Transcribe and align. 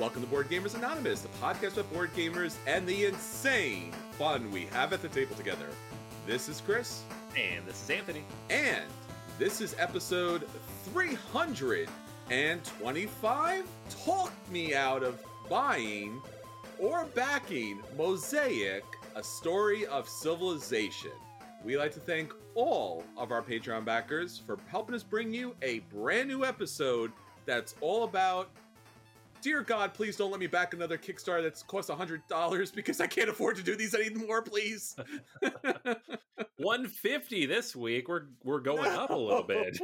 Welcome 0.00 0.22
to 0.22 0.28
Board 0.28 0.48
Gamers 0.48 0.74
Anonymous, 0.74 1.20
the 1.20 1.28
podcast 1.42 1.74
about 1.74 1.92
board 1.92 2.10
gamers 2.16 2.56
and 2.66 2.86
the 2.86 3.04
insane 3.04 3.92
fun 4.12 4.50
we 4.50 4.64
have 4.66 4.92
at 4.94 5.02
the 5.02 5.08
table 5.08 5.36
together. 5.36 5.66
This 6.26 6.48
is 6.48 6.62
Chris, 6.64 7.02
And 7.36 7.66
this 7.66 7.82
is 7.82 7.90
Anthony. 7.90 8.22
and 8.48 8.84
this 9.38 9.60
is 9.60 9.76
episode 9.78 10.48
325. 10.86 13.66
Talk 14.04 14.32
me 14.50 14.74
out 14.74 15.02
of 15.02 15.22
buying 15.50 16.22
or 16.78 17.04
backing 17.14 17.80
Mosaic, 17.96 18.84
a 19.16 19.22
story 19.22 19.84
of 19.86 20.08
civilization. 20.08 21.12
We 21.62 21.76
like 21.76 21.92
to 21.92 22.00
thank 22.00 22.32
all 22.54 23.04
of 23.18 23.32
our 23.32 23.42
Patreon 23.42 23.84
backers 23.84 24.40
for 24.46 24.56
helping 24.68 24.94
us 24.94 25.02
bring 25.02 25.34
you 25.34 25.54
a 25.60 25.80
brand 25.94 26.28
new 26.28 26.46
episode 26.46 27.12
that's 27.44 27.74
all 27.82 28.04
about 28.04 28.48
Dear 29.42 29.62
God, 29.62 29.94
please 29.94 30.16
don't 30.16 30.30
let 30.30 30.38
me 30.38 30.46
back 30.46 30.74
another 30.74 30.98
Kickstarter 30.98 31.42
that's 31.42 31.62
cost 31.62 31.88
$100 31.88 32.74
because 32.74 33.00
I 33.00 33.06
can't 33.06 33.30
afford 33.30 33.56
to 33.56 33.62
do 33.62 33.74
these 33.74 33.94
anymore, 33.94 34.42
please. 34.42 34.94
150 36.60 37.46
this 37.46 37.74
week. 37.74 38.08
We're 38.08 38.26
we're 38.44 38.60
going 38.60 38.90
up 38.90 39.10
a 39.10 39.16
little 39.16 39.42
bit. 39.42 39.78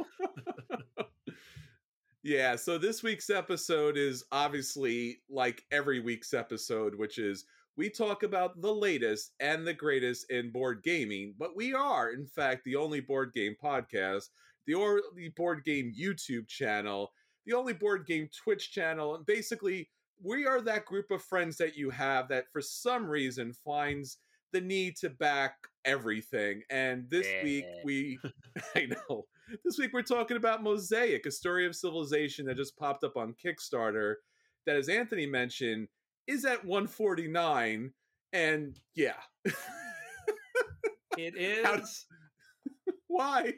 yeah, 2.23 2.55
so 2.55 2.77
this 2.77 3.01
week's 3.01 3.31
episode 3.31 3.97
is 3.97 4.23
obviously 4.31 5.21
like 5.27 5.63
every 5.71 6.01
week's 6.01 6.35
episode, 6.35 6.93
which 6.93 7.17
is 7.17 7.45
we 7.77 7.89
talk 7.89 8.21
about 8.21 8.61
the 8.61 8.73
latest 8.73 9.31
and 9.39 9.65
the 9.65 9.73
greatest 9.73 10.29
in 10.29 10.51
board 10.51 10.81
gaming, 10.83 11.33
but 11.37 11.55
we 11.55 11.73
are, 11.73 12.11
in 12.11 12.27
fact, 12.27 12.63
the 12.63 12.75
only 12.75 12.99
board 12.99 13.33
game 13.33 13.55
podcast, 13.63 14.29
the 14.67 14.75
only 14.75 15.29
board 15.35 15.63
game 15.63 15.93
YouTube 15.99 16.47
channel, 16.47 17.11
the 17.47 17.55
only 17.55 17.73
board 17.73 18.05
game 18.05 18.29
Twitch 18.43 18.71
channel, 18.71 19.15
and 19.15 19.25
basically, 19.25 19.89
we 20.21 20.45
are 20.45 20.61
that 20.61 20.85
group 20.85 21.09
of 21.11 21.23
friends 21.23 21.57
that 21.57 21.77
you 21.77 21.89
have 21.89 22.27
that 22.27 22.51
for 22.51 22.61
some 22.61 23.07
reason 23.07 23.53
finds 23.53 24.17
the 24.51 24.61
need 24.61 24.97
to 24.97 25.09
back 25.09 25.55
everything. 25.85 26.61
And 26.69 27.09
this 27.09 27.27
week, 27.43 27.65
we, 27.83 28.19
I 28.75 28.87
know, 28.87 29.25
this 29.63 29.77
week 29.77 29.91
we're 29.93 30.01
talking 30.01 30.37
about 30.37 30.61
Mosaic, 30.63 31.25
a 31.25 31.31
story 31.31 31.65
of 31.65 31.75
civilization 31.75 32.45
that 32.45 32.57
just 32.57 32.77
popped 32.77 33.03
up 33.03 33.15
on 33.17 33.33
Kickstarter. 33.33 34.15
That, 34.65 34.75
as 34.75 34.89
Anthony 34.89 35.25
mentioned, 35.25 35.87
is 36.27 36.43
at 36.43 36.65
149. 36.65 37.93
And 38.33 38.77
yeah, 38.95 39.13
it 41.17 41.35
is 41.37 41.65
How- 41.65 41.75
is. 41.75 42.05
why? 43.07 43.53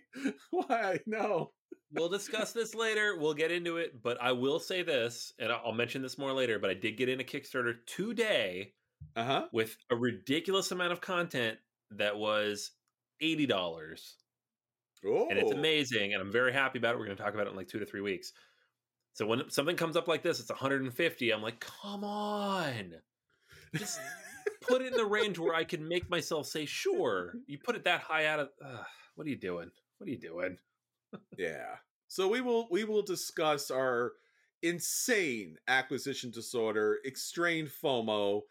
Why? 0.52 1.00
No. 1.08 1.52
We'll 1.94 2.10
discuss 2.10 2.52
this 2.54 2.74
later. 2.76 3.18
We'll 3.18 3.34
get 3.34 3.52
into 3.52 3.78
it, 3.78 4.02
but 4.02 4.22
I 4.22 4.32
will 4.32 4.60
say 4.60 4.84
this, 4.84 5.34
and 5.40 5.52
I'll 5.52 5.72
mention 5.72 6.02
this 6.02 6.18
more 6.18 6.34
later. 6.34 6.60
But 6.60 6.70
I 6.70 6.74
did 6.74 6.98
get 6.98 7.10
in 7.10 7.20
a 7.20 7.24
Kickstarter 7.24 7.76
today 7.86 8.74
Uh 9.16 9.24
huh. 9.24 9.46
with 9.52 9.76
a 9.90 9.96
ridiculous 9.96 10.72
amount 10.72 10.92
of 10.94 11.02
content 11.02 11.58
that 11.92 12.18
was 12.18 12.72
eighty 13.22 13.46
dollars, 13.46 14.16
Oh, 15.06 15.28
and 15.30 15.40
it's 15.40 15.52
amazing. 15.52 16.14
And 16.14 16.22
I'm 16.22 16.32
very 16.32 16.54
happy 16.54 16.78
about 16.80 16.96
it. 16.96 17.00
We're 17.00 17.06
going 17.06 17.18
to 17.18 17.24
talk 17.24 17.34
about 17.34 17.48
it 17.48 17.52
in 17.52 17.56
like 17.56 17.68
two 17.70 17.80
to 17.80 17.86
three 17.86 18.02
weeks. 18.02 18.32
So 19.14 19.26
when 19.26 19.50
something 19.50 19.76
comes 19.76 19.98
up 19.98 20.08
like 20.08 20.24
this, 20.24 20.40
it's 20.40 20.50
150. 20.50 21.32
I'm 21.32 21.42
like, 21.42 21.60
come 21.60 22.04
on, 22.06 22.94
just 23.76 24.00
put 24.62 24.82
it 24.82 24.88
in 24.92 24.94
the 24.94 25.06
range 25.06 25.38
where 25.40 25.54
I 25.56 25.64
can 25.66 25.88
make 25.88 26.10
myself 26.10 26.46
say, 26.48 26.66
sure. 26.66 27.34
You 27.48 27.58
put 27.58 27.76
it 27.76 27.84
that 27.86 28.02
high 28.02 28.28
out 28.28 28.40
of. 28.40 28.50
Uh, 28.64 28.84
what 29.16 29.26
are 29.28 29.30
you 29.30 29.36
doing? 29.36 29.70
What 29.98 30.08
are 30.08 30.12
you 30.12 30.20
doing? 30.20 30.58
Yeah. 31.38 31.76
So 32.08 32.28
we 32.28 32.42
will 32.42 32.68
we 32.70 32.84
will 32.84 33.02
discuss 33.02 33.72
our 33.72 34.14
insane 34.62 35.58
acquisition 35.68 36.32
disorder, 36.32 37.00
extreme 37.06 37.68
FOMO 37.68 38.42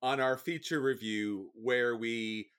on 0.00 0.20
our 0.20 0.36
feature 0.36 0.80
review 0.80 1.50
where 1.54 1.96
we 1.96 2.50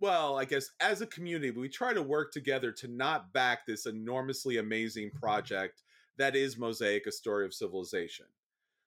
well, 0.00 0.36
I 0.36 0.44
guess 0.44 0.68
as 0.80 1.00
a 1.00 1.06
community, 1.06 1.52
we 1.52 1.68
try 1.68 1.94
to 1.94 2.02
work 2.02 2.32
together 2.32 2.72
to 2.72 2.88
not 2.88 3.32
back 3.32 3.66
this 3.66 3.86
enormously 3.86 4.58
amazing 4.58 5.08
mm-hmm. 5.08 5.18
project 5.18 5.82
that 6.18 6.34
is 6.34 6.58
Mosaic, 6.58 7.06
a 7.06 7.12
story 7.12 7.46
of 7.46 7.54
civilization. 7.54 8.26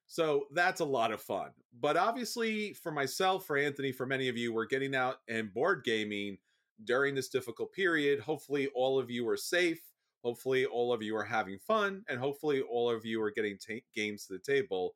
So 0.08 0.46
that's 0.54 0.82
a 0.82 0.86
lot 0.86 1.12
of 1.12 1.22
fun. 1.22 1.52
But 1.80 1.98
obviously, 1.98 2.74
for 2.74 2.92
myself, 2.92 3.46
for 3.46 3.58
Anthony, 3.58 3.92
for 3.92 4.06
many 4.06 4.30
of 4.30 4.38
you, 4.38 4.54
we're 4.54 4.68
getting 4.68 4.94
out 4.94 5.18
and 5.28 5.54
board 5.54 5.84
gaming 5.84 6.38
during 6.84 7.16
this 7.16 7.30
difficult 7.30 7.74
period. 7.74 8.20
Hopefully, 8.20 8.68
all 8.76 9.00
of 9.00 9.10
you 9.10 9.28
are 9.30 9.38
safe. 9.38 9.82
Hopefully, 10.26 10.66
all 10.66 10.92
of 10.92 11.04
you 11.04 11.16
are 11.16 11.24
having 11.24 11.60
fun. 11.60 12.04
And 12.10 12.20
hopefully, 12.20 12.62
all 12.62 12.90
of 12.90 13.06
you 13.06 13.22
are 13.22 13.30
getting 13.30 13.60
ta 13.60 13.76
games 13.94 14.26
to 14.26 14.34
the 14.34 14.40
table. 14.40 14.96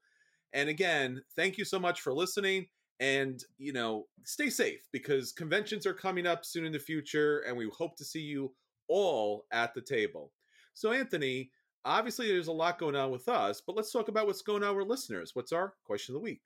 And 0.53 0.69
again, 0.69 1.21
thank 1.35 1.59
you 1.59 1.65
so 1.65 1.77
much 1.77 2.01
for 2.01 2.11
listening. 2.11 2.65
And, 2.99 3.39
you 3.59 3.71
know, 3.71 4.07
stay 4.23 4.49
safe 4.49 4.87
because 4.91 5.31
conventions 5.31 5.85
are 5.85 5.93
coming 5.93 6.25
up 6.25 6.43
soon 6.43 6.65
in 6.65 6.71
the 6.71 6.79
future. 6.79 7.41
And 7.41 7.55
we 7.55 7.69
hope 7.69 7.95
to 7.97 8.03
see 8.03 8.21
you 8.21 8.55
all 8.87 9.45
at 9.51 9.75
the 9.75 9.81
table. 9.81 10.31
So, 10.73 10.93
Anthony, 10.93 11.51
obviously 11.85 12.27
there's 12.27 12.47
a 12.47 12.51
lot 12.51 12.79
going 12.79 12.95
on 12.95 13.11
with 13.11 13.29
us, 13.29 13.61
but 13.61 13.75
let's 13.75 13.91
talk 13.91 14.07
about 14.07 14.25
what's 14.25 14.41
going 14.41 14.63
on 14.63 14.75
with 14.75 14.87
listeners. 14.87 15.35
What's 15.35 15.51
our 15.51 15.75
question 15.83 16.15
of 16.15 16.21
the 16.21 16.25
week? 16.25 16.41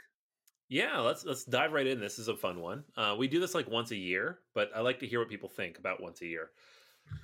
Yeah, 0.68 1.00
let's 1.00 1.24
let's 1.24 1.46
dive 1.46 1.72
right 1.72 1.88
in. 1.88 2.02
This 2.02 2.20
is 2.20 2.28
a 2.28 2.36
fun 2.36 2.60
one. 2.60 2.84
Uh, 2.98 3.16
we 3.18 3.28
do 3.28 3.40
this 3.40 3.54
like 3.54 3.70
once 3.70 3.92
a 3.92 3.96
year, 3.96 4.40
but 4.54 4.72
I 4.76 4.82
like 4.82 5.00
to 5.00 5.08
hear 5.08 5.20
what 5.20 5.30
people 5.30 5.50
think 5.50 5.78
about 5.78 6.02
once 6.02 6.22
a 6.22 6.26
year. 6.26 6.50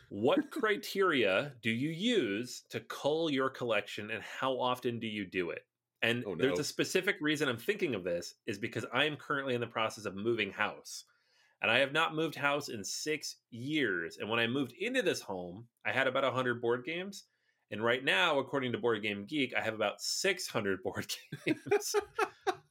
What 0.10 0.50
criteria 0.50 1.54
do 1.62 1.70
you 1.70 1.90
use 1.90 2.64
to 2.70 2.80
cull 2.80 3.30
your 3.30 3.50
collection, 3.50 4.10
and 4.12 4.24
how 4.24 4.60
often 4.60 5.00
do 5.00 5.08
you 5.08 5.26
do 5.26 5.52
it? 5.52 5.66
And 6.02 6.24
Oh, 6.26 6.36
there's 6.36 6.60
a 6.60 6.64
specific 6.64 7.18
reason 7.22 7.48
I'm 7.48 7.58
thinking 7.58 7.94
of 7.94 8.04
this 8.04 8.36
is 8.48 8.58
because 8.58 8.86
I 8.94 9.06
am 9.06 9.18
currently 9.18 9.54
in 9.54 9.62
the 9.62 9.68
process 9.68 10.06
of 10.06 10.16
moving 10.16 10.52
house. 10.52 11.06
And 11.62 11.70
I 11.70 11.80
have 11.80 11.92
not 11.92 12.16
moved 12.16 12.36
house 12.36 12.70
in 12.70 12.84
six 12.84 13.36
years. 13.52 14.18
And 14.18 14.30
when 14.30 14.40
I 14.40 14.48
moved 14.48 14.74
into 14.80 15.02
this 15.02 15.22
home, 15.22 15.68
I 15.86 15.92
had 15.92 16.08
about 16.08 16.24
100 16.24 16.62
board 16.62 16.86
games. 16.86 17.26
And 17.72 17.84
right 17.84 18.04
now, 18.04 18.40
according 18.40 18.72
to 18.72 18.78
Board 18.78 19.04
Game 19.04 19.26
Geek, 19.26 19.54
I 19.54 19.62
have 19.62 19.74
about 19.74 20.02
600 20.02 20.82
board 20.84 21.14
games, 21.46 21.96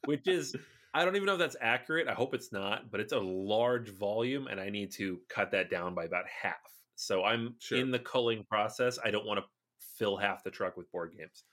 which 0.07 0.27
is, 0.27 0.57
I 0.95 1.05
don't 1.05 1.17
even 1.17 1.27
know 1.27 1.35
if 1.35 1.39
that's 1.39 1.57
accurate. 1.61 2.09
I 2.09 2.15
hope 2.15 2.35
it's 2.35 2.51
not, 2.51 2.91
but 2.91 2.99
it's 2.99 3.13
a 3.13 3.21
large 3.21 3.91
volume 3.91 4.47
and 4.49 4.59
I 4.59 4.71
need 4.71 4.91
to 4.93 5.21
cut 5.29 5.51
that 5.53 5.71
down 5.71 5.95
by 5.95 6.05
about 6.05 6.25
half. 6.27 6.78
So 6.99 7.23
I'm 7.23 7.55
Sure. 7.61 7.79
in 7.79 7.93
the 7.93 8.01
culling 8.01 8.45
process. 8.45 8.99
I 9.03 9.13
don't 9.13 9.25
want 9.25 9.39
to 9.39 9.47
fill 9.79 10.17
half 10.17 10.43
the 10.43 10.51
truck 10.51 10.77
with 10.77 10.91
board 10.91 11.15
games. 11.17 11.45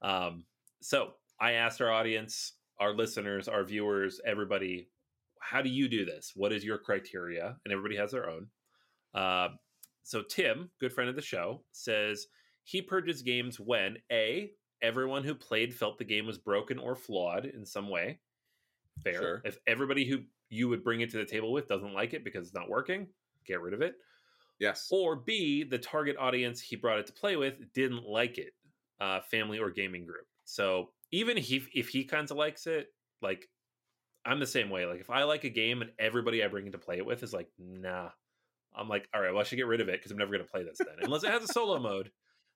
Um, 0.00 0.46
so 0.80 1.14
I 1.38 1.52
asked 1.52 1.82
our 1.82 1.90
audience, 1.92 2.54
our 2.80 2.94
listeners, 2.94 3.48
our 3.48 3.64
viewers, 3.64 4.20
everybody, 4.24 4.88
how 5.40 5.60
do 5.60 5.68
you 5.68 5.88
do 5.88 6.06
this? 6.06 6.32
What 6.34 6.52
is 6.52 6.64
your 6.64 6.78
criteria? 6.78 7.58
And 7.64 7.72
everybody 7.72 7.96
has 7.96 8.12
their 8.12 8.30
own. 8.30 8.48
Uh, 9.12 9.50
so 10.04 10.22
Tim, 10.22 10.70
good 10.80 10.92
friend 10.92 11.10
of 11.10 11.16
the 11.16 11.22
show, 11.22 11.62
says 11.72 12.28
he 12.64 12.80
purges 12.80 13.20
games 13.20 13.60
when 13.60 13.98
a 14.10 14.52
everyone 14.80 15.22
who 15.22 15.34
played 15.34 15.74
felt 15.74 15.98
the 15.98 16.04
game 16.04 16.26
was 16.26 16.38
broken 16.38 16.78
or 16.78 16.96
flawed 16.96 17.44
in 17.44 17.66
some 17.66 17.90
way. 17.90 18.20
Fair. 19.04 19.14
Sure. 19.20 19.42
If 19.44 19.58
everybody 19.66 20.06
who 20.06 20.22
you 20.48 20.70
would 20.70 20.82
bring 20.82 21.02
it 21.02 21.10
to 21.10 21.18
the 21.18 21.26
table 21.26 21.52
with 21.52 21.68
doesn't 21.68 21.92
like 21.92 22.14
it 22.14 22.24
because 22.24 22.46
it's 22.46 22.54
not 22.54 22.70
working, 22.70 23.08
get 23.44 23.60
rid 23.60 23.74
of 23.74 23.82
it 23.82 23.96
Yes. 24.58 24.88
or 24.90 25.16
B, 25.16 25.64
the 25.64 25.78
target 25.78 26.16
audience 26.18 26.60
he 26.60 26.76
brought 26.76 26.98
it 26.98 27.06
to 27.06 27.12
play 27.12 27.36
with 27.36 27.54
didn't 27.74 28.04
like 28.04 28.38
it, 28.38 28.52
uh, 29.00 29.20
family 29.20 29.58
or 29.58 29.70
gaming 29.70 30.06
group. 30.06 30.26
So 30.44 30.90
even 31.10 31.36
if 31.38 31.44
he, 31.44 31.62
if 31.74 31.88
he 31.88 32.04
kind 32.04 32.30
of 32.30 32.36
likes 32.36 32.66
it, 32.66 32.88
like 33.20 33.48
I'm 34.24 34.40
the 34.40 34.46
same 34.46 34.70
way. 34.70 34.86
Like 34.86 35.00
if 35.00 35.10
I 35.10 35.24
like 35.24 35.44
a 35.44 35.50
game 35.50 35.82
and 35.82 35.90
everybody 35.98 36.44
I 36.44 36.48
bring 36.48 36.66
in 36.66 36.72
to 36.72 36.78
play 36.78 36.98
it 36.98 37.06
with 37.06 37.22
is 37.22 37.32
like, 37.32 37.48
nah, 37.58 38.10
I'm 38.74 38.88
like, 38.88 39.08
all 39.14 39.20
right, 39.20 39.32
well 39.32 39.40
I 39.40 39.44
should 39.44 39.56
get 39.56 39.66
rid 39.66 39.80
of 39.80 39.88
it 39.88 39.98
because 39.98 40.12
I'm 40.12 40.18
never 40.18 40.32
going 40.32 40.44
to 40.44 40.50
play 40.50 40.62
this 40.62 40.78
then, 40.78 40.96
unless 41.02 41.24
it 41.24 41.30
has 41.30 41.42
a 41.42 41.48
solo 41.48 41.78
mode. 41.78 42.10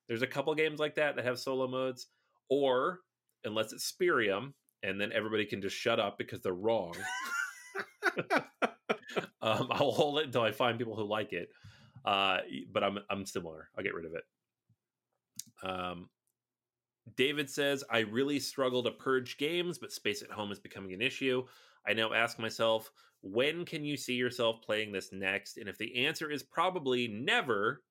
There's 0.09 0.23
a 0.23 0.27
couple 0.27 0.55
games 0.55 0.79
like 0.79 0.95
that 0.95 1.17
that 1.17 1.25
have 1.25 1.39
solo 1.41 1.67
modes, 1.67 2.07
or 2.49 3.01
unless 3.45 3.73
it's 3.73 3.93
Spyrium, 3.93 4.53
and 4.85 5.01
then 5.01 5.11
everybody 5.13 5.45
can 5.45 5.61
just 5.61 5.75
shut 5.75 5.99
up 5.99 6.17
because 6.17 6.41
they're 6.41 6.55
wrong. 6.55 6.95
um, 9.43 9.69
I'll 9.71 9.93
hold 9.93 10.19
it 10.19 10.27
until 10.27 10.43
I 10.43 10.53
find 10.53 10.79
people 10.79 10.97
who 10.97 11.05
like 11.05 11.33
it. 11.33 11.49
Uh, 12.07 12.39
but 12.73 12.85
I'm 12.85 12.99
I'm 13.11 13.27
similar. 13.27 13.69
I'll 13.77 13.85
get 13.85 13.95
rid 13.95 14.07
of 14.07 14.15
it. 14.15 14.25
Um, 15.69 16.09
David 17.17 17.51
says 17.51 17.85
I 17.91 18.01
really 18.01 18.39
struggle 18.41 18.83
to 18.85 18.93
purge 18.93 19.37
games, 19.39 19.79
but 19.79 19.93
space 19.93 20.23
at 20.23 20.31
home 20.31 20.53
is 20.53 20.59
becoming 20.59 20.93
an 20.93 21.03
issue. 21.03 21.45
I 21.87 21.93
now 21.93 22.13
ask 22.13 22.39
myself, 22.39 22.91
when 23.23 23.65
can 23.65 23.85
you 23.85 23.97
see 23.97 24.15
yourself 24.15 24.63
playing 24.63 24.93
this 24.93 25.13
next? 25.13 25.57
And 25.57 25.69
if 25.69 25.79
the 25.79 26.07
answer 26.07 26.31
is 26.31 26.43
probably 26.43 27.09
never, 27.09 27.83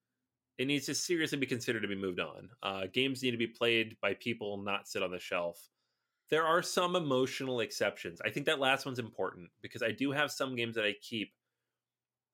it 0.57 0.67
needs 0.67 0.85
to 0.85 0.95
seriously 0.95 1.37
be 1.37 1.45
considered 1.45 1.81
to 1.81 1.87
be 1.87 1.95
moved 1.95 2.19
on. 2.19 2.49
Uh, 2.63 2.83
games 2.93 3.21
need 3.21 3.31
to 3.31 3.37
be 3.37 3.47
played 3.47 3.97
by 4.01 4.13
people, 4.15 4.57
not 4.57 4.87
sit 4.87 5.03
on 5.03 5.11
the 5.11 5.19
shelf. 5.19 5.69
There 6.29 6.45
are 6.45 6.61
some 6.61 6.95
emotional 6.95 7.59
exceptions. 7.59 8.19
I 8.25 8.29
think 8.29 8.45
that 8.47 8.59
last 8.59 8.85
one's 8.85 8.99
important 8.99 9.49
because 9.61 9.83
I 9.83 9.91
do 9.91 10.11
have 10.11 10.31
some 10.31 10.55
games 10.55 10.75
that 10.75 10.85
I 10.85 10.93
keep. 11.01 11.31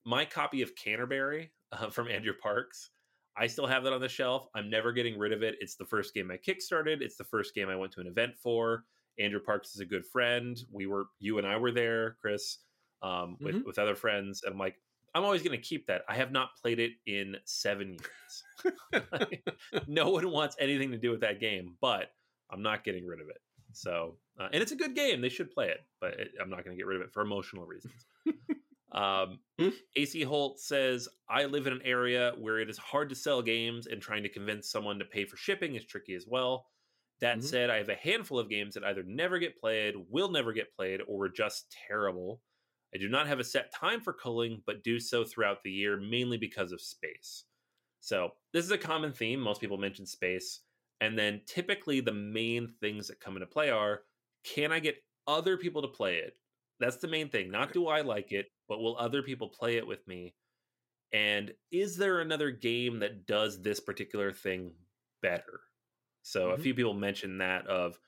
My 0.04 0.26
copy 0.26 0.64
of 0.64 0.76
Canterbury 0.76 1.52
uh, 1.72 1.90
from 1.90 2.08
Andrew 2.08 2.34
Parks, 2.42 2.92
I 3.38 3.48
still 3.48 3.68
have 3.68 3.84
that 3.84 3.94
on 3.94 4.02
the 4.02 4.10
shelf. 4.10 4.48
I'm 4.56 4.70
never 4.70 4.92
getting 4.92 5.18
rid 5.18 5.32
of 5.32 5.42
it. 5.44 5.56
It's 5.60 5.76
the 5.76 5.86
first 5.86 6.14
game 6.14 6.30
I 6.32 6.38
kickstarted. 6.38 7.02
It's 7.02 7.16
the 7.18 7.24
first 7.24 7.56
game 7.56 7.70
I 7.70 7.76
went 7.76 7.92
to 7.94 8.02
an 8.02 8.08
event 8.08 8.34
for. 8.42 8.84
Andrew 9.20 9.40
Parks 9.40 9.74
is 9.74 9.80
a 9.82 9.86
good 9.86 10.06
friend. 10.06 10.58
We 10.72 10.86
were, 10.88 11.06
you 11.20 11.38
and 11.38 11.48
I 11.48 11.58
were 11.58 11.72
there, 11.72 12.18
Chris, 12.22 12.60
um, 13.02 13.38
with 13.42 13.56
Mhm. 13.56 13.66
with 13.66 13.80
other 13.80 13.96
friends, 13.96 14.44
and 14.44 14.54
I'm 14.54 14.60
like, 14.60 14.76
I'm 15.14 15.24
always 15.24 15.42
going 15.44 15.58
to 15.60 15.64
keep 15.64 15.88
that. 15.88 16.04
I 16.08 16.16
have 16.16 16.32
not 16.32 16.56
played 16.62 16.80
it 16.80 16.92
in 17.06 17.36
seven 17.46 17.98
years. 17.98 18.74
no 19.88 20.10
one 20.10 20.30
wants 20.32 20.56
anything 20.60 20.92
to 20.92 20.98
do 20.98 21.12
with 21.12 21.22
that 21.22 21.40
game, 21.40 21.76
but 21.82 22.12
I'm 22.50 22.62
not 22.62 22.84
getting 22.86 23.06
rid 23.06 23.20
of 23.22 23.28
it. 23.30 23.38
So, 23.74 24.18
uh, 24.40 24.48
and 24.54 24.62
it's 24.62 24.72
a 24.72 24.76
good 24.76 24.96
game. 24.96 25.20
They 25.22 25.30
should 25.30 25.52
play 25.52 25.70
it, 25.70 25.80
but 26.00 26.14
it, 26.20 26.32
I'm 26.42 26.50
not 26.50 26.64
going 26.64 26.76
to 26.76 26.78
get 26.78 26.86
rid 26.88 26.96
of 27.00 27.04
it 27.08 27.14
for 27.14 27.22
emotional 27.22 27.66
reasons. 27.66 28.06
um, 28.92 29.42
AC 29.96 30.24
Holt 30.24 30.60
says, 30.60 31.08
I 31.30 31.46
live 31.46 31.68
in 31.68 31.74
an 31.74 31.82
area 31.84 32.34
where 32.38 32.60
it 32.60 32.70
is 32.70 32.78
hard 32.78 33.10
to 33.10 33.16
sell 33.16 33.42
games, 33.42 33.88
and 33.88 34.02
trying 34.02 34.24
to 34.24 34.30
convince 34.30 34.70
someone 34.70 35.00
to 35.00 35.06
pay 35.06 35.26
for 35.26 35.38
shipping 35.38 35.76
is 35.76 35.86
tricky 35.86 36.14
as 36.16 36.28
well. 36.28 36.68
That 37.20 37.44
Mhm. 37.44 37.44
said, 37.44 37.70
I 37.70 37.78
have 37.78 37.90
a 37.90 37.96
handful 37.96 38.40
of 38.40 38.50
games 38.50 38.74
that 38.74 38.84
either 38.84 39.04
never 39.04 39.40
get 39.40 39.58
played, 39.58 39.96
will 39.98 40.30
never 40.32 40.54
get 40.54 40.74
played, 40.74 41.02
or 41.02 41.18
were 41.18 41.30
just 41.30 41.72
terrible. 41.72 42.44
I 42.94 42.98
do 42.98 43.08
not 43.08 43.28
have 43.28 43.40
a 43.40 43.44
set 43.44 43.72
time 43.72 44.02
for 44.02 44.14
culling, 44.14 44.64
but 44.66 44.84
do 44.84 45.00
so 45.00 45.24
throughout 45.24 45.64
the 45.64 45.72
year, 45.72 45.98
mainly 45.98 46.38
because 46.38 46.72
of 46.72 46.82
space. 46.82 47.46
So, 48.02 48.38
this 48.52 48.66
is 48.66 48.72
a 48.72 48.78
common 48.78 49.14
theme. 49.14 49.40
Most 49.40 49.62
people 49.62 49.78
mention 49.78 50.06
space. 50.06 50.62
And 51.00 51.18
then 51.18 51.44
typically 51.46 52.00
the 52.02 52.14
main 52.14 52.68
things 52.68 53.08
that 53.08 53.20
come 53.20 53.36
into 53.38 53.48
play 53.48 53.70
are 53.70 54.06
can 54.44 54.72
I 54.72 54.80
get 54.80 55.04
other 55.28 55.58
people 55.58 55.82
to 55.84 55.88
play 55.88 56.18
it? 56.18 56.38
That's 56.82 56.98
the 56.98 57.10
main 57.10 57.30
thing. 57.30 57.52
Not 57.52 57.74
do 57.74 57.88
I 57.88 58.02
like 58.02 58.34
it, 58.34 58.48
but 58.70 58.80
will 58.80 58.98
other 58.98 59.24
people 59.24 59.50
play 59.50 59.78
it 59.78 59.88
with 59.88 60.08
me? 60.08 60.36
And 61.14 61.54
is 61.72 61.98
there 61.98 62.22
another 62.22 62.52
game 62.52 63.00
that 63.00 63.26
does 63.28 63.62
this 63.62 63.80
particular 63.80 64.32
thing 64.34 64.76
better? 65.22 65.62
So 66.22 66.52
a 66.52 66.58
Mhm. 66.58 66.60
few 66.60 66.76
people 66.76 66.94
mentioned 66.94 67.42
that 67.42 67.68
of, 67.68 68.00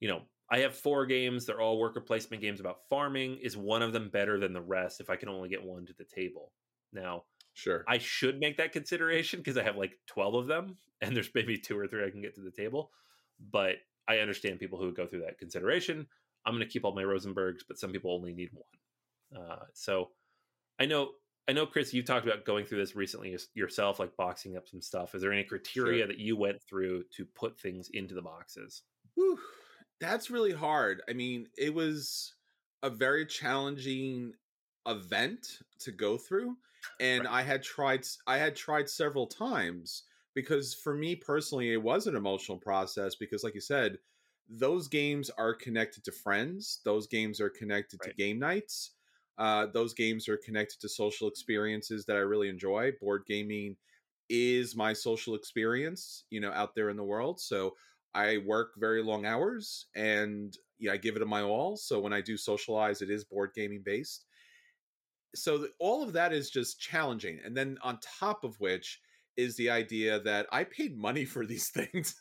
you 0.00 0.08
know, 0.08 0.26
I 0.50 0.58
have 0.60 0.76
four 0.76 1.06
games, 1.06 1.46
they're 1.46 1.60
all 1.60 1.78
worker 1.78 2.00
placement 2.00 2.42
games 2.42 2.60
about 2.60 2.88
farming. 2.88 3.38
Is 3.38 3.56
one 3.56 3.82
of 3.82 3.92
them 3.92 4.10
better 4.10 4.38
than 4.38 4.52
the 4.52 4.62
rest 4.62 5.00
if 5.00 5.10
I 5.10 5.16
can 5.16 5.28
only 5.28 5.48
get 5.48 5.62
one 5.64 5.86
to 5.86 5.94
the 5.94 6.04
table? 6.04 6.54
Now, 6.92 7.26
Sure. 7.54 7.88
I 7.88 7.98
should 7.98 8.40
make 8.40 8.56
that 8.56 8.72
consideration 8.72 9.40
because 9.40 9.56
I 9.58 9.62
have 9.62 9.76
like 9.76 10.00
12 10.06 10.34
of 10.34 10.46
them 10.46 10.78
and 11.00 11.16
there's 11.16 11.34
maybe 11.34 11.58
two 11.58 11.78
or 11.78 11.86
three 11.88 12.04
I 12.06 12.10
can 12.10 12.22
get 12.22 12.34
to 12.36 12.40
the 12.42 12.50
table. 12.50 12.92
But 13.38 13.78
I 14.08 14.18
understand 14.18 14.60
people 14.60 14.78
who 14.78 14.86
would 14.86 14.96
go 14.96 15.06
through 15.06 15.22
that 15.22 15.38
consideration. 15.38 16.08
I'm 16.46 16.54
going 16.54 16.66
to 16.66 16.70
keep 16.72 16.84
all 16.84 16.94
my 16.94 17.02
Rosenbergs, 17.02 17.60
but 17.66 17.78
some 17.78 17.92
people 17.92 18.12
only 18.14 18.32
need 18.34 18.50
one. 18.52 19.42
Uh, 19.42 19.64
so 19.72 20.10
I 20.78 20.86
know, 20.86 21.12
I 21.48 21.52
know, 21.52 21.66
Chris, 21.66 21.92
you 21.94 22.02
talked 22.02 22.26
about 22.26 22.44
going 22.44 22.64
through 22.64 22.78
this 22.78 22.94
recently 22.96 23.36
yourself, 23.54 23.98
like 23.98 24.16
boxing 24.16 24.56
up 24.56 24.68
some 24.68 24.80
stuff. 24.80 25.14
Is 25.14 25.22
there 25.22 25.32
any 25.32 25.44
criteria 25.44 26.00
Sure. 26.00 26.06
that 26.06 26.18
you 26.18 26.36
went 26.36 26.62
through 26.62 27.04
to 27.16 27.24
put 27.24 27.58
things 27.58 27.88
into 27.92 28.14
the 28.14 28.22
boxes? 28.22 28.82
Whew, 29.14 29.38
that's 30.00 30.30
really 30.30 30.52
hard. 30.52 31.02
I 31.08 31.12
mean, 31.12 31.48
it 31.56 31.72
was 31.74 32.34
a 32.82 32.90
very 32.90 33.26
challenging 33.26 34.34
event 34.86 35.58
to 35.80 35.92
go 35.92 36.18
through, 36.18 36.56
and 37.00 37.24
Right. 37.24 37.32
I 37.32 37.42
had 37.42 37.62
tried. 37.62 38.06
I 38.26 38.36
had 38.38 38.54
tried 38.56 38.88
several 38.90 39.26
times 39.26 40.02
because 40.34 40.74
for 40.74 40.94
me 40.94 41.16
personally, 41.16 41.72
it 41.72 41.82
was 41.82 42.06
an 42.06 42.16
emotional 42.16 42.58
process. 42.58 43.14
Because, 43.14 43.42
like 43.44 43.54
you 43.54 43.60
said, 43.60 43.98
those 44.48 44.88
games 44.88 45.30
are 45.38 45.54
connected 45.54 46.04
to 46.04 46.12
friends. 46.12 46.80
Those 46.84 47.06
games 47.06 47.40
are 47.40 47.50
connected 47.50 48.00
to 48.02 48.12
game 48.12 48.38
nights. 48.38 48.92
Uh, 49.38 49.66
those 49.66 49.94
games 49.94 50.28
are 50.28 50.36
connected 50.36 50.80
to 50.80 50.88
social 50.88 51.28
experiences 51.28 52.04
that 52.06 52.16
I 52.16 52.20
really 52.20 52.48
enjoy. 52.48 52.92
Board 53.00 53.24
gaming 53.26 53.76
is 54.28 54.76
my 54.76 54.92
social 54.92 55.34
experience, 55.34 56.24
you 56.30 56.40
know, 56.40 56.52
out 56.52 56.74
there 56.74 56.90
in 56.90 56.96
the 56.96 57.04
world. 57.04 57.40
So 57.40 57.74
I 58.14 58.38
work 58.38 58.72
very 58.76 59.02
long 59.02 59.26
hours 59.26 59.86
and 59.96 60.56
yeah, 60.78 60.92
I 60.92 60.96
give 60.96 61.16
it 61.16 61.26
my 61.26 61.42
all. 61.42 61.76
So 61.76 61.98
when 62.00 62.12
I 62.12 62.20
do 62.20 62.36
socialize, 62.36 63.02
it 63.02 63.10
is 63.10 63.24
board 63.24 63.50
gaming 63.54 63.82
based. 63.84 64.26
So 65.34 65.66
all 65.80 66.02
of 66.02 66.12
that 66.12 66.32
is 66.32 66.50
just 66.50 66.80
challenging. 66.80 67.40
And 67.44 67.56
then 67.56 67.76
on 67.82 67.98
top 68.00 68.44
of 68.44 68.58
which 68.60 69.00
is 69.36 69.56
the 69.56 69.70
idea 69.70 70.20
that 70.20 70.46
I 70.52 70.64
paid 70.64 70.96
money 70.96 71.24
for 71.24 71.44
these 71.44 71.68
things. 71.74 72.14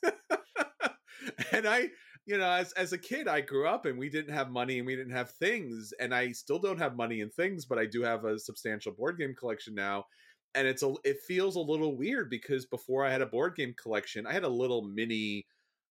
and 1.51 1.68
I, 1.68 1.89
you 2.25 2.38
know, 2.38 2.50
as 2.50 2.72
as 2.74 2.94
a 2.94 2.98
kid, 2.98 3.27
I 3.27 3.42
grew 3.42 3.68
up 3.68 3.86
and 3.86 4.00
we 4.00 4.10
didn't 4.10 4.34
have 4.34 4.50
money 4.50 4.77
and 4.80 4.88
we 4.88 4.96
didn't 4.96 5.13
have 5.13 5.32
things, 5.32 5.94
and 6.00 6.13
I 6.15 6.32
still 6.32 6.60
don't 6.60 6.77
have 6.80 6.96
money 6.96 7.22
and 7.22 7.34
things, 7.34 7.65
but 7.65 7.77
I 7.80 7.86
do 7.86 8.01
have 8.03 8.25
a 8.25 8.39
substantial 8.39 8.94
board 8.94 9.18
game 9.18 9.36
collection 9.36 9.75
now. 9.75 10.06
And 10.56 10.68
it's 10.68 10.84
a 10.84 10.94
it 11.03 11.18
feels 11.27 11.56
a 11.56 11.60
little 11.60 11.98
weird 11.98 12.30
because 12.30 12.65
before 12.65 13.06
I 13.06 13.12
had 13.12 13.22
a 13.22 13.25
board 13.25 13.56
game 13.56 13.74
collection, 13.82 14.25
I 14.27 14.34
had 14.34 14.44
a 14.44 14.50
little 14.50 14.84
mini 14.84 15.48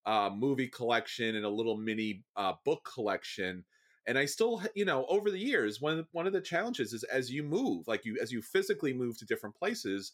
uh, 0.07 0.31
movie 0.35 0.69
collection 0.69 1.37
and 1.37 1.45
a 1.45 1.51
little 1.51 1.77
mini 1.77 2.25
uh, 2.37 2.55
book 2.65 2.89
collection. 2.93 3.65
And 4.07 4.19
I 4.19 4.25
still, 4.25 4.62
you 4.75 4.85
know, 4.85 5.07
over 5.07 5.31
the 5.31 5.39
years, 5.39 5.81
one 5.81 6.07
one 6.12 6.27
of 6.27 6.33
the 6.33 6.41
challenges 6.41 6.93
is 6.93 7.05
as 7.05 7.31
you 7.31 7.43
move, 7.43 7.87
like 7.89 8.05
you 8.05 8.19
as 8.23 8.33
you 8.33 8.43
physically 8.43 8.93
move 8.95 9.19
to 9.19 9.27
different 9.27 9.55
places, 9.57 10.12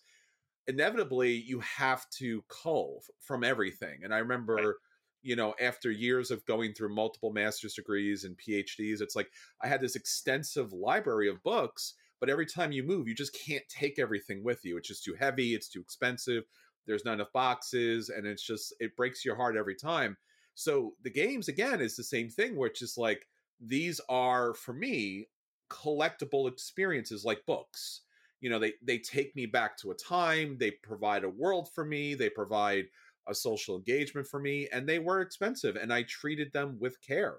inevitably 0.67 1.33
you 1.35 1.61
have 1.61 2.09
to 2.11 2.43
cull 2.49 3.03
from 3.21 3.43
everything. 3.45 4.05
And 4.05 4.15
I 4.15 4.19
remember 4.19 4.55
Right. 4.57 4.75
You 5.23 5.37
know, 5.37 5.55
after 5.61 5.91
years 5.91 6.31
of 6.31 6.45
going 6.47 6.73
through 6.73 6.95
multiple 6.95 7.33
master's 7.33 7.75
degrees 7.75 8.25
and 8.25 8.37
PhDs, 8.37 9.01
it's 9.01 9.17
like 9.17 9.31
I 9.63 9.69
had 9.69 9.81
this 9.81 9.97
extensive 9.97 10.73
library 10.73 11.29
of 11.29 11.43
books, 11.43 11.95
but 12.21 12.31
every 12.31 12.47
time 12.47 12.73
you 12.73 12.83
move, 12.83 13.09
you 13.09 13.15
just 13.15 13.37
can't 13.47 13.65
take 13.69 13.99
everything 13.99 14.43
with 14.45 14.65
you. 14.65 14.77
It's 14.77 14.89
just 14.89 15.05
too 15.05 15.15
heavy, 15.19 15.55
it's 15.55 15.69
too 15.69 15.81
expensive, 15.81 16.45
there's 16.87 17.05
not 17.05 17.15
enough 17.15 17.33
boxes, 17.33 18.09
and 18.09 18.27
it's 18.27 18.43
just, 18.43 18.75
it 18.81 18.97
breaks 18.97 19.25
your 19.25 19.37
heart 19.37 19.57
every 19.57 19.75
time. 19.75 20.17
So 20.55 20.95
the 21.03 21.11
games, 21.11 21.49
again, 21.49 21.81
is 21.81 21.97
the 21.97 22.05
same 22.05 22.29
thing, 22.29 22.57
which 22.57 22.83
is 22.83 22.97
like, 22.97 23.27
these 23.61 24.01
are, 24.09 24.55
for 24.55 24.73
me, 24.73 25.29
collectible 25.71 26.51
experiences 26.51 27.25
like 27.25 27.47
books. 27.47 28.03
You 28.41 28.51
know, 28.51 28.59
they, 28.59 28.75
they 28.83 28.99
take 28.99 29.35
me 29.35 29.47
back 29.47 29.77
to 29.79 29.91
a 29.91 29.95
time, 29.95 30.57
they 30.59 30.71
provide 30.71 31.25
a 31.25 31.29
world 31.29 31.69
for 31.75 31.85
me, 31.85 32.15
they 32.15 32.31
provide 32.31 32.87
a 33.29 33.35
social 33.35 33.77
engagement 33.77 34.27
for 34.27 34.41
me 34.41 34.69
and 34.73 34.89
they 34.89 34.99
were 34.99 35.21
expensive 35.21 35.77
and 35.77 35.93
i 35.93 36.03
treated 36.03 36.53
them 36.53 36.77
with 36.81 37.01
care. 37.01 37.39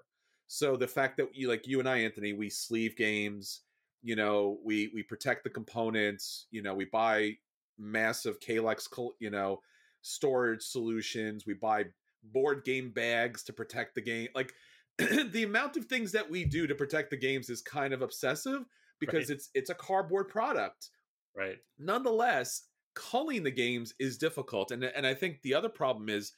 So 0.52 0.76
the 0.76 0.88
fact 0.88 1.16
that 1.18 1.28
you 1.32 1.48
like 1.48 1.66
you 1.66 1.78
and 1.78 1.88
i 1.88 1.98
anthony 1.98 2.32
we 2.32 2.50
sleeve 2.50 2.96
games 2.96 3.62
you 4.02 4.16
know 4.16 4.58
we 4.64 4.90
we 4.94 5.02
protect 5.02 5.44
the 5.44 5.50
components 5.50 6.46
you 6.50 6.62
know 6.62 6.74
we 6.74 6.86
buy 6.86 7.32
massive 7.78 8.40
Kallax 8.40 8.88
you 9.20 9.30
know 9.30 9.60
storage 10.02 10.62
solutions 10.62 11.44
we 11.46 11.54
buy 11.54 11.84
board 12.32 12.64
game 12.64 12.90
bags 12.90 13.42
to 13.44 13.52
protect 13.52 13.94
the 13.94 14.00
game 14.00 14.28
like 14.34 14.52
the 15.32 15.44
amount 15.44 15.76
of 15.76 15.86
things 15.86 16.12
that 16.12 16.28
we 16.28 16.44
do 16.44 16.66
to 16.66 16.74
protect 16.74 17.10
the 17.10 17.16
games 17.16 17.48
is 17.48 17.62
kind 17.62 17.94
of 17.94 18.02
obsessive 18.02 18.64
because 18.98 19.28
right. 19.28 19.36
it's 19.36 19.50
it's 19.54 19.70
a 19.70 19.74
cardboard 19.74 20.28
product. 20.28 20.90
Right. 21.36 21.56
Nonetheless 21.78 22.64
culling 23.00 23.42
the 23.42 23.50
games 23.50 23.94
is 23.98 24.18
difficult. 24.18 24.70
And 24.70 24.84
and 24.84 25.06
I 25.06 25.14
think 25.14 25.42
the 25.42 25.54
other 25.54 25.68
problem 25.68 26.08
is 26.08 26.32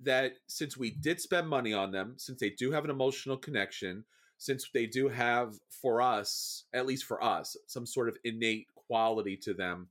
that 0.00 0.34
since 0.46 0.76
we 0.76 0.90
did 0.90 1.20
spend 1.20 1.48
money 1.48 1.72
on 1.72 1.90
them, 1.90 2.14
since 2.16 2.38
they 2.38 2.50
do 2.50 2.70
have 2.70 2.84
an 2.84 2.90
emotional 2.90 3.36
connection, 3.36 4.04
since 4.38 4.68
they 4.72 4.86
do 4.86 5.08
have 5.08 5.54
for 5.70 6.02
us, 6.02 6.64
at 6.74 6.86
least 6.86 7.04
for 7.04 7.22
us, 7.22 7.56
some 7.66 7.86
sort 7.86 8.08
of 8.08 8.18
innate 8.24 8.66
quality 8.74 9.36
to 9.38 9.54
them, 9.54 9.88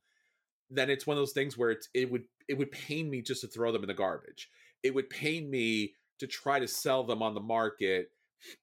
then 0.70 0.90
it's 0.90 1.08
one 1.08 1.18
of 1.18 1.22
those 1.22 1.34
things 1.34 1.58
where 1.58 1.72
it's 1.72 1.90
it 1.94 2.12
would 2.12 2.24
it 2.48 2.58
would 2.58 2.72
pain 2.72 3.10
me 3.10 3.22
just 3.22 3.42
to 3.42 3.48
throw 3.48 3.72
them 3.72 3.84
in 3.84 3.88
the 3.88 3.94
garbage. 3.94 4.50
It 4.84 4.94
would 4.94 5.10
pain 5.10 5.50
me 5.50 5.94
to 6.20 6.28
try 6.28 6.60
to 6.60 6.68
sell 6.68 7.04
them 7.04 7.22
on 7.22 7.34
the 7.34 7.42
market 7.42 8.12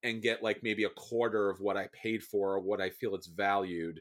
and 0.02 0.22
get 0.22 0.42
like 0.42 0.62
maybe 0.62 0.84
a 0.84 0.90
quarter 0.90 1.50
of 1.50 1.60
what 1.60 1.76
I 1.76 1.88
paid 1.92 2.22
for 2.22 2.54
or 2.54 2.60
what 2.60 2.80
I 2.80 2.90
feel 2.90 3.14
it's 3.14 3.26
valued. 3.26 4.00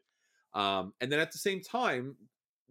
Um, 0.53 0.93
and 1.01 1.11
then 1.11 1.19
at 1.19 1.31
the 1.31 1.37
same 1.37 1.61
time, 1.61 2.15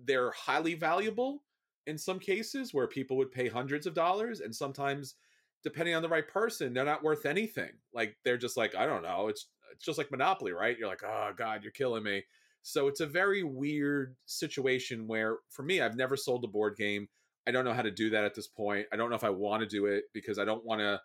they're 0.05 0.31
highly 0.33 0.75
valuable 0.75 1.43
in 1.87 1.99
some 1.99 2.19
cases 2.19 2.75
where 2.75 2.87
people 2.87 3.17
would 3.17 3.33
pay 3.33 3.49
hundreds 3.49 3.87
of 3.87 3.95
dollars 3.95 4.41
and 4.41 4.55
sometimes 4.55 5.15
depending 5.63 5.95
on 5.95 6.03
the 6.03 6.09
right 6.09 6.29
person 6.29 6.73
they're 6.73 6.85
not 6.85 7.03
worth 7.03 7.27
anything. 7.27 7.71
Like 7.93 8.17
they're 8.25 8.39
just 8.39 8.57
like 8.57 8.75
i 8.75 8.87
don't 8.87 9.03
know 9.03 9.29
it's 9.29 9.49
it's 9.73 9.85
just 9.85 9.99
like 9.99 10.11
monopoly 10.11 10.53
right? 10.53 10.79
You're 10.79 10.89
like 10.89 11.03
oh 11.05 11.33
god 11.37 11.63
you're 11.63 11.73
killing 11.73 12.03
me. 12.03 12.25
So 12.63 12.89
it's 12.89 13.01
a 13.01 13.07
very 13.07 13.43
weird 13.43 14.17
situation 14.27 15.07
where 15.07 15.39
for 15.49 15.63
me 15.63 15.81
i've 15.81 15.97
never 15.97 16.17
sold 16.17 16.45
a 16.45 16.49
board 16.49 16.77
game. 16.77 17.09
I 17.47 17.53
don't 17.53 17.65
know 17.65 17.73
how 17.73 17.83
to 17.83 17.91
do 17.91 18.11
that 18.11 18.25
at 18.25 18.35
this 18.35 18.47
point. 18.47 18.87
I 18.93 18.97
don't 18.97 19.11
know 19.11 19.17
if 19.17 19.25
i 19.25 19.31
want 19.31 19.63
to 19.63 19.69
do 19.69 19.87
it 19.87 20.05
because 20.13 20.39
i 20.39 20.45
don't 20.45 20.65
want 20.65 20.81
to 20.81 21.01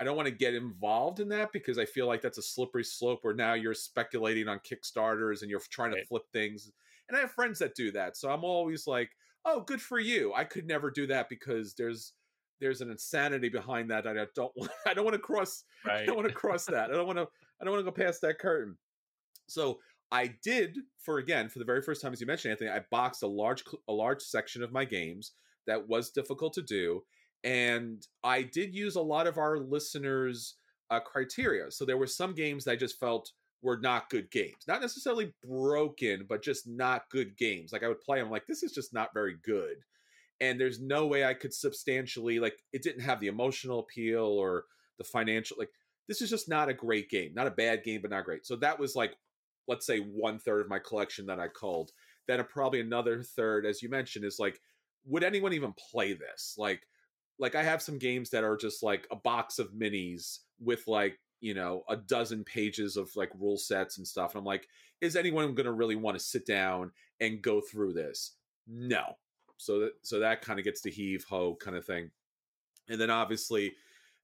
I 0.00 0.04
don't 0.04 0.16
want 0.16 0.26
to 0.26 0.34
get 0.34 0.54
involved 0.54 1.20
in 1.20 1.28
that 1.28 1.52
because 1.52 1.78
I 1.78 1.84
feel 1.84 2.06
like 2.06 2.20
that's 2.20 2.38
a 2.38 2.42
slippery 2.42 2.84
slope 2.84 3.20
where 3.22 3.34
now 3.34 3.54
you're 3.54 3.74
speculating 3.74 4.48
on 4.48 4.58
Kickstarters 4.58 5.42
and 5.42 5.50
you're 5.50 5.62
trying 5.70 5.92
to 5.92 6.04
flip 6.04 6.24
things. 6.32 6.72
And 7.08 7.16
I 7.16 7.20
have 7.20 7.32
friends 7.32 7.58
that 7.58 7.74
do 7.74 7.92
that. 7.92 8.16
So 8.16 8.30
I'm 8.30 8.44
always 8.44 8.86
like, 8.86 9.10
oh, 9.44 9.60
good 9.60 9.80
for 9.80 9.98
you. 9.98 10.32
I 10.34 10.44
could 10.44 10.66
never 10.66 10.90
do 10.90 11.06
that 11.08 11.28
because 11.28 11.74
there's 11.74 12.12
there's 12.60 12.80
an 12.80 12.90
insanity 12.90 13.48
behind 13.48 13.90
that. 13.90 14.06
I 14.06 14.14
don't 14.34 14.52
want 14.56 14.70
I 14.86 14.94
don't 14.94 15.04
want 15.04 15.14
to 15.14 15.20
cross 15.20 15.64
right. 15.86 16.02
I 16.02 16.06
don't 16.06 16.16
want 16.16 16.28
to 16.28 16.34
cross 16.34 16.66
that. 16.66 16.90
I 16.90 16.94
don't 16.94 17.06
want 17.06 17.18
to 17.18 17.28
I 17.60 17.64
don't 17.64 17.72
want 17.72 17.84
to 17.84 17.90
go 17.90 18.04
past 18.04 18.20
that 18.22 18.38
curtain. 18.38 18.76
So 19.46 19.80
I 20.10 20.34
did 20.42 20.78
for 20.98 21.18
again 21.18 21.48
for 21.48 21.58
the 21.58 21.64
very 21.64 21.82
first 21.82 22.00
time 22.00 22.12
as 22.12 22.20
you 22.20 22.26
mentioned 22.26 22.52
Anthony, 22.52 22.70
I 22.70 22.80
boxed 22.90 23.22
a 23.22 23.28
large 23.28 23.64
a 23.88 23.92
large 23.92 24.22
section 24.22 24.62
of 24.62 24.72
my 24.72 24.84
games 24.84 25.32
that 25.66 25.88
was 25.88 26.10
difficult 26.10 26.52
to 26.54 26.62
do 26.62 27.02
and 27.42 28.06
I 28.24 28.42
did 28.42 28.74
use 28.74 28.96
a 28.96 29.02
lot 29.02 29.26
of 29.26 29.36
our 29.36 29.58
listeners 29.58 30.56
uh, 30.90 31.00
criteria. 31.00 31.70
So 31.70 31.84
there 31.84 31.98
were 31.98 32.06
some 32.06 32.34
games 32.34 32.64
that 32.64 32.72
I 32.72 32.76
just 32.76 32.98
felt 32.98 33.32
were 33.64 33.78
not 33.78 34.10
good 34.10 34.30
games. 34.30 34.64
Not 34.68 34.82
necessarily 34.82 35.32
broken, 35.42 36.26
but 36.28 36.42
just 36.42 36.68
not 36.68 37.08
good 37.10 37.36
games. 37.36 37.72
Like 37.72 37.82
I 37.82 37.88
would 37.88 38.02
play 38.02 38.20
them 38.20 38.30
like 38.30 38.46
this 38.46 38.62
is 38.62 38.72
just 38.72 38.92
not 38.92 39.14
very 39.14 39.36
good. 39.42 39.78
And 40.40 40.60
there's 40.60 40.80
no 40.80 41.06
way 41.06 41.24
I 41.24 41.34
could 41.34 41.54
substantially 41.54 42.38
like 42.38 42.58
it 42.72 42.82
didn't 42.82 43.02
have 43.02 43.20
the 43.20 43.28
emotional 43.28 43.80
appeal 43.80 44.26
or 44.26 44.64
the 44.98 45.04
financial 45.04 45.56
like 45.58 45.70
this 46.06 46.20
is 46.20 46.28
just 46.28 46.48
not 46.48 46.68
a 46.68 46.74
great 46.74 47.08
game. 47.08 47.32
Not 47.34 47.46
a 47.46 47.52
bad 47.52 47.82
game, 47.82 48.02
but 48.02 48.10
not 48.10 48.26
great. 48.26 48.46
So 48.46 48.56
that 48.56 48.78
was 48.78 48.94
like 48.94 49.16
let's 49.66 49.86
say 49.86 49.98
one 49.98 50.38
third 50.38 50.60
of 50.60 50.68
my 50.68 50.78
collection 50.78 51.26
that 51.26 51.40
I 51.40 51.48
called. 51.48 51.90
Then 52.28 52.44
probably 52.44 52.80
another 52.80 53.22
third, 53.22 53.64
as 53.64 53.82
you 53.82 53.88
mentioned, 53.88 54.26
is 54.26 54.38
like, 54.38 54.60
would 55.06 55.24
anyone 55.24 55.54
even 55.54 55.74
play 55.90 56.12
this? 56.12 56.54
Like, 56.58 56.86
like 57.38 57.54
I 57.54 57.62
have 57.62 57.82
some 57.82 57.98
games 57.98 58.30
that 58.30 58.44
are 58.44 58.56
just 58.56 58.82
like 58.82 59.06
a 59.10 59.16
box 59.16 59.58
of 59.58 59.72
minis 59.72 60.40
with 60.60 60.86
like 60.86 61.18
you 61.44 61.54
know 61.54 61.82
a 61.88 61.96
dozen 61.96 62.42
pages 62.44 62.96
of 62.96 63.10
like 63.16 63.30
rule 63.38 63.58
sets 63.58 63.98
and 63.98 64.06
stuff 64.06 64.34
and 64.34 64.40
i'm 64.40 64.44
like 64.44 64.66
is 65.04 65.16
anyone 65.16 65.54
going 65.54 65.66
to 65.66 65.72
really 65.72 65.96
want 65.96 66.18
to 66.18 66.24
sit 66.24 66.46
down 66.46 66.90
and 67.20 67.42
go 67.42 67.60
through 67.60 67.92
this? 67.92 68.32
No. 68.66 69.16
So 69.56 69.80
that 69.80 69.92
so 70.02 70.18
that 70.18 70.42
kind 70.42 70.58
of 70.58 70.64
gets 70.64 70.80
the 70.80 70.90
heave 70.90 71.24
ho 71.28 71.56
kind 71.60 71.76
of 71.76 71.84
thing. 71.84 72.10
And 72.88 73.00
then 73.00 73.10
obviously 73.10 73.74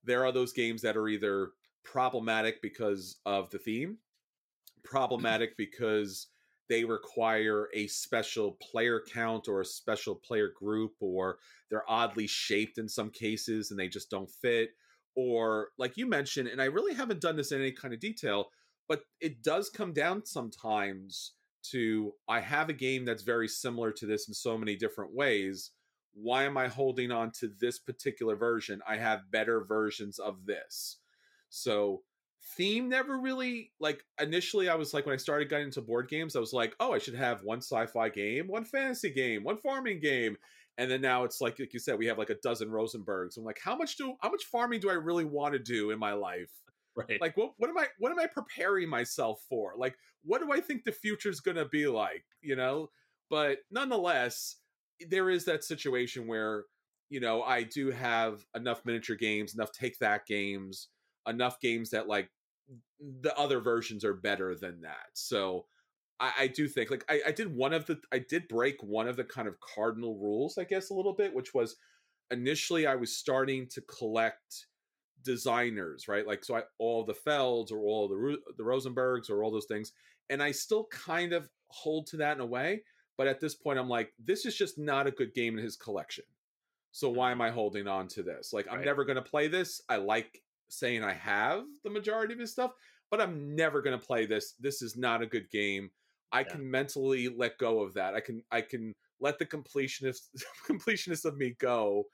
there 0.03 0.25
are 0.25 0.31
those 0.31 0.53
games 0.53 0.81
that 0.81 0.97
are 0.97 1.07
either 1.07 1.51
problematic 1.83 2.61
because 2.61 3.17
of 3.25 3.49
the 3.49 3.59
theme 3.59 3.89
mm-hmm. 3.89 4.81
problematic 4.83 5.55
because 5.57 6.27
they 6.69 6.83
require 6.83 7.67
a 7.73 7.87
special 7.87 8.57
player 8.71 9.01
count 9.11 9.47
or 9.47 9.61
a 9.61 9.65
special 9.65 10.15
player 10.15 10.49
group 10.55 10.93
or 10.99 11.37
they're 11.69 11.89
oddly 11.89 12.27
shaped 12.27 12.77
in 12.77 12.87
some 12.87 13.09
cases 13.09 13.71
and 13.71 13.79
they 13.79 13.87
just 13.87 14.09
don't 14.09 14.29
fit 14.29 14.71
or 15.15 15.69
like 15.77 15.97
you 15.97 16.05
mentioned, 16.07 16.47
and 16.47 16.61
I 16.61 16.65
really 16.65 16.93
haven't 16.93 17.21
done 17.21 17.35
this 17.35 17.51
in 17.51 17.59
any 17.59 17.71
kind 17.71 17.93
of 17.93 17.99
detail, 17.99 18.49
but 18.87 19.03
it 19.19 19.43
does 19.43 19.69
come 19.69 19.93
down 19.93 20.25
sometimes 20.25 21.33
to 21.63 22.13
I 22.27 22.39
have 22.39 22.69
a 22.69 22.73
game 22.73 23.05
that's 23.05 23.23
very 23.23 23.47
similar 23.47 23.91
to 23.91 24.05
this 24.05 24.27
in 24.27 24.33
so 24.33 24.57
many 24.57 24.75
different 24.75 25.13
ways. 25.13 25.71
Why 26.13 26.43
am 26.43 26.57
I 26.57 26.67
holding 26.67 27.11
on 27.11 27.31
to 27.39 27.51
this 27.59 27.79
particular 27.79 28.35
version? 28.35 28.81
I 28.87 28.97
have 28.97 29.31
better 29.31 29.63
versions 29.63 30.19
of 30.19 30.45
this. 30.45 30.97
So 31.49 32.01
theme 32.57 32.89
never 32.89 33.19
really 33.19 33.71
like 33.79 34.03
initially 34.19 34.67
I 34.67 34.75
was 34.75 34.93
like 34.93 35.05
when 35.05 35.13
I 35.13 35.17
started 35.17 35.49
getting 35.49 35.67
into 35.67 35.81
board 35.81 36.09
games, 36.09 36.35
I 36.35 36.39
was 36.39 36.53
like, 36.53 36.75
oh, 36.79 36.93
I 36.93 36.97
should 36.97 37.15
have 37.15 37.43
one 37.43 37.59
sci-fi 37.59 38.09
game, 38.09 38.47
one 38.47 38.65
fantasy 38.65 39.11
game, 39.11 39.43
one 39.43 39.57
farming 39.57 39.99
game 39.99 40.37
and 40.81 40.89
then 40.89 41.01
now 41.01 41.23
it's 41.23 41.41
like 41.41 41.59
like 41.59 41.73
you 41.73 41.79
said 41.79 41.97
we 41.97 42.07
have 42.07 42.17
like 42.17 42.29
a 42.29 42.37
dozen 42.43 42.69
rosenbergs. 42.69 43.37
I'm 43.37 43.43
like 43.43 43.59
how 43.63 43.75
much 43.75 43.97
do 43.97 44.15
how 44.21 44.29
much 44.29 44.43
farming 44.45 44.79
do 44.79 44.89
i 44.89 44.93
really 44.93 45.25
want 45.25 45.53
to 45.53 45.59
do 45.59 45.91
in 45.91 45.99
my 45.99 46.13
life? 46.13 46.51
Right. 46.93 47.21
Like 47.21 47.37
what, 47.37 47.53
what 47.55 47.69
am 47.69 47.77
i 47.77 47.87
what 47.99 48.11
am 48.11 48.19
i 48.19 48.27
preparing 48.27 48.89
myself 48.89 49.41
for? 49.47 49.75
Like 49.77 49.95
what 50.25 50.41
do 50.41 50.51
i 50.51 50.59
think 50.59 50.83
the 50.83 50.91
future's 50.91 51.39
gonna 51.39 51.63
be 51.63 51.87
like? 51.87 52.25
You 52.41 52.57
know? 52.57 52.89
But 53.29 53.59
nonetheless 53.71 54.57
there 55.09 55.29
is 55.29 55.45
that 55.45 55.63
situation 55.63 56.27
where 56.27 56.65
you 57.09 57.21
know 57.21 57.43
i 57.43 57.63
do 57.63 57.91
have 57.91 58.45
enough 58.57 58.81
miniature 58.83 59.15
games 59.15 59.55
enough 59.55 59.71
take 59.71 59.97
that 59.99 60.25
games 60.25 60.89
enough 61.25 61.61
games 61.61 61.91
that 61.91 62.09
like 62.09 62.29
the 63.21 63.35
other 63.37 63.59
versions 63.59 64.03
are 64.05 64.13
better 64.13 64.55
than 64.55 64.81
that. 64.81 65.07
So 65.13 65.65
I, 66.21 66.31
I 66.41 66.47
do 66.47 66.67
think 66.67 66.91
like 66.91 67.03
I, 67.09 67.21
I 67.27 67.31
did 67.31 67.53
one 67.53 67.73
of 67.73 67.85
the 67.87 67.99
I 68.13 68.19
did 68.19 68.47
break 68.47 68.81
one 68.81 69.07
of 69.07 69.17
the 69.17 69.23
kind 69.23 69.47
of 69.47 69.59
cardinal 69.59 70.17
rules, 70.17 70.57
I 70.57 70.63
guess, 70.63 70.91
a 70.91 70.93
little 70.93 71.13
bit, 71.13 71.33
which 71.33 71.53
was 71.53 71.75
initially 72.29 72.87
I 72.87 72.95
was 72.95 73.17
starting 73.17 73.67
to 73.69 73.81
collect 73.81 74.67
designers, 75.23 76.07
right? 76.07 76.25
Like 76.25 76.45
so, 76.45 76.55
I 76.55 76.63
all 76.77 77.03
the 77.03 77.15
Felds 77.15 77.71
or 77.71 77.79
all 77.79 78.07
the 78.07 78.37
the 78.57 78.63
Rosenbergs 78.63 79.29
or 79.29 79.43
all 79.43 79.51
those 79.51 79.65
things, 79.65 79.91
and 80.29 80.41
I 80.41 80.51
still 80.51 80.85
kind 80.91 81.33
of 81.33 81.49
hold 81.67 82.07
to 82.07 82.17
that 82.17 82.37
in 82.37 82.41
a 82.41 82.45
way. 82.45 82.83
But 83.17 83.27
at 83.27 83.39
this 83.39 83.55
point, 83.55 83.77
I'm 83.77 83.89
like, 83.89 84.13
this 84.23 84.45
is 84.45 84.55
just 84.55 84.77
not 84.77 85.05
a 85.05 85.11
good 85.11 85.33
game 85.33 85.57
in 85.57 85.63
his 85.63 85.75
collection. 85.75 86.23
So 86.91 87.09
why 87.09 87.31
mm-hmm. 87.31 87.41
am 87.41 87.47
I 87.47 87.51
holding 87.51 87.87
on 87.87 88.07
to 88.09 88.23
this? 88.23 88.51
Like, 88.53 88.67
I'm 88.71 88.83
never 88.83 89.05
going 89.05 89.17
to 89.17 89.21
play 89.21 89.47
this. 89.47 89.81
I 89.89 89.97
like 89.97 90.41
saying 90.69 91.03
I 91.03 91.13
have 91.13 91.63
the 91.83 91.89
majority 91.89 92.33
of 92.33 92.39
his 92.39 92.51
stuff, 92.51 92.71
but 93.11 93.21
I'm 93.21 93.55
never 93.55 93.81
going 93.81 93.99
to 93.99 94.05
play 94.05 94.25
this. 94.25 94.55
This 94.59 94.81
is 94.81 94.97
not 94.97 95.21
a 95.21 95.27
good 95.27 95.49
game. 95.51 95.91
I 96.31 96.39
yeah. 96.39 96.45
can 96.45 96.69
mentally 96.69 97.29
let 97.29 97.57
go 97.57 97.81
of 97.81 97.93
that. 97.95 98.13
I 98.15 98.19
can 98.19 98.43
I 98.51 98.61
can 98.61 98.93
let 99.19 99.39
the 99.39 99.45
completionist 99.45 100.29
completionist 100.69 101.25
of 101.25 101.37
me 101.37 101.55
go 101.59 102.05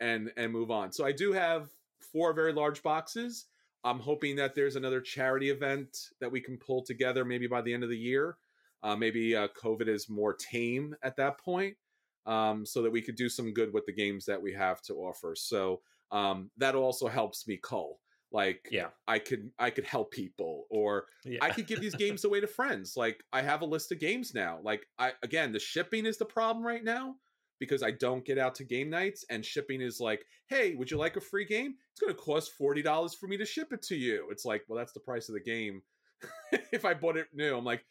and 0.00 0.30
and 0.36 0.52
move 0.52 0.70
on. 0.70 0.92
So 0.92 1.04
I 1.04 1.12
do 1.12 1.32
have 1.32 1.68
four 2.12 2.32
very 2.32 2.52
large 2.52 2.82
boxes. 2.82 3.46
I'm 3.82 4.00
hoping 4.00 4.36
that 4.36 4.54
there's 4.54 4.76
another 4.76 5.00
charity 5.00 5.50
event 5.50 5.96
that 6.20 6.30
we 6.30 6.40
can 6.40 6.58
pull 6.58 6.82
together 6.82 7.24
maybe 7.24 7.46
by 7.46 7.62
the 7.62 7.72
end 7.72 7.82
of 7.82 7.90
the 7.90 7.98
year. 7.98 8.36
Uh, 8.82 8.96
maybe 8.96 9.36
uh, 9.36 9.48
COVID 9.62 9.88
is 9.88 10.08
more 10.08 10.34
tame 10.34 10.94
at 11.02 11.16
that 11.16 11.38
point, 11.38 11.76
um, 12.26 12.64
so 12.64 12.82
that 12.82 12.90
we 12.90 13.02
could 13.02 13.16
do 13.16 13.28
some 13.28 13.52
good 13.52 13.72
with 13.72 13.84
the 13.86 13.92
games 13.92 14.24
that 14.24 14.40
we 14.40 14.52
have 14.52 14.80
to 14.82 14.94
offer. 14.94 15.34
So 15.36 15.80
um, 16.10 16.50
that 16.56 16.74
also 16.74 17.06
helps 17.08 17.46
me 17.46 17.58
cull. 17.62 18.00
Like 18.32 18.68
Yeah. 18.70 18.88
I 19.08 19.18
could 19.18 19.50
I 19.58 19.70
could 19.70 19.84
help 19.84 20.12
people 20.12 20.66
or 20.70 21.06
Yeah. 21.24 21.38
I 21.42 21.50
could 21.50 21.66
give 21.66 21.80
these 21.80 21.94
games 21.96 22.24
away 22.24 22.40
to 22.40 22.46
friends. 22.46 22.96
Like 22.96 23.22
I 23.32 23.42
have 23.42 23.62
a 23.62 23.66
list 23.66 23.92
of 23.92 23.98
games 23.98 24.34
now. 24.34 24.60
Like 24.62 24.86
I 24.98 25.12
again, 25.22 25.52
the 25.52 25.58
shipping 25.58 26.06
is 26.06 26.18
the 26.18 26.24
problem 26.24 26.64
right 26.64 26.84
now 26.84 27.16
because 27.58 27.82
I 27.82 27.90
don't 27.90 28.24
get 28.24 28.38
out 28.38 28.54
to 28.56 28.64
game 28.64 28.88
nights 28.90 29.24
and 29.30 29.44
shipping 29.44 29.80
is 29.82 30.00
like, 30.00 30.24
"Hey, 30.48 30.74
would 30.74 30.90
you 30.90 30.96
like 30.96 31.16
a 31.16 31.20
free 31.20 31.44
game? 31.44 31.74
It's 31.92 32.00
going 32.00 32.12
to 32.12 32.18
cost 32.18 32.52
$40 32.58 33.14
for 33.16 33.26
me 33.28 33.36
to 33.36 33.44
ship 33.44 33.72
it 33.72 33.82
to 33.82 33.96
you." 33.96 34.28
It's 34.30 34.44
like, 34.46 34.64
"Well, 34.66 34.78
that's 34.78 34.92
the 34.92 35.00
price 35.00 35.28
of 35.28 35.34
the 35.34 35.40
game." 35.40 35.82
if 36.72 36.84
I 36.84 36.94
bought 36.94 37.16
it 37.16 37.28
new, 37.34 37.56
I'm 37.56 37.64
like, 37.64 37.84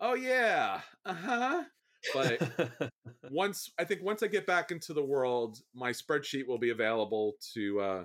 "Oh 0.00 0.14
yeah. 0.14 0.80
Uh-huh." 1.06 1.64
But 2.12 2.90
once 3.30 3.70
I 3.78 3.84
think 3.84 4.02
once 4.02 4.22
I 4.22 4.26
get 4.26 4.46
back 4.46 4.70
into 4.70 4.92
the 4.92 5.04
world, 5.04 5.58
my 5.74 5.90
spreadsheet 5.90 6.46
will 6.46 6.58
be 6.58 6.70
available 6.70 7.34
to 7.54 7.80
uh 7.80 8.04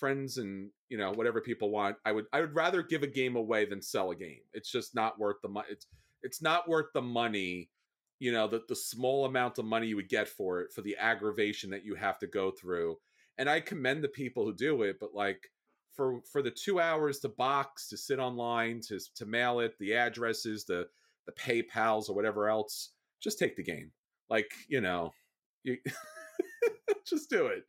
friends 0.00 0.38
and 0.38 0.70
you 0.88 0.98
know 0.98 1.12
whatever 1.12 1.40
people 1.40 1.70
want. 1.70 1.96
I 2.04 2.12
would 2.12 2.24
I 2.32 2.40
would 2.40 2.54
rather 2.54 2.82
give 2.82 3.02
a 3.02 3.06
game 3.06 3.36
away 3.36 3.66
than 3.66 3.82
sell 3.82 4.10
a 4.10 4.16
game. 4.16 4.40
It's 4.52 4.72
just 4.72 4.94
not 4.94 5.18
worth 5.18 5.36
the 5.42 5.48
money. 5.48 5.68
It's 5.70 5.86
it's 6.22 6.42
not 6.42 6.68
worth 6.68 6.86
the 6.94 7.02
money. 7.02 7.70
You 8.18 8.32
know 8.32 8.48
the 8.48 8.62
the 8.68 8.76
small 8.76 9.26
amount 9.26 9.58
of 9.58 9.66
money 9.66 9.86
you 9.86 9.96
would 9.96 10.08
get 10.08 10.28
for 10.28 10.60
it 10.60 10.72
for 10.72 10.80
the 10.80 10.96
aggravation 10.96 11.70
that 11.70 11.84
you 11.84 11.94
have 11.94 12.18
to 12.20 12.26
go 12.26 12.50
through. 12.50 12.96
And 13.38 13.48
I 13.48 13.60
commend 13.60 14.02
the 14.02 14.08
people 14.08 14.44
who 14.44 14.54
do 14.54 14.82
it, 14.82 14.96
but 14.98 15.14
like 15.14 15.50
for 15.94 16.20
for 16.32 16.42
the 16.42 16.50
two 16.50 16.80
hours 16.80 17.18
to 17.20 17.28
box, 17.28 17.88
to 17.88 17.96
sit 17.96 18.18
online, 18.18 18.80
to 18.88 18.98
to 19.16 19.26
mail 19.26 19.60
it, 19.60 19.78
the 19.78 19.94
addresses, 19.94 20.64
the 20.64 20.88
the 21.26 21.32
PayPal's 21.32 22.08
or 22.08 22.16
whatever 22.16 22.48
else, 22.48 22.90
just 23.20 23.38
take 23.38 23.56
the 23.56 23.62
game. 23.62 23.92
Like 24.28 24.50
you 24.68 24.80
know, 24.80 25.12
you 25.62 25.76
just 27.06 27.30
do 27.30 27.46
it. 27.46 27.64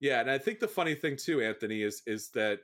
Yeah, 0.00 0.20
and 0.20 0.30
I 0.30 0.38
think 0.38 0.60
the 0.60 0.68
funny 0.68 0.94
thing 0.94 1.16
too, 1.16 1.40
Anthony, 1.40 1.82
is 1.82 2.02
is 2.06 2.30
that 2.30 2.60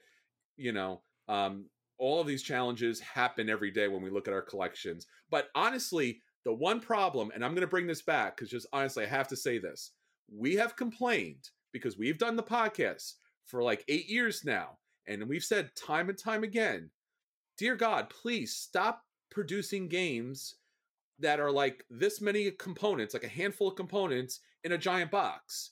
you 0.57 0.73
know 0.73 1.01
um, 1.29 1.67
all 1.99 2.21
of 2.21 2.27
these 2.27 2.43
challenges 2.43 3.01
happen 3.01 3.49
every 3.49 3.71
day 3.71 3.89
when 3.89 4.03
we 4.03 4.11
look 4.11 4.29
at 4.29 4.35
our 4.35 4.43
collections. 4.43 5.07
But 5.31 5.49
honestly, 5.55 6.21
the 6.45 6.53
one 6.53 6.81
problem, 6.81 7.31
and 7.35 7.45
I'm 7.45 7.53
going 7.53 7.63
to 7.63 7.67
bring 7.67 7.87
this 7.87 8.03
back 8.03 8.37
because 8.37 8.51
just 8.51 8.67
honestly, 8.73 9.05
I 9.05 9.09
have 9.09 9.29
to 9.29 9.37
say 9.37 9.59
this: 9.59 9.93
we 10.31 10.57
have 10.57 10.77
complained 10.77 11.49
because 11.73 11.97
we've 11.97 12.19
done 12.19 12.37
the 12.37 12.43
podcast 12.43 13.15
for 13.47 13.63
like 13.63 13.85
eight 13.89 14.09
years 14.09 14.45
now, 14.45 14.79
and 15.07 15.29
we've 15.29 15.45
said 15.45 15.75
time 15.75 16.09
and 16.09 16.19
time 16.19 16.45
again, 16.45 16.91
dear 17.57 17.77
God, 17.77 18.11
please 18.11 18.55
stop 18.55 19.03
producing 19.31 19.89
games 19.89 20.57
that 21.19 21.41
are 21.41 21.51
like 21.51 21.85
this 21.89 22.21
many 22.21 22.51
components, 22.51 23.15
like 23.15 23.25
a 23.25 23.29
handful 23.29 23.69
of 23.69 23.77
components 23.77 24.41
in 24.65 24.73
a 24.73 24.79
giant 24.79 25.11
box. 25.11 25.71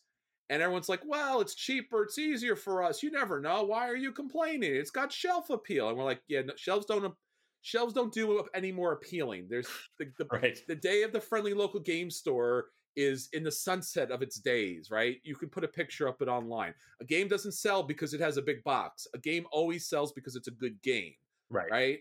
And 0.51 0.61
everyone's 0.61 0.89
like, 0.89 1.01
well, 1.07 1.41
it's 1.41 1.55
cheaper, 1.55 2.03
it's 2.03 2.19
easier 2.19 2.57
for 2.57 2.83
us. 2.83 3.03
You 3.03 3.11
never 3.13 3.41
know. 3.41 3.63
Why 3.63 3.89
are 3.89 3.97
you 3.97 4.13
complaining? 4.13 4.75
It's 4.75 4.91
got 4.91 5.13
shelf 5.13 5.49
appeal. 5.49 5.89
And 5.89 5.97
we're 5.97 6.05
like, 6.05 6.21
yeah, 6.29 6.43
no, 6.43 6.53
shelves 6.57 6.85
don't 6.87 7.15
shelves 7.63 7.95
don't 7.95 8.13
do 8.13 8.43
any 8.55 8.73
more 8.73 8.93
appealing. 8.93 9.47
There's 9.49 9.69
the, 9.99 10.13
the, 10.19 10.27
right. 10.27 10.59
the 10.67 10.75
day 10.75 11.03
of 11.05 11.13
the 11.13 11.21
friendly 11.21 11.55
local 11.55 11.81
game 11.81 12.11
store 12.11 12.67
is 12.97 13.29
in 13.33 13.45
the 13.45 13.53
sunset 13.53 14.11
of 14.11 14.23
its 14.23 14.41
days, 14.41 14.91
right? 14.91 15.19
You 15.23 15.37
can 15.37 15.49
put 15.49 15.63
a 15.63 15.69
picture 15.69 16.09
up 16.09 16.21
it 16.21 16.29
online. 16.29 16.75
A 17.01 17.05
game 17.05 17.29
doesn't 17.29 17.53
sell 17.53 17.83
because 17.85 18.13
it 18.13 18.21
has 18.21 18.37
a 18.37 18.43
big 18.43 18.65
box. 18.65 19.07
A 19.15 19.19
game 19.19 19.47
always 19.53 19.89
sells 19.89 20.13
because 20.13 20.35
it's 20.35 20.49
a 20.49 20.53
good 20.53 20.83
game, 20.83 21.13
Right. 21.49 21.71
right? 21.71 21.99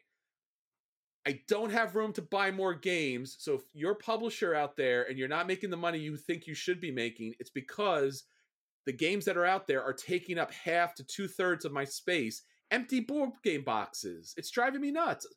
I 1.27 1.41
don't 1.47 1.71
have 1.71 1.95
room 1.95 2.13
to 2.13 2.21
buy 2.23 2.49
more 2.49 2.73
games. 2.73 3.35
So 3.39 3.53
if 3.55 3.61
you're 3.73 3.91
a 3.91 3.95
publisher 3.95 4.55
out 4.55 4.75
there 4.75 5.07
and 5.07 5.17
you're 5.19 5.27
not 5.27 5.45
making 5.47 5.69
the 5.69 5.77
money 5.77 5.99
you 5.99 6.17
think 6.17 6.47
you 6.47 6.55
should 6.55 6.81
be 6.81 6.91
making, 6.91 7.35
it's 7.39 7.51
because 7.51 8.23
the 8.85 8.93
games 8.93 9.25
that 9.25 9.37
are 9.37 9.45
out 9.45 9.67
there 9.67 9.83
are 9.83 9.93
taking 9.93 10.37
up 10.37 10.51
half 10.51 10.95
to 10.95 11.03
two 11.03 11.27
thirds 11.27 11.65
of 11.65 11.71
my 11.71 11.83
space. 11.85 12.43
Empty 12.71 12.99
board 13.01 13.31
game 13.43 13.63
boxes. 13.63 14.33
It's 14.37 14.51
driving 14.51 14.81
me 14.81 14.91
nuts. 14.91 15.27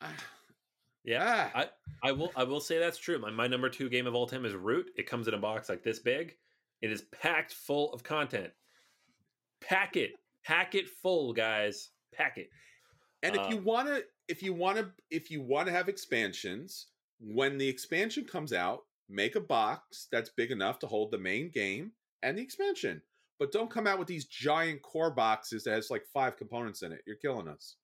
Yeah. 1.04 1.50
Ah, 1.54 1.68
I 2.02 2.12
will 2.12 2.32
I 2.34 2.44
will 2.44 2.60
say 2.60 2.78
that's 2.78 2.96
true. 2.96 3.18
My 3.18 3.30
my 3.30 3.46
number 3.46 3.68
two 3.68 3.90
game 3.90 4.06
of 4.06 4.14
all 4.14 4.26
time 4.26 4.46
is 4.46 4.54
Root. 4.54 4.86
It 4.96 5.06
comes 5.06 5.28
in 5.28 5.34
a 5.34 5.38
box 5.38 5.68
like 5.68 5.82
this 5.82 5.98
big. 5.98 6.34
It 6.80 6.90
is 6.90 7.02
packed 7.20 7.52
full 7.52 7.92
of 7.92 8.02
content. 8.02 8.50
Pack 9.60 9.96
it. 9.96 10.12
Pack 10.44 10.74
it 10.74 10.88
full, 10.88 11.34
guys. 11.34 11.90
Pack 12.14 12.38
it. 12.38 12.48
And 13.22 13.36
if 13.36 13.50
you 13.50 13.58
Um, 13.58 13.64
want 13.64 13.88
to, 13.88 14.02
if 14.28 14.42
you 14.42 14.52
want 14.54 14.78
to, 14.78 14.90
if 15.10 15.30
you 15.30 15.42
want 15.42 15.66
to 15.66 15.72
have 15.72 15.88
expansions, 15.88 16.86
when 17.20 17.58
the 17.58 17.68
expansion 17.68 18.24
comes 18.24 18.52
out, 18.54 18.80
make 19.08 19.36
a 19.36 19.40
box 19.40 20.08
that's 20.10 20.30
big 20.30 20.50
enough 20.50 20.78
to 20.80 20.86
hold 20.86 21.10
the 21.10 21.18
main 21.18 21.50
game 21.50 21.92
and 22.22 22.38
the 22.38 22.42
expansion. 22.42 23.02
But 23.38 23.52
don't 23.52 23.70
come 23.70 23.86
out 23.86 23.98
with 23.98 24.08
these 24.08 24.26
giant 24.26 24.82
core 24.82 25.10
boxes 25.10 25.64
that 25.64 25.72
has 25.72 25.90
like 25.90 26.04
five 26.12 26.36
components 26.36 26.82
in 26.82 26.92
it. 26.92 27.02
You're 27.06 27.16
killing 27.16 27.48
us. 27.48 27.76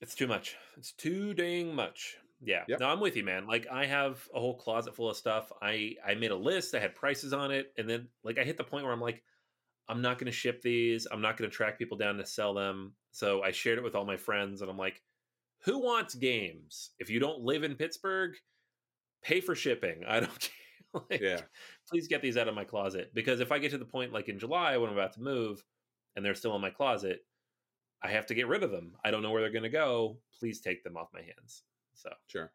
It's 0.00 0.14
too 0.14 0.26
much. 0.26 0.56
It's 0.76 0.92
too 0.92 1.32
dang 1.34 1.74
much. 1.74 2.16
Yeah. 2.44 2.64
Yep. 2.68 2.80
No, 2.80 2.88
I'm 2.88 3.00
with 3.00 3.16
you, 3.16 3.24
man. 3.24 3.46
Like 3.46 3.66
I 3.70 3.86
have 3.86 4.28
a 4.34 4.40
whole 4.40 4.56
closet 4.56 4.94
full 4.94 5.08
of 5.08 5.16
stuff. 5.16 5.52
I 5.62 5.94
I 6.06 6.14
made 6.14 6.32
a 6.32 6.36
list. 6.36 6.74
I 6.74 6.80
had 6.80 6.94
prices 6.94 7.32
on 7.32 7.52
it, 7.52 7.72
and 7.78 7.88
then 7.88 8.08
like 8.24 8.38
I 8.38 8.44
hit 8.44 8.56
the 8.56 8.64
point 8.64 8.84
where 8.84 8.92
I'm 8.92 9.00
like, 9.00 9.22
I'm 9.88 10.02
not 10.02 10.18
going 10.18 10.26
to 10.26 10.36
ship 10.36 10.60
these. 10.60 11.06
I'm 11.10 11.20
not 11.20 11.36
going 11.36 11.48
to 11.50 11.56
track 11.56 11.78
people 11.78 11.96
down 11.96 12.16
to 12.16 12.26
sell 12.26 12.52
them. 12.52 12.94
So 13.12 13.42
I 13.42 13.52
shared 13.52 13.78
it 13.78 13.84
with 13.84 13.94
all 13.94 14.04
my 14.04 14.16
friends, 14.16 14.60
and 14.60 14.70
I'm 14.70 14.78
like, 14.78 15.00
who 15.64 15.78
wants 15.78 16.14
games? 16.14 16.90
If 16.98 17.08
you 17.08 17.20
don't 17.20 17.42
live 17.42 17.62
in 17.62 17.76
Pittsburgh, 17.76 18.32
pay 19.22 19.40
for 19.40 19.54
shipping. 19.54 20.04
I 20.06 20.20
don't 20.20 20.38
care. 20.40 21.02
like, 21.10 21.20
Yeah. 21.20 21.40
Please 21.90 22.08
get 22.08 22.22
these 22.22 22.36
out 22.36 22.48
of 22.48 22.54
my 22.54 22.64
closet 22.64 23.12
because 23.14 23.40
if 23.40 23.52
I 23.52 23.58
get 23.58 23.70
to 23.72 23.78
the 23.78 23.84
point 23.84 24.12
like 24.12 24.28
in 24.28 24.38
July 24.38 24.76
when 24.76 24.90
I'm 24.90 24.96
about 24.96 25.12
to 25.14 25.22
move, 25.22 25.64
and 26.14 26.24
they're 26.24 26.34
still 26.34 26.54
in 26.54 26.60
my 26.60 26.70
closet, 26.70 27.24
I 28.02 28.10
have 28.10 28.26
to 28.26 28.34
get 28.34 28.48
rid 28.48 28.62
of 28.62 28.70
them. 28.70 28.96
I 29.04 29.10
don't 29.10 29.22
know 29.22 29.30
where 29.30 29.42
they're 29.42 29.50
going 29.52 29.62
to 29.62 29.68
go. 29.70 30.18
Please 30.38 30.60
take 30.60 30.84
them 30.84 30.96
off 30.96 31.12
my 31.14 31.22
hands. 31.22 31.64
So 31.94 32.10
Sure. 32.26 32.52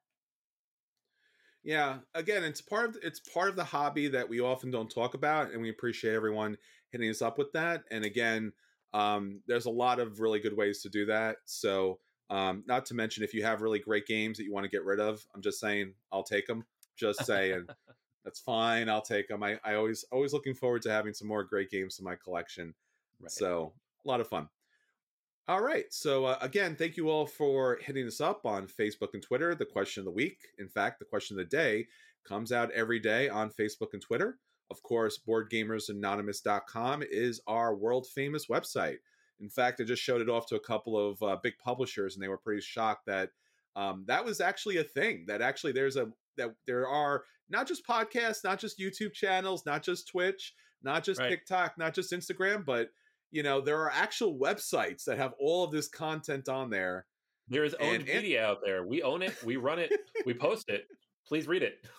Yeah, 1.64 2.00
again, 2.14 2.44
it's 2.44 2.62
part 2.62 2.90
of 2.90 2.98
it's 3.04 3.20
part 3.20 3.50
of 3.50 3.56
the 3.56 3.64
hobby 3.64 4.08
that 4.10 4.30
we 4.30 4.40
often 4.40 4.72
don't 4.72 4.90
talk 4.90 5.14
about, 5.16 5.52
and 5.52 5.62
we 5.62 5.70
appreciate 5.70 6.14
everyone 6.14 6.58
hitting 6.92 7.10
us 7.10 7.22
up 7.22 7.38
with 7.38 7.52
that. 7.54 7.84
And 7.92 8.06
again, 8.06 8.54
um, 8.94 9.42
there's 9.48 9.66
a 9.66 9.70
lot 9.72 10.00
of 10.00 10.20
really 10.20 10.40
good 10.40 10.56
ways 10.56 10.82
to 10.84 10.90
do 10.90 11.06
that. 11.08 11.38
So, 11.46 12.00
um, 12.30 12.64
not 12.68 12.86
to 12.88 12.94
mention 12.94 13.24
if 13.24 13.34
you 13.34 13.44
have 13.44 13.62
really 13.62 13.80
great 13.80 14.06
games 14.06 14.38
that 14.38 14.44
you 14.44 14.54
want 14.54 14.66
to 14.66 14.70
get 14.70 14.84
rid 14.84 15.00
of, 15.00 15.26
I'm 15.34 15.42
just 15.42 15.60
saying 15.60 15.94
I'll 16.12 16.24
take 16.24 16.48
them. 16.48 16.66
Just 16.96 17.26
saying, 17.26 17.66
that's 18.26 18.40
fine. 18.40 18.90
I'll 18.90 19.02
take 19.02 19.28
them. 19.28 19.44
I, 19.44 19.60
I 19.64 19.76
always 19.76 20.04
always 20.12 20.34
looking 20.34 20.54
forward 20.54 20.82
to 20.84 20.92
having 20.92 21.14
some 21.14 21.28
more 21.28 21.44
great 21.44 21.70
games 21.70 22.00
in 22.00 22.06
my 22.06 22.16
collection. 22.16 22.74
right. 23.22 23.32
So 23.32 23.74
a 24.04 24.08
lot 24.08 24.20
of 24.20 24.28
fun. 24.28 24.50
All 25.48 25.62
right. 25.62 25.86
So 25.92 26.26
uh, 26.26 26.38
again, 26.42 26.76
thank 26.76 26.98
you 26.98 27.10
all 27.10 27.26
for 27.26 27.80
hitting 27.82 28.06
us 28.06 28.20
up 28.20 28.46
on 28.46 28.68
Facebook 28.68 29.14
and 29.14 29.24
Twitter. 29.24 29.56
The 29.56 29.66
question 29.66 30.02
of 30.02 30.06
the 30.06 30.12
week, 30.12 30.40
in 30.58 30.68
fact, 30.68 31.00
the 31.00 31.06
question 31.06 31.40
of 31.40 31.50
the 31.50 31.58
day 31.58 31.88
comes 32.28 32.52
out 32.52 32.72
every 32.72 33.00
day 33.00 33.30
on 33.30 33.50
Facebook 33.50 33.94
and 33.94 34.02
Twitter. 34.02 34.40
Of 34.70 34.84
course, 34.84 35.18
BoardGamersAnonymous.com 35.26 37.04
is 37.10 37.40
our 37.48 37.74
world 37.74 38.08
famous 38.08 38.48
website. 38.48 38.98
In 39.40 39.50
fact, 39.50 39.80
I 39.80 39.84
just 39.84 40.02
showed 40.02 40.22
it 40.22 40.30
off 40.30 40.46
to 40.48 40.56
a 40.56 40.60
couple 40.60 40.98
of 40.98 41.22
uh, 41.22 41.38
big 41.42 41.54
publishers, 41.64 42.16
and 42.16 42.24
they 42.24 42.28
were 42.28 42.38
pretty 42.38 42.62
shocked 42.62 43.06
that 43.08 43.30
um, 43.76 44.04
that 44.08 44.26
was 44.26 44.42
actually 44.42 44.78
a 44.78 44.84
thing. 44.84 45.26
That 45.28 45.42
actually 45.42 45.72
there's 45.74 45.96
a 45.98 46.10
that 46.38 46.54
there 46.66 46.88
are 46.88 47.24
not 47.50 47.68
just 47.68 47.86
podcasts, 47.88 48.44
not 48.44 48.60
just 48.60 48.80
YouTube 48.80 49.14
channels, 49.14 49.66
not 49.66 49.84
just 49.84 50.08
Twitch, 50.08 50.54
not 50.84 51.04
just 51.04 51.20
Right. 51.20 51.30
TikTok, 51.30 51.78
not 51.78 51.94
just 51.94 52.12
Instagram, 52.12 52.66
but 52.66 52.90
you 53.32 53.44
know 53.44 53.62
there 53.62 53.80
are 53.82 53.92
actual 53.92 54.38
websites 54.40 55.04
that 55.06 55.18
have 55.18 55.34
all 55.40 55.64
of 55.64 55.72
this 55.72 55.88
content 55.88 56.50
on 56.50 56.70
there. 56.70 57.06
There 57.48 57.64
is 57.64 57.76
owned 57.76 58.02
And- 58.02 58.10
and- 58.10 58.22
media 58.24 58.46
out 58.46 58.60
there. 58.66 58.86
We 58.86 59.04
own 59.04 59.22
it. 59.22 59.36
We 59.44 59.56
run 59.58 59.80
it. 59.80 59.92
we 60.26 60.34
post 60.34 60.70
it. 60.70 60.88
Please 61.28 61.48
read 61.48 61.64
it. 61.64 61.86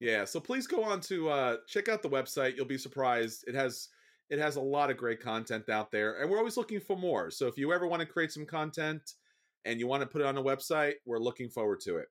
Yeah, 0.00 0.24
so 0.24 0.40
please 0.40 0.66
go 0.66 0.82
on 0.82 1.02
to 1.02 1.28
uh, 1.28 1.56
check 1.66 1.90
out 1.90 2.00
the 2.00 2.08
website. 2.08 2.56
You'll 2.56 2.64
be 2.64 2.78
surprised. 2.78 3.44
It 3.46 3.54
has 3.54 3.88
it 4.30 4.38
has 4.38 4.56
a 4.56 4.60
lot 4.60 4.90
of 4.90 4.96
great 4.96 5.20
content 5.20 5.68
out 5.68 5.90
there, 5.90 6.20
and 6.20 6.30
we're 6.30 6.38
always 6.38 6.56
looking 6.56 6.80
for 6.80 6.96
more. 6.96 7.30
So 7.30 7.46
if 7.46 7.58
you 7.58 7.72
ever 7.72 7.86
want 7.86 8.00
to 8.00 8.06
create 8.06 8.32
some 8.32 8.46
content 8.46 9.14
and 9.64 9.78
you 9.78 9.86
want 9.86 10.02
to 10.02 10.06
put 10.06 10.20
it 10.20 10.26
on 10.26 10.38
a 10.38 10.42
website, 10.42 10.94
we're 11.04 11.18
looking 11.18 11.48
forward 11.48 11.80
to 11.80 11.96
it. 11.96 12.06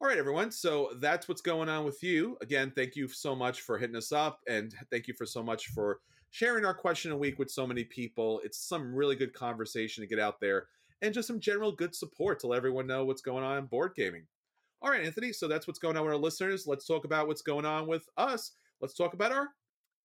All 0.00 0.06
right, 0.08 0.18
everyone. 0.18 0.52
So 0.52 0.90
that's 1.00 1.28
what's 1.28 1.40
going 1.40 1.68
on 1.68 1.84
with 1.84 2.02
you. 2.02 2.38
Again, 2.40 2.72
thank 2.74 2.94
you 2.94 3.08
so 3.08 3.34
much 3.34 3.62
for 3.62 3.76
hitting 3.76 3.96
us 3.96 4.12
up, 4.12 4.40
and 4.48 4.72
thank 4.90 5.08
you 5.08 5.14
for 5.14 5.26
so 5.26 5.42
much 5.42 5.66
for 5.66 5.98
sharing 6.30 6.64
our 6.64 6.74
question 6.74 7.10
a 7.10 7.16
week 7.16 7.38
with 7.38 7.50
so 7.50 7.66
many 7.66 7.82
people. 7.82 8.40
It's 8.44 8.68
some 8.68 8.94
really 8.94 9.16
good 9.16 9.32
conversation 9.32 10.02
to 10.02 10.08
get 10.08 10.20
out 10.20 10.40
there, 10.40 10.68
and 11.02 11.12
just 11.12 11.26
some 11.26 11.40
general 11.40 11.72
good 11.72 11.94
support 11.94 12.38
to 12.40 12.46
let 12.46 12.58
everyone 12.58 12.86
know 12.86 13.04
what's 13.04 13.22
going 13.22 13.42
on 13.42 13.58
in 13.58 13.66
board 13.66 13.92
gaming. 13.96 14.26
All 14.80 14.90
right, 14.90 15.04
Anthony. 15.04 15.32
So 15.32 15.48
that's 15.48 15.66
what's 15.66 15.80
going 15.80 15.96
on 15.96 16.04
with 16.04 16.14
our 16.14 16.20
listeners. 16.20 16.68
Let's 16.68 16.86
talk 16.86 17.04
about 17.04 17.26
what's 17.26 17.42
going 17.42 17.66
on 17.66 17.88
with 17.88 18.06
us. 18.16 18.52
Let's 18.80 18.94
talk 18.94 19.14
about 19.14 19.32
our 19.32 19.48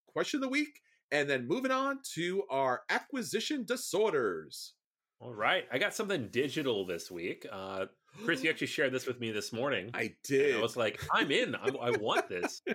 question 0.08 0.40
of 0.40 0.42
the 0.42 0.50
week, 0.50 0.82
and 1.14 1.30
then 1.30 1.48
moving 1.48 1.72
on 1.72 2.00
to 2.16 2.44
our 2.50 2.82
acquisition 2.90 3.64
disorders. 3.64 4.74
All 5.22 5.34
right, 5.34 5.64
I 5.72 5.78
got 5.78 5.94
something 5.94 6.28
digital 6.30 6.86
this 6.86 7.10
week. 7.10 7.46
Uh, 7.50 7.86
Chris, 8.26 8.44
you 8.44 8.50
actually 8.50 8.68
shared 8.68 8.92
this 8.92 9.06
with 9.08 9.22
me 9.22 9.32
this 9.32 9.54
morning. 9.54 9.92
I 9.94 10.16
did. 10.26 10.58
I 10.58 10.62
was 10.62 10.76
like, 10.76 11.00
I'm 11.14 11.32
in. 11.32 11.56
I, 11.56 11.70
I 11.82 11.92
want 11.92 12.28
this. 12.28 12.62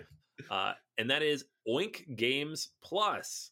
Uh, 0.48 0.72
and 0.96 1.10
that 1.10 1.20
is 1.20 1.44
Oink 1.68 2.14
Games 2.16 2.68
Plus. 2.80 3.50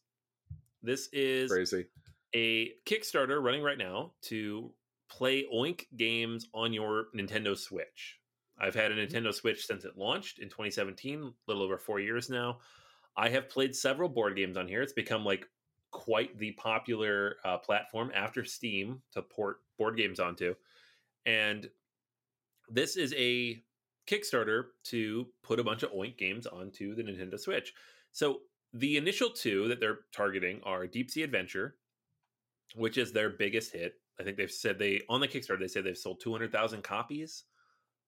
This 0.85 1.09
is 1.13 1.51
crazy. 1.51 1.87
A 2.33 2.71
Kickstarter 2.87 3.43
running 3.43 3.63
right 3.65 3.77
now 3.77 4.13
to 4.27 4.71
play 5.11 5.47
Oink 5.53 5.87
games 5.97 6.47
on 6.55 6.73
your 6.73 7.07
Nintendo 7.15 7.59
Switch. 7.59 8.19
I've 8.57 8.77
had 8.77 8.93
a 8.93 8.95
Mm-hmm. 8.95 9.17
Nintendo 9.17 9.35
Switch 9.35 9.67
since 9.67 9.85
it 9.85 9.99
launched 9.99 10.39
in 10.39 10.49
2017, 10.49 11.23
a 11.23 11.33
little 11.49 11.65
over 11.65 11.77
four 11.77 11.99
years 11.99 12.31
now. 12.31 12.59
I 13.17 13.29
have 13.31 13.49
played 13.49 13.75
several 13.75 14.09
board 14.09 14.37
games 14.37 14.57
on 14.57 14.69
here. 14.69 14.83
It's 14.83 14.93
become 14.93 15.25
like 15.25 15.49
quite 15.91 16.37
the 16.39 16.53
popular 16.53 17.37
uh, 17.45 17.59
platform 17.59 18.11
after 18.15 18.45
Steam 18.45 19.01
to 19.13 19.23
port 19.23 19.61
board 19.79 19.97
games 19.97 20.21
onto. 20.21 20.55
And 21.25 21.69
this 22.69 22.97
is 22.97 23.15
a 23.17 23.63
Kickstarter 24.07 24.65
to 24.85 25.27
put 25.43 25.59
a 25.59 25.65
bunch 25.65 25.83
of 25.83 25.93
Oink 25.93 26.17
games 26.17 26.47
onto 26.47 26.95
the 26.95 27.03
Nintendo 27.03 27.39
Switch. 27.39 27.73
So 28.13 28.41
the 28.73 28.97
initial 28.97 29.31
two 29.31 29.69
that 29.69 29.81
they're 29.81 30.01
targeting 30.13 30.61
are 30.65 30.87
Deep 30.87 31.11
Sea 31.11 31.23
Adventure, 31.23 31.77
which 32.75 32.99
is 32.99 33.13
their 33.13 33.31
biggest 33.31 33.73
hit. 33.73 33.95
I 34.21 34.23
think 34.23 34.37
they've 34.37 34.51
said 34.51 34.79
they 34.79 35.03
on 35.09 35.21
the 35.21 35.29
Kickstarter 35.29 35.61
they 35.61 35.69
said 35.69 35.85
they've 35.85 35.97
sold 35.97 36.21
200,000 36.21 36.83
copies 36.83 37.45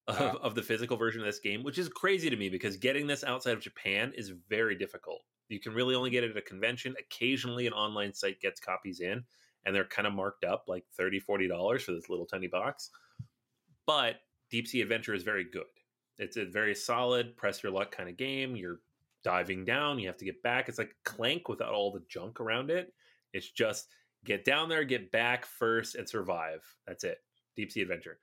of, 0.09 0.35
Wow. 0.35 0.39
of 0.43 0.55
the 0.55 0.63
physical 0.63 0.97
version 0.97 1.21
of 1.21 1.27
this 1.27 1.39
game, 1.41 1.63
which 1.63 1.79
is 1.79 1.89
crazy 1.89 2.31
to 2.31 2.37
me 2.37 2.49
because 2.49 2.77
getting 2.77 3.07
this 3.07 3.25
outside 3.25 3.53
of 3.53 3.61
Japan 3.61 4.13
is 4.17 4.31
very 4.49 4.75
difficult. 4.75 5.23
You 5.49 5.61
can 5.61 5.73
really 5.75 5.95
only 5.95 6.11
get 6.11 6.25
it 6.25 6.31
at 6.33 6.37
a 6.37 6.43
convention. 6.43 6.95
Occasionally 6.99 7.67
an 7.67 7.73
online 7.73 8.13
site 8.13 8.41
gets 8.41 8.61
copies 8.61 9.01
in 9.01 9.25
and 9.65 9.75
they're 9.75 9.85
kind 9.85 10.07
of 10.07 10.15
marked 10.15 10.45
up 10.45 10.65
like 10.69 10.85
$30, 10.99 11.21
40 11.23 11.49
dollars 11.49 11.83
for 11.85 11.93
this 11.93 12.09
little 12.09 12.27
tiny 12.27 12.47
box. 12.49 12.91
But 13.87 14.17
Deep 14.51 14.67
Sea 14.67 14.83
Adventure 14.83 15.15
is 15.15 15.23
very 15.23 15.45
good. 15.45 15.65
It's 16.19 16.37
a 16.37 16.45
very 16.45 16.75
solid 16.75 17.37
press 17.37 17.63
your 17.63 17.73
luck 17.73 17.91
kind 17.91 18.09
of 18.09 18.17
game. 18.17 18.57
You're 18.57 18.81
diving 19.25 19.65
down, 19.65 19.99
you 19.99 20.07
have 20.07 20.17
to 20.19 20.25
get 20.25 20.43
back. 20.43 20.69
It's 20.69 20.79
like 20.79 20.95
Clank 21.05 21.49
without 21.49 21.73
all 21.73 21.93
the 21.93 22.05
junk 22.09 22.41
around 22.41 22.71
it. 22.71 22.93
It's 23.33 23.51
just 23.51 23.89
get 24.25 24.45
down 24.45 24.69
there, 24.69 24.85
get 24.85 25.13
back 25.13 25.47
first, 25.47 25.95
and 25.95 26.09
survive. 26.09 26.65
That's 26.87 27.05
it. 27.05 27.19
Deep 27.57 27.71
Sea 27.73 27.83
Adventure. 27.83 28.19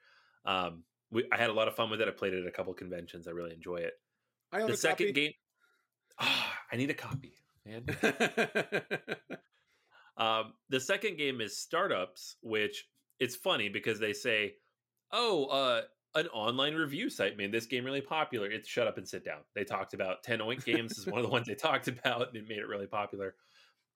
Um, 0.46 0.84
we, 1.12 1.26
I 1.32 1.38
had 1.38 1.50
a 1.50 1.54
lot 1.54 1.68
of 1.68 1.76
fun 1.76 1.90
with 1.90 2.02
it. 2.02 2.08
I 2.08 2.12
played 2.12 2.34
it 2.34 2.42
at 2.42 2.48
a 2.48 2.52
couple 2.52 2.74
conventions. 2.74 3.28
I 3.28 3.32
really 3.32 3.54
enjoy 3.54 3.78
it. 3.78 3.94
I 4.52 4.62
own 4.62 4.70
The 4.72 4.78
second 4.78 5.08
copy. 5.08 5.14
game, 5.14 5.32
Ah, 6.20 6.58
I 6.72 6.76
need 6.78 6.90
a 6.90 6.94
copy, 6.94 7.34
man. 7.66 7.86
Um, 10.18 10.54
the 10.70 10.80
second 10.80 11.18
game 11.18 11.42
is 11.42 11.58
Startups, 11.58 12.38
which 12.42 12.86
it's 13.20 13.36
funny 13.36 13.68
because 13.70 14.00
they 14.00 14.14
say, 14.14 14.54
"Oh, 15.12 15.46
uh, 15.48 15.82
an 16.18 16.28
online 16.28 16.74
review 16.76 17.10
site 17.10 17.36
made 17.36 17.52
this 17.52 17.66
game 17.66 17.84
really 17.84 18.00
popular." 18.02 18.50
It's 18.50 18.70
shut 18.70 18.88
up 18.88 18.98
and 18.98 19.06
sit 19.08 19.26
down. 19.26 19.40
They 19.56 19.66
talked 19.66 19.94
about 19.94 20.24
Ten 20.24 20.40
Oink 20.40 20.64
Games 20.64 20.98
is 20.98 21.06
one 21.06 21.20
of 21.20 21.24
the 21.26 21.32
ones 21.32 21.48
they 21.48 21.56
talked 21.56 21.88
about, 21.90 22.30
and 22.30 22.38
it 22.38 22.48
made 22.48 22.60
it 22.60 22.68
really 22.68 22.88
popular. 22.88 23.36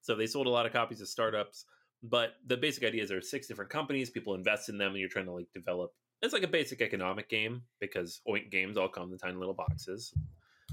So 0.02 0.16
they 0.16 0.28
sold 0.28 0.48
a 0.48 0.50
lot 0.50 0.66
of 0.66 0.74
copies 0.74 1.00
of 1.02 1.08
Startups. 1.08 1.66
But 2.04 2.32
the 2.46 2.58
basic 2.58 2.84
idea 2.84 3.04
is 3.04 3.10
there 3.10 3.18
are 3.18 3.22
six 3.22 3.48
different 3.48 3.72
companies. 3.72 4.10
People 4.10 4.34
invest 4.36 4.68
in 4.68 4.78
them, 4.78 4.90
and 4.92 5.00
you're 5.00 5.08
trying 5.10 5.26
to 5.28 5.32
like 5.34 5.48
develop. 5.54 5.94
It's 6.22 6.34
like 6.34 6.44
a 6.44 6.48
basic 6.48 6.82
economic 6.82 7.30
game 7.30 7.62
because 7.80 8.22
Oink 8.28 8.52
games 8.52 8.78
all 8.78 8.90
come 8.90 9.12
in 9.12 9.18
tiny 9.18 9.38
little 9.38 9.54
boxes. 9.54 10.14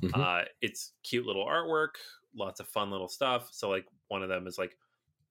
Mhm. 0.00 0.12
Uh, 0.14 0.44
it's 0.60 0.92
cute 1.02 1.24
little 1.26 1.46
artwork, 1.46 1.94
lots 2.34 2.60
of 2.60 2.68
fun 2.68 2.90
little 2.90 3.08
stuff. 3.08 3.48
So 3.52 3.70
like 3.70 3.86
one 4.08 4.22
of 4.22 4.28
them 4.28 4.46
is 4.46 4.58
like 4.58 4.76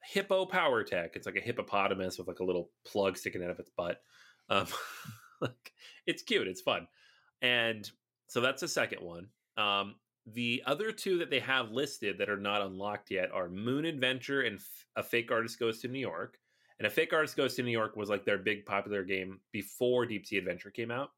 hippo 0.04 0.46
power 0.46 0.84
tech. 0.84 1.16
It's 1.16 1.26
like 1.26 1.36
a 1.36 1.42
hippopotamus 1.42 2.18
with 2.18 2.28
like 2.28 2.40
a 2.40 2.44
little 2.46 2.72
plug 2.86 3.18
sticking 3.18 3.44
out 3.44 3.50
of 3.50 3.60
its 3.60 3.70
butt. 3.72 4.02
Um, 4.50 4.68
like 5.42 5.74
it's 6.06 6.24
cute. 6.24 6.48
It's 6.48 6.62
fun, 6.62 6.88
and 7.42 7.90
so 8.28 8.42
that's 8.42 8.62
the 8.62 8.68
second 8.68 9.02
one. 9.02 9.28
Um, 9.58 9.96
the 10.26 10.64
other 10.66 10.92
two 10.92 11.20
that 11.20 11.30
they 11.30 11.40
have 11.40 11.72
listed 11.72 12.18
that 12.18 12.30
are 12.30 12.38
not 12.38 12.62
unlocked 12.62 13.12
yet 13.12 13.32
are 13.32 13.48
Moon 13.50 13.86
Adventure 13.86 14.42
and 14.42 14.58
F- 14.58 14.86
A 14.96 15.04
Fake 15.04 15.32
Artist 15.32 15.60
Goes 15.60 15.80
to 15.82 15.88
New 15.88 16.00
York. 16.00 16.40
And 16.80 16.88
A 16.88 16.90
Fake 16.90 17.14
Artist 17.14 17.38
Goes 17.38 17.56
to 17.56 17.64
New 17.64 17.72
York 17.72 17.96
was 17.96 18.10
like 18.10 18.26
their 18.26 18.38
big 18.38 18.66
popular 18.66 19.04
game 19.04 19.40
before 19.52 20.06
Deep 20.06 20.26
Sea 20.26 20.38
Adventure 20.38 20.72
came 20.72 20.92
out. 20.92 21.10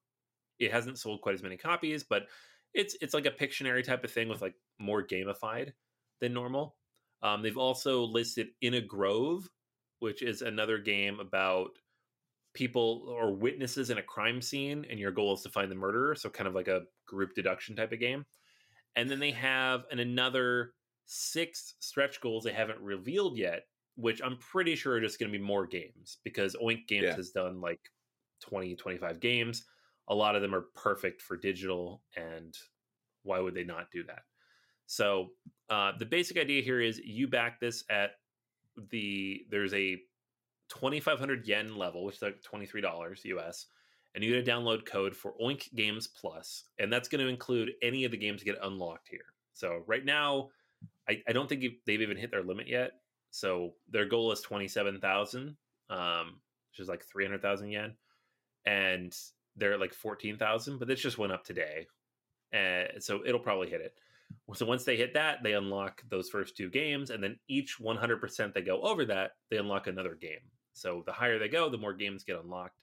It 0.60 0.72
hasn't 0.72 1.00
sold 1.00 1.22
quite 1.22 1.36
as 1.36 1.43
many 1.43 1.58
copies, 1.58 2.04
but 2.04 2.28
it's 2.74 2.96
it's 3.02 3.13
like 3.13 3.26
a 3.26 3.32
Pictionary 3.32 3.84
type 3.84 4.04
of 4.04 4.12
thing 4.12 4.30
with 4.30 4.41
like 4.41 4.56
more 4.80 5.06
gamified 5.06 5.72
than 6.22 6.34
normal. 6.34 6.76
Um, 7.24 7.41
they've 7.41 7.58
also 7.58 8.04
listed 8.04 8.50
In 8.62 8.76
a 8.76 8.82
Grove, 8.82 9.50
which 10.00 10.22
is 10.22 10.41
another 10.41 10.78
game 10.78 11.20
about 11.20 11.72
people 12.54 13.06
or 13.08 13.34
witnesses 13.34 13.89
in 13.89 13.98
a 13.98 14.04
crime 14.04 14.41
scene, 14.41 14.86
and 14.89 15.00
your 15.00 15.12
goal 15.12 15.34
is 15.34 15.41
to 15.43 15.50
find 15.50 15.72
the 15.72 15.76
murderer. 15.76 16.15
So 16.15 16.30
kind 16.30 16.48
of 16.48 16.56
like 16.56 16.67
a 16.67 16.84
group 17.08 17.34
deduction 17.36 17.76
type 17.76 17.91
of 17.91 18.00
game. 18.00 18.26
And 18.96 19.10
then 19.10 19.20
they 19.20 19.32
have 19.32 19.86
an 19.91 20.00
another 20.00 20.74
six 21.06 21.76
stretch 21.80 22.20
goals 22.20 22.43
they 22.43 22.52
haven't 22.52 22.80
revealed 22.80 23.38
yet, 23.38 23.63
which 23.98 24.22
I'm 24.24 24.38
pretty 24.38 24.76
sure 24.76 24.94
are 24.94 25.02
just 25.02 25.20
going 25.20 25.32
to 25.32 25.38
be 25.38 25.44
more 25.44 25.66
games 25.68 26.18
because 26.24 26.56
Oink 26.56 26.88
Games 26.88 27.06
Yeah. 27.06 27.16
has 27.16 27.32
done 27.32 27.60
like 27.60 27.82
20, 28.42 28.76
25 28.76 29.20
games. 29.20 29.66
A 30.08 30.16
lot 30.16 30.36
of 30.36 30.42
them 30.42 30.56
are 30.56 30.68
perfect 30.74 31.22
for 31.22 31.36
digital, 31.36 32.02
and 32.16 32.56
why 33.24 33.40
would 33.40 33.54
they 33.56 33.64
not 33.66 33.92
do 33.92 34.04
that? 34.06 34.22
So 34.86 35.32
uh, 35.70 35.92
the 35.98 36.06
basic 36.06 36.38
idea 36.38 36.62
here 36.62 36.80
is 36.80 37.00
you 37.00 37.28
back 37.28 37.60
this 37.60 37.84
at 37.90 38.12
the 38.92 39.46
there's 39.50 39.74
a 39.74 39.98
2500 40.70 41.48
yen 41.48 41.76
level, 41.76 42.06
which 42.06 42.18
is 42.18 42.22
like 42.22 42.42
$23 42.42 43.26
US, 43.26 43.66
and 44.16 44.24
you 44.24 44.32
get 44.34 44.48
a 44.48 44.52
download 44.52 44.86
code 44.86 45.16
for 45.16 45.34
Oink 45.42 45.74
Games 45.76 46.08
Plus, 46.08 46.66
and 46.80 46.94
that's 46.94 47.08
going 47.10 47.24
to 47.24 47.30
include 47.30 47.72
any 47.82 48.06
of 48.06 48.12
the 48.12 48.18
games 48.18 48.42
that 48.42 48.46
get 48.46 48.58
unlocked 48.64 49.08
here. 49.10 49.34
So 49.54 49.84
right 49.88 50.06
now, 50.06 50.50
I, 51.10 51.22
I 51.28 51.32
don't 51.34 51.50
think 51.50 51.66
they've 51.86 52.02
even 52.02 52.16
hit 52.18 52.32
their 52.32 52.44
limit 52.44 52.68
yet. 52.68 52.92
So 53.32 53.74
their 53.90 54.06
goal 54.06 54.32
is 54.32 54.42
27,000, 54.42 55.56
um, 55.90 56.40
which 56.72 56.80
is 56.80 56.88
like 56.88 57.04
300,000 57.04 57.70
yen, 57.70 57.96
and 58.66 59.16
they're 59.56 59.74
at 59.74 59.80
like 59.80 59.94
14,000, 59.94 60.78
but 60.78 60.88
this 60.88 61.02
just 61.02 61.18
went 61.18 61.32
up 61.34 61.44
today. 61.44 61.88
And 62.52 63.04
so 63.04 63.22
it'll 63.26 63.40
probably 63.40 63.70
hit 63.70 63.82
it. 63.82 63.94
So 64.54 64.66
once 64.66 64.84
they 64.84 64.98
hit 64.98 65.13
that, 65.13 65.44
they 65.44 65.54
unlock 65.54 66.04
those 66.10 66.30
first 66.30 66.56
two 66.56 66.70
games, 66.70 67.10
and 67.10 67.24
then 67.24 67.38
each 67.48 67.78
100% 67.80 68.54
they 68.54 68.62
go 68.62 68.82
over 68.82 69.06
that, 69.06 69.32
they 69.50 69.58
unlock 69.58 69.88
another 69.88 70.16
game. 70.16 70.40
So 70.74 71.04
the 71.06 71.13
higher 71.13 71.40
they 71.40 71.48
go, 71.48 71.70
the 71.70 71.78
more 71.78 71.94
games 71.94 72.24
get 72.24 72.40
unlocked. 72.40 72.80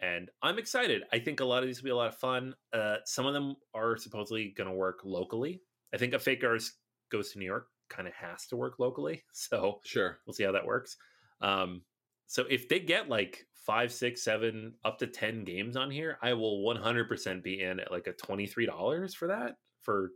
And 0.00 0.30
I'm 0.42 0.58
excited. 0.58 1.02
I 1.12 1.18
think 1.18 1.40
a 1.40 1.44
lot 1.44 1.62
of 1.62 1.68
these 1.68 1.82
will 1.82 1.88
be 1.88 1.90
a 1.90 1.96
lot 1.96 2.08
of 2.08 2.16
fun. 2.16 2.54
Uh, 2.72 2.96
some 3.04 3.26
of 3.26 3.34
them 3.34 3.56
are 3.74 3.96
supposedly 3.96 4.54
going 4.56 4.68
to 4.68 4.74
work 4.74 5.00
locally. 5.04 5.60
I 5.92 5.98
think 5.98 6.14
a 6.14 6.18
fake 6.18 6.44
artist 6.44 6.74
goes 7.10 7.32
to 7.32 7.38
New 7.38 7.44
York 7.44 7.68
kind 7.88 8.08
of 8.08 8.14
has 8.14 8.46
to 8.46 8.56
work 8.56 8.78
locally. 8.78 9.22
So 9.32 9.80
sure. 9.84 10.18
we'll 10.26 10.34
see 10.34 10.44
how 10.44 10.52
that 10.52 10.66
works. 10.66 10.96
Um, 11.40 11.82
so 12.26 12.44
if 12.50 12.68
they 12.68 12.80
get 12.80 13.08
like 13.08 13.46
five, 13.54 13.92
six, 13.92 14.22
seven, 14.22 14.74
up 14.84 14.98
to 14.98 15.06
ten 15.06 15.44
games 15.44 15.76
on 15.76 15.90
here, 15.90 16.18
I 16.22 16.34
will 16.34 16.62
100% 16.64 17.42
be 17.42 17.62
in 17.62 17.80
at 17.80 17.90
like 17.90 18.06
a 18.06 18.12
$23 18.12 19.14
for 19.14 19.28
that 19.28 19.56
for 19.82 20.10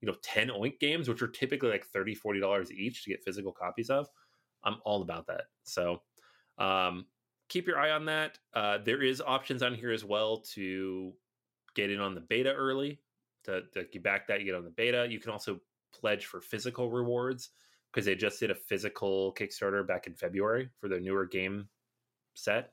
you 0.00 0.06
know 0.06 0.14
10 0.22 0.48
oink 0.48 0.78
games 0.78 1.08
which 1.08 1.22
are 1.22 1.28
typically 1.28 1.70
like 1.70 1.84
30 1.86 2.14
40 2.14 2.40
dollars 2.40 2.72
each 2.72 3.02
to 3.02 3.10
get 3.10 3.24
physical 3.24 3.52
copies 3.52 3.90
of 3.90 4.06
i'm 4.64 4.76
all 4.84 5.02
about 5.02 5.26
that 5.26 5.42
so 5.64 6.02
um 6.58 7.06
keep 7.48 7.66
your 7.66 7.78
eye 7.78 7.90
on 7.90 8.04
that 8.04 8.38
uh 8.54 8.78
there 8.84 9.02
is 9.02 9.20
options 9.20 9.62
on 9.62 9.74
here 9.74 9.90
as 9.90 10.04
well 10.04 10.38
to 10.38 11.12
get 11.74 11.90
in 11.90 12.00
on 12.00 12.14
the 12.14 12.20
beta 12.20 12.52
early 12.52 13.00
to, 13.44 13.62
to 13.72 13.84
you 13.92 14.00
back 14.00 14.26
that 14.26 14.40
you 14.40 14.46
get 14.46 14.54
on 14.54 14.64
the 14.64 14.70
beta 14.70 15.06
you 15.08 15.20
can 15.20 15.30
also 15.30 15.60
pledge 15.92 16.26
for 16.26 16.40
physical 16.40 16.90
rewards 16.90 17.50
because 17.92 18.04
they 18.04 18.14
just 18.14 18.38
did 18.40 18.50
a 18.50 18.54
physical 18.54 19.34
kickstarter 19.34 19.86
back 19.86 20.06
in 20.06 20.14
february 20.14 20.68
for 20.80 20.88
their 20.88 21.00
newer 21.00 21.26
game 21.26 21.68
set 22.34 22.72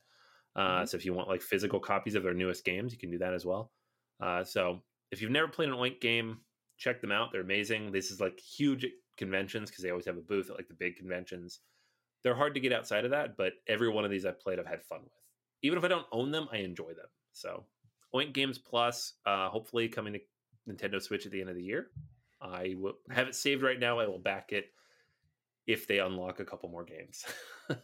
uh, 0.54 0.80
Mhm. 0.82 0.88
so 0.88 0.96
if 0.96 1.04
you 1.04 1.12
want 1.14 1.28
like 1.28 1.42
physical 1.42 1.80
copies 1.80 2.14
of 2.14 2.22
their 2.22 2.34
newest 2.34 2.64
games 2.64 2.92
you 2.92 2.98
can 2.98 3.10
do 3.10 3.18
that 3.18 3.34
as 3.34 3.44
well 3.44 3.72
uh, 4.20 4.42
so 4.44 4.82
if 5.10 5.20
you've 5.20 5.30
never 5.30 5.48
played 5.48 5.68
an 5.68 5.74
oink 5.74 6.00
game 6.00 6.40
check 6.78 7.00
them 7.00 7.10
out. 7.10 7.32
They're 7.32 7.40
amazing. 7.40 7.90
This 7.90 8.10
is 8.10 8.20
like 8.20 8.38
huge 8.38 8.84
conventions 9.16 9.70
because 9.70 9.82
they 9.82 9.88
always 9.88 10.04
have 10.04 10.18
a 10.18 10.20
booth 10.20 10.50
at 10.50 10.56
like 10.56 10.68
the 10.68 10.74
big 10.74 10.96
conventions. 10.96 11.60
They're 12.22 12.34
hard 12.34 12.52
to 12.52 12.60
get 12.60 12.70
outside 12.70 13.06
of 13.06 13.10
that, 13.12 13.34
but 13.38 13.54
every 13.66 13.88
one 13.88 14.04
of 14.04 14.10
these 14.10 14.26
I've 14.26 14.38
played, 14.38 14.58
I've 14.58 14.66
had 14.66 14.82
fun 14.84 15.00
with. 15.02 15.12
Even 15.62 15.78
if 15.78 15.84
I 15.84 15.88
don't 15.88 16.06
own 16.12 16.30
them, 16.30 16.48
I 16.52 16.58
enjoy 16.58 16.92
them. 16.92 17.06
So, 17.32 17.64
Oink 18.14 18.34
Games 18.34 18.58
Plus, 18.58 19.14
uh, 19.24 19.48
hopefully 19.48 19.88
coming 19.88 20.12
to 20.12 20.20
Nintendo 20.70 21.00
Switch 21.00 21.24
at 21.24 21.32
the 21.32 21.40
end 21.40 21.48
of 21.48 21.56
the 21.56 21.62
year. 21.64 21.92
I 22.40 22.74
will 22.78 22.98
have 23.10 23.28
it 23.28 23.34
saved 23.34 23.62
right 23.62 23.78
now. 23.78 23.98
I 23.98 24.06
will 24.06 24.18
back 24.18 24.52
it 24.52 24.66
if 25.66 25.86
they 25.86 25.98
unlock 25.98 26.40
a 26.40 26.44
couple 26.44 26.68
more 26.68 26.84
games. 26.84 27.24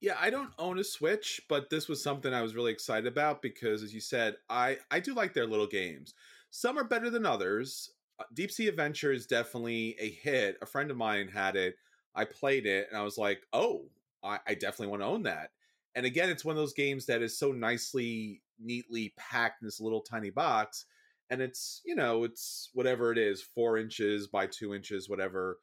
Yeah, 0.00 0.14
I 0.18 0.30
don't 0.30 0.52
own 0.58 0.78
a 0.78 0.84
Switch, 0.84 1.40
but 1.48 1.70
this 1.70 1.88
was 1.88 2.02
something 2.02 2.32
I 2.32 2.42
was 2.42 2.54
really 2.54 2.70
excited 2.70 3.08
about 3.08 3.42
because, 3.42 3.82
as 3.82 3.92
you 3.92 4.00
said, 4.00 4.36
I 4.48 4.78
I 4.90 5.00
do 5.00 5.12
like 5.12 5.34
their 5.34 5.46
little 5.46 5.66
games. 5.66 6.14
Some 6.50 6.78
are 6.78 6.84
better 6.84 7.10
than 7.10 7.26
others. 7.26 7.90
Uh, 8.18 8.24
Deep 8.32 8.52
Sea 8.52 8.68
Adventure 8.68 9.12
is 9.12 9.26
definitely 9.26 9.96
a 9.98 10.08
hit. 10.08 10.56
A 10.62 10.66
friend 10.66 10.90
of 10.90 10.96
mine 10.96 11.28
had 11.28 11.56
it. 11.56 11.76
I 12.14 12.26
played 12.26 12.64
it, 12.64 12.86
and 12.88 12.96
I 12.98 13.02
was 13.02 13.18
like, 13.18 13.42
"Oh, 13.52 13.86
I, 14.22 14.38
I 14.46 14.54
definitely 14.54 14.88
want 14.88 15.02
to 15.02 15.06
own 15.06 15.22
that. 15.24 15.50
And 15.94 16.06
again, 16.06 16.30
it's 16.30 16.44
one 16.44 16.52
of 16.52 16.58
those 16.58 16.74
games 16.74 17.06
that 17.06 17.22
is 17.22 17.36
so 17.36 17.50
nicely, 17.50 18.42
neatly 18.60 19.14
packed 19.16 19.62
in 19.62 19.66
this 19.66 19.80
little 19.80 20.00
tiny 20.00 20.30
box. 20.30 20.84
And 21.30 21.42
it's, 21.42 21.82
you 21.84 21.94
know, 21.94 22.24
it's 22.24 22.70
whatever 22.72 23.12
it 23.12 23.18
is, 23.18 23.42
four 23.42 23.76
inches 23.78 24.26
by 24.26 24.46
two 24.46 24.74
inches, 24.74 25.08
whatever. 25.08 25.58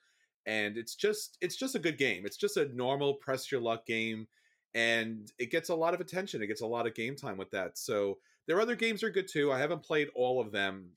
And 0.46 0.78
it's 0.78 0.96
just, 0.96 1.38
it's 1.42 1.56
just 1.56 1.76
a 1.76 1.80
good 1.80 1.98
game. 1.98 2.26
It's 2.26 2.38
just 2.38 2.58
a 2.58 2.74
normal 2.76 3.16
press 3.16 3.52
your 3.52 3.62
luck 3.62 3.86
game. 3.86 4.28
And 4.76 5.32
it 5.40 5.50
gets 5.52 5.70
a 5.70 5.76
lot 5.76 5.94
of 5.94 6.02
attention. 6.02 6.42
It 6.44 6.48
gets 6.48 6.62
a 6.62 6.68
lot 6.68 6.86
of 6.86 6.94
game 6.94 7.16
time 7.16 7.38
with 7.38 7.50
that. 7.52 7.78
So 7.78 8.20
their 8.48 8.60
other 8.62 8.76
games 8.76 9.02
are 9.04 9.10
good 9.10 9.28
too. 9.28 9.52
I 9.52 9.58
haven't 9.60 9.84
played 9.84 10.10
all 10.14 10.40
of 10.40 10.52
them, 10.52 10.90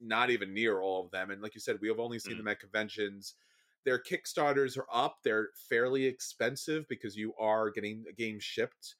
not 0.00 0.30
even 0.30 0.52
near 0.54 0.80
all 0.80 1.04
of 1.04 1.10
them. 1.12 1.30
And 1.30 1.40
like 1.42 1.54
you 1.54 1.60
said, 1.60 1.78
we 1.80 1.88
have 1.88 2.00
only 2.00 2.18
seen 2.18 2.34
Mm. 2.34 2.38
them 2.38 2.48
at 2.48 2.60
conventions 2.60 3.34
their 3.84 4.02
kickstarters 4.02 4.76
are 4.76 4.86
up 4.92 5.18
they're 5.22 5.48
fairly 5.68 6.04
expensive 6.04 6.86
because 6.88 7.16
you 7.16 7.32
are 7.38 7.70
getting 7.70 8.04
a 8.08 8.12
game 8.12 8.38
shipped 8.38 8.96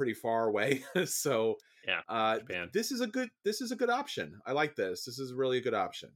pretty 0.00 0.14
far 0.14 0.48
away 0.48 0.82
so 1.04 1.56
Yeah, 1.86 2.00
uh 2.08 2.38
Japan. 2.38 2.70
this 2.72 2.90
is 2.90 3.02
a 3.02 3.06
good 3.06 3.28
this 3.44 3.60
is 3.60 3.70
a 3.70 3.76
good 3.76 3.90
option 3.90 4.40
i 4.46 4.52
like 4.52 4.74
this 4.76 5.04
this 5.04 5.18
is 5.18 5.34
really 5.34 5.58
a 5.58 5.60
good 5.60 5.74
option 5.74 6.08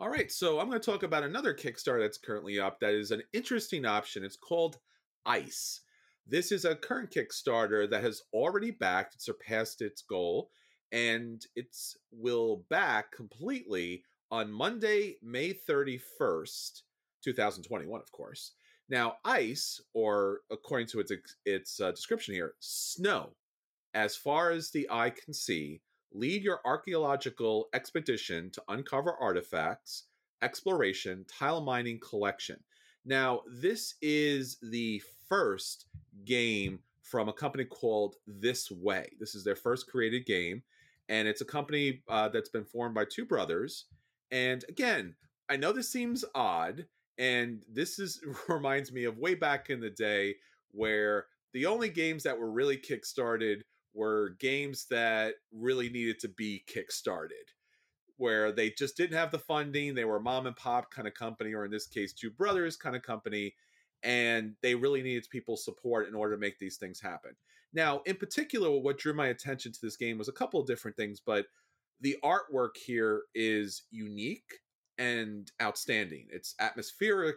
all 0.00 0.08
right 0.08 0.32
so 0.32 0.58
i'm 0.58 0.68
going 0.68 0.80
to 0.80 0.90
talk 0.90 1.04
about 1.04 1.22
another 1.22 1.54
kickstarter 1.54 2.00
that's 2.00 2.18
currently 2.18 2.58
up 2.58 2.80
that 2.80 2.92
is 2.92 3.12
an 3.12 3.22
interesting 3.32 3.86
option 3.86 4.24
it's 4.24 4.36
called 4.36 4.78
ice 5.24 5.82
this 6.26 6.50
is 6.50 6.64
a 6.64 6.74
current 6.74 7.10
kickstarter 7.16 7.88
that 7.88 8.02
has 8.02 8.22
already 8.32 8.72
backed 8.72 9.14
it 9.14 9.22
surpassed 9.22 9.80
its 9.80 10.02
goal 10.02 10.50
and 10.90 11.46
it's 11.54 11.96
will 12.10 12.64
back 12.68 13.12
completely 13.12 14.02
on 14.32 14.50
Monday, 14.50 15.16
May 15.22 15.52
31st, 15.52 16.82
2021, 17.22 18.00
of 18.00 18.10
course. 18.12 18.52
Now, 18.92 19.16
ice, 19.24 19.80
or 19.94 20.40
according 20.50 20.88
to 20.88 21.00
its 21.00 21.12
its 21.46 21.80
uh, 21.80 21.92
description 21.92 22.34
here, 22.34 22.52
snow, 22.60 23.30
as 23.94 24.16
far 24.16 24.50
as 24.50 24.70
the 24.70 24.86
eye 24.90 25.08
can 25.08 25.32
see, 25.32 25.80
lead 26.12 26.42
your 26.42 26.60
archaeological 26.66 27.70
expedition 27.72 28.50
to 28.50 28.62
uncover 28.68 29.14
artifacts, 29.18 30.08
exploration, 30.42 31.24
tile 31.26 31.62
mining, 31.62 32.00
collection. 32.00 32.62
Now, 33.06 33.40
this 33.50 33.94
is 34.02 34.58
the 34.62 35.00
first 35.26 35.86
game 36.26 36.80
from 37.00 37.30
a 37.30 37.32
company 37.32 37.64
called 37.64 38.16
This 38.26 38.70
Way. 38.70 39.08
This 39.18 39.34
is 39.34 39.42
their 39.42 39.56
first 39.56 39.88
created 39.90 40.26
game, 40.26 40.62
and 41.08 41.26
it's 41.26 41.40
a 41.40 41.46
company 41.46 42.02
uh, 42.10 42.28
that's 42.28 42.50
been 42.50 42.66
formed 42.66 42.94
by 42.94 43.06
two 43.06 43.24
brothers. 43.24 43.86
And 44.30 44.66
again, 44.68 45.14
I 45.48 45.56
know 45.56 45.72
this 45.72 45.90
seems 45.90 46.26
odd, 46.34 46.84
and 47.18 47.62
this 47.70 47.98
is 47.98 48.20
reminds 48.48 48.92
me 48.92 49.04
of 49.04 49.18
way 49.18 49.34
back 49.34 49.70
in 49.70 49.80
the 49.80 49.90
day 49.90 50.34
where 50.70 51.26
the 51.52 51.66
only 51.66 51.88
games 51.88 52.22
that 52.22 52.38
were 52.38 52.50
really 52.50 52.76
kickstarted 52.76 53.62
were 53.94 54.36
games 54.40 54.86
that 54.90 55.34
really 55.52 55.88
needed 55.88 56.18
to 56.18 56.28
be 56.28 56.64
kickstarted 56.66 57.52
where 58.16 58.52
they 58.52 58.70
just 58.70 58.96
didn't 58.96 59.16
have 59.16 59.30
the 59.30 59.38
funding 59.38 59.94
they 59.94 60.04
were 60.04 60.20
mom 60.20 60.46
and 60.46 60.56
pop 60.56 60.90
kind 60.90 61.08
of 61.08 61.14
company 61.14 61.52
or 61.52 61.64
in 61.64 61.70
this 61.70 61.86
case 61.86 62.12
two 62.12 62.30
brothers 62.30 62.76
kind 62.76 62.96
of 62.96 63.02
company 63.02 63.54
and 64.02 64.54
they 64.62 64.74
really 64.74 65.02
needed 65.02 65.26
people's 65.30 65.64
support 65.64 66.08
in 66.08 66.14
order 66.14 66.34
to 66.34 66.40
make 66.40 66.58
these 66.58 66.76
things 66.76 67.00
happen. 67.00 67.32
Now 67.72 68.00
in 68.06 68.16
particular 68.16 68.70
what 68.70 68.98
drew 68.98 69.14
my 69.14 69.28
attention 69.28 69.72
to 69.72 69.78
this 69.82 69.96
game 69.96 70.18
was 70.18 70.28
a 70.28 70.32
couple 70.32 70.60
of 70.60 70.66
different 70.66 70.96
things 70.96 71.20
but 71.24 71.46
the 72.00 72.16
artwork 72.24 72.76
here 72.84 73.22
is 73.34 73.82
unique 73.90 74.60
and 74.98 75.50
outstanding. 75.60 76.26
It's 76.30 76.54
atmospheric. 76.60 77.36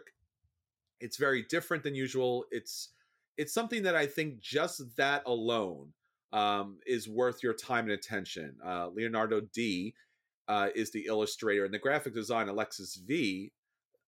It's 1.00 1.16
very 1.16 1.42
different 1.42 1.82
than 1.82 1.94
usual. 1.94 2.44
It's 2.50 2.90
it's 3.36 3.52
something 3.52 3.82
that 3.82 3.94
i 3.94 4.06
think 4.06 4.40
just 4.40 4.96
that 4.96 5.22
alone 5.26 5.92
um, 6.32 6.78
is 6.86 7.08
worth 7.08 7.42
your 7.42 7.54
time 7.54 7.84
and 7.84 7.92
attention. 7.92 8.56
Uh, 8.64 8.88
leonardo 8.88 9.40
d 9.52 9.94
uh, 10.48 10.68
is 10.74 10.90
the 10.90 11.06
illustrator 11.06 11.64
and 11.64 11.74
the 11.74 11.78
graphic 11.78 12.14
design 12.14 12.48
alexis 12.48 12.96
v 12.96 13.52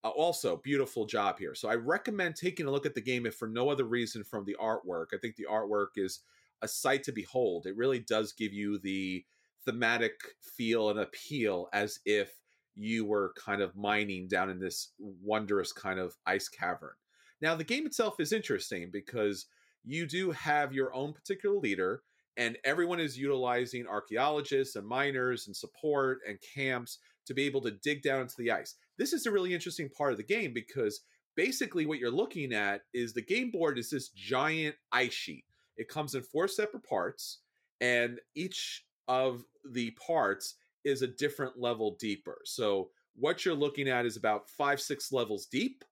uh, 0.05 0.09
also 0.09 0.57
beautiful 0.57 1.07
job 1.07 1.39
here. 1.39 1.55
So 1.55 1.69
i 1.69 1.75
recommend 1.75 2.37
taking 2.37 2.67
a 2.67 2.71
look 2.71 2.87
at 2.87 2.95
the 2.95 3.01
game 3.01 3.27
if 3.27 3.35
for 3.35 3.49
no 3.49 3.69
other 3.69 3.85
reason 3.85 4.25
from 4.25 4.45
the 4.45 4.57
artwork. 4.61 5.07
I 5.13 5.19
think 5.19 5.37
the 5.37 5.47
artwork 5.51 5.97
is 5.97 6.21
a 6.63 6.69
sight 6.69 7.05
to 7.05 7.13
behold. 7.13 7.67
It 7.67 7.77
really 7.77 8.01
does 8.01 8.33
give 8.33 8.53
you 8.53 8.79
the 8.79 9.25
thematic 9.65 10.21
feel 10.41 10.91
and 10.91 10.99
appeal 10.99 11.69
as 11.73 12.01
if 12.05 12.33
you 12.79 13.05
were 13.05 13.33
kind 13.37 13.61
of 13.61 13.77
mining 13.77 14.29
down 14.29 14.49
in 14.49 14.59
this 14.59 14.93
wondrous 14.99 15.73
kind 15.73 15.99
of 15.99 16.15
ice 16.27 16.49
cavern 16.49 16.95
now 17.41 17.55
the 17.55 17.65
game 17.65 17.87
itself 17.87 18.21
is 18.21 18.33
interesting 18.33 18.91
because 18.93 19.47
you 19.85 20.07
do 20.07 20.31
have 20.31 20.73
your 20.73 20.95
own 20.95 21.13
particular 21.13 21.57
leader 21.57 22.03
and 22.37 22.57
everyone 22.65 23.01
is 23.01 23.19
utilizing 23.19 23.87
archaeologists 23.87 24.77
and 24.77 24.87
miners 24.87 25.49
and 25.49 25.57
support 25.57 26.21
and 26.27 26.39
camps 26.55 26.99
to 27.27 27.35
be 27.35 27.45
able 27.45 27.61
to 27.61 27.73
dig 27.83 28.01
down 28.03 28.23
into 28.23 28.37
the 28.39 28.51
ice. 28.51 28.77
This 28.97 29.13
is 29.13 29.27
a 29.27 29.31
really 29.31 29.53
interesting 29.53 29.89
part 29.91 30.13
of 30.13 30.19
the 30.19 30.25
game 30.25 30.55
because 30.55 31.01
basically 31.37 31.85
what 31.85 31.99
you're 31.99 32.11
looking 32.11 32.53
at 32.53 32.83
is 32.95 33.13
the 33.13 33.23
game 33.23 33.51
board 33.51 33.79
is 33.79 33.91
this 33.91 34.11
giant 34.11 34.77
ice 34.93 35.13
sheet. 35.13 35.45
It 35.77 35.89
comes 35.89 36.15
in 36.15 36.23
four 36.23 36.49
separate 36.49 36.85
parts, 36.85 37.39
and 37.81 38.19
each 38.35 38.85
of 39.07 39.45
the 39.71 39.91
parts 40.05 40.55
is 40.85 41.03
a 41.03 41.07
different 41.07 41.59
level 41.59 41.97
deeper. 41.99 42.39
So 42.45 42.91
what 43.17 43.45
you're 43.45 43.55
looking 43.55 43.89
at 43.89 44.07
is 44.07 44.17
about 44.17 44.49
five, 44.49 44.81
six 44.81 45.13
levels 45.13 45.47
deep, 45.47 45.85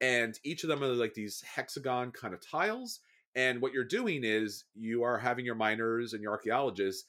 and 0.00 0.38
each 0.44 0.64
of 0.64 0.68
them 0.68 0.82
are 0.82 0.88
like 0.88 1.14
these 1.14 1.42
hexagon 1.42 2.10
kind 2.10 2.34
of 2.34 2.40
tiles 2.40 3.00
and 3.36 3.60
what 3.60 3.72
you're 3.72 3.84
doing 3.84 4.22
is 4.22 4.64
you 4.74 5.02
are 5.02 5.18
having 5.18 5.44
your 5.44 5.54
miners 5.54 6.12
and 6.12 6.22
your 6.22 6.32
archaeologists 6.32 7.04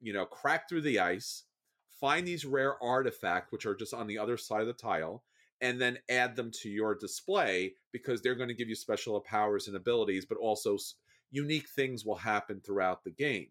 you 0.00 0.12
know 0.12 0.24
crack 0.24 0.68
through 0.68 0.80
the 0.80 0.98
ice 0.98 1.44
find 2.00 2.26
these 2.26 2.44
rare 2.44 2.82
artifacts 2.82 3.52
which 3.52 3.66
are 3.66 3.74
just 3.74 3.94
on 3.94 4.06
the 4.06 4.18
other 4.18 4.36
side 4.36 4.60
of 4.60 4.66
the 4.66 4.72
tile 4.72 5.22
and 5.60 5.80
then 5.80 5.98
add 6.08 6.36
them 6.36 6.50
to 6.50 6.70
your 6.70 6.94
display 6.94 7.74
because 7.92 8.22
they're 8.22 8.34
going 8.34 8.48
to 8.48 8.54
give 8.54 8.68
you 8.68 8.74
special 8.74 9.20
powers 9.20 9.66
and 9.66 9.76
abilities 9.76 10.24
but 10.24 10.38
also 10.38 10.76
unique 11.30 11.68
things 11.68 12.04
will 12.04 12.16
happen 12.16 12.60
throughout 12.60 13.04
the 13.04 13.10
game 13.10 13.48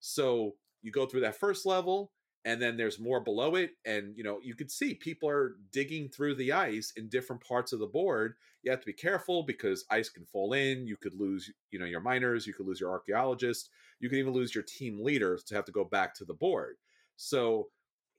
so 0.00 0.54
you 0.82 0.90
go 0.90 1.04
through 1.04 1.20
that 1.20 1.36
first 1.36 1.66
level 1.66 2.12
and 2.44 2.60
then 2.60 2.76
there's 2.76 2.98
more 2.98 3.20
below 3.20 3.54
it 3.54 3.72
and 3.84 4.16
you 4.16 4.24
know 4.24 4.38
you 4.42 4.54
can 4.54 4.68
see 4.68 4.94
people 4.94 5.28
are 5.28 5.56
digging 5.72 6.08
through 6.08 6.34
the 6.34 6.52
ice 6.52 6.92
in 6.96 7.08
different 7.08 7.42
parts 7.42 7.72
of 7.72 7.78
the 7.78 7.86
board. 7.86 8.34
You 8.62 8.70
have 8.70 8.80
to 8.80 8.86
be 8.86 8.92
careful 8.92 9.42
because 9.42 9.84
ice 9.90 10.08
can 10.08 10.24
fall 10.26 10.52
in 10.52 10.86
you 10.86 10.96
could 10.96 11.14
lose 11.14 11.50
you 11.70 11.78
know 11.78 11.86
your 11.86 12.00
miners 12.00 12.46
you 12.46 12.54
could 12.54 12.66
lose 12.66 12.80
your 12.80 12.90
archaeologists 12.90 13.68
you 14.00 14.08
could 14.08 14.18
even 14.18 14.32
lose 14.32 14.54
your 14.54 14.64
team 14.64 15.02
leaders 15.02 15.44
to 15.44 15.54
have 15.54 15.64
to 15.66 15.72
go 15.72 15.84
back 15.84 16.14
to 16.14 16.24
the 16.24 16.34
board. 16.34 16.76
So 17.16 17.68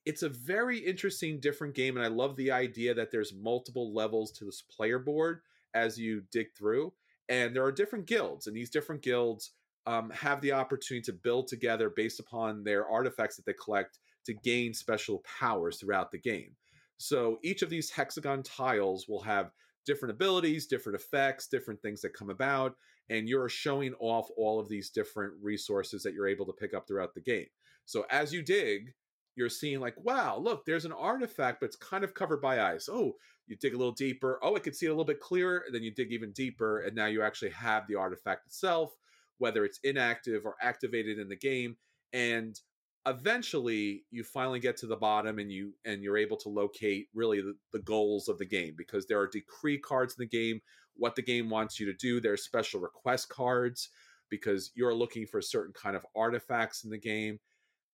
it's 0.06 0.24
a 0.24 0.30
very 0.30 0.80
interesting 0.80 1.40
different 1.40 1.76
game 1.76 1.96
and 1.96 2.06
i 2.06 2.10
love 2.10 2.36
the 2.36 2.52
idea 2.52 2.94
that 2.94 3.12
there's 3.12 3.34
multiple 3.34 3.94
levels 3.94 4.32
to 4.32 4.46
this 4.46 4.64
player 4.64 4.98
board 4.98 5.42
as 5.74 5.98
you 5.98 6.24
dig 6.32 6.48
through 6.58 6.92
and 7.30 7.56
there 7.56 7.64
are 7.64 7.72
different 7.72 8.06
guilds 8.06 8.48
and 8.48 8.56
these 8.56 8.70
different 8.70 9.02
guilds 9.02 9.52
um, 9.88 10.12
have 10.12 10.42
the 10.42 10.52
opportunity 10.52 11.04
to 11.04 11.14
build 11.14 11.48
together 11.48 11.90
based 11.90 12.20
upon 12.20 12.64
their 12.64 12.88
artifacts 12.88 13.36
that 13.36 13.46
they 13.46 13.54
collect 13.54 14.00
to 14.26 14.34
gain 14.34 14.74
special 14.74 15.24
powers 15.40 15.78
throughout 15.78 16.12
the 16.12 16.20
game. 16.20 16.56
So 16.98 17.40
each 17.44 17.62
of 17.62 17.70
these 17.70 17.90
hexagon 17.90 18.44
tiles 18.44 19.08
will 19.08 19.22
have 19.22 19.52
different 19.86 20.14
abilities, 20.14 20.68
different 20.68 21.00
effects, 21.00 21.48
different 21.48 21.82
things 21.82 22.02
that 22.02 22.14
come 22.14 22.30
about, 22.30 22.76
and 23.10 23.28
you're 23.28 23.50
showing 23.50 23.94
off 24.00 24.30
all 24.38 24.60
of 24.60 24.70
these 24.70 24.92
different 24.92 25.34
resources 25.42 26.04
that 26.04 26.14
you're 26.14 26.28
able 26.28 26.46
to 26.46 26.54
pick 26.54 26.74
up 26.74 26.88
throughout 26.88 27.16
the 27.16 27.22
game. 27.22 27.48
So 27.86 28.06
as 28.12 28.32
you 28.32 28.44
dig, 28.44 28.94
you're 29.36 29.50
seeing 29.50 29.80
like, 29.80 29.96
wow, 29.98 30.38
look, 30.38 30.66
there's 30.66 30.86
an 30.86 30.92
artifact, 30.92 31.60
but 31.60 31.66
it's 31.68 31.76
kind 31.76 32.04
of 32.04 32.14
covered 32.14 32.42
by 32.42 32.62
ice. 32.62 32.88
Oh, 32.92 33.14
you 33.48 33.56
dig 33.56 33.74
a 33.74 33.78
little 33.78 33.94
deeper. 33.94 34.40
Oh, 34.44 34.56
I 34.56 34.60
can 34.60 34.74
see 34.74 34.86
it 34.86 34.90
a 34.90 34.92
little 34.92 35.06
bit 35.06 35.20
clearer. 35.20 35.64
And 35.66 35.74
then 35.74 35.84
you 35.84 35.92
dig 35.92 36.12
even 36.12 36.32
deeper, 36.32 36.82
and 36.82 36.96
now 36.96 37.08
you 37.08 37.24
actually 37.24 37.52
have 37.52 37.88
the 37.88 37.96
artifact 37.96 38.46
itself, 38.46 38.94
whether 39.40 39.66
it's 39.66 39.80
inactive 39.84 40.46
or 40.46 40.56
activated 40.62 41.18
in 41.18 41.28
the 41.28 41.36
game. 41.36 41.78
And 42.14 42.60
eventually 43.08 44.04
you 44.12 44.24
finally 44.24 44.60
get 44.60 44.78
to 44.78 44.86
the 44.86 44.96
bottom 44.96 45.40
and 45.40 45.52
you 45.52 45.74
and 45.86 46.04
you're 46.04 46.18
able 46.18 46.38
to 46.38 46.50
locate 46.50 47.08
really 47.16 47.42
the, 47.42 47.56
the, 47.74 47.80
goals 47.80 48.28
of 48.28 48.38
the 48.38 48.46
game 48.46 48.76
because 48.78 49.08
there 49.08 49.20
are 49.20 49.28
decree 49.28 49.78
cards 49.78 50.16
in 50.18 50.22
the 50.22 50.38
game 50.38 50.62
what 50.96 51.16
the 51.16 51.22
game 51.22 51.50
wants 51.50 51.80
you 51.80 51.86
to 51.88 51.94
do 51.94 52.22
there's 52.22 52.44
special 52.44 52.80
request 52.80 53.28
cards 53.30 53.90
because 54.30 54.72
you're 54.76 54.94
looking 54.94 55.26
for 55.26 55.42
certain 55.42 55.74
kind 55.74 55.96
of 55.96 56.06
artifacts 56.16 56.84
in 56.84 56.90
the 56.90 56.98
game. 56.98 57.40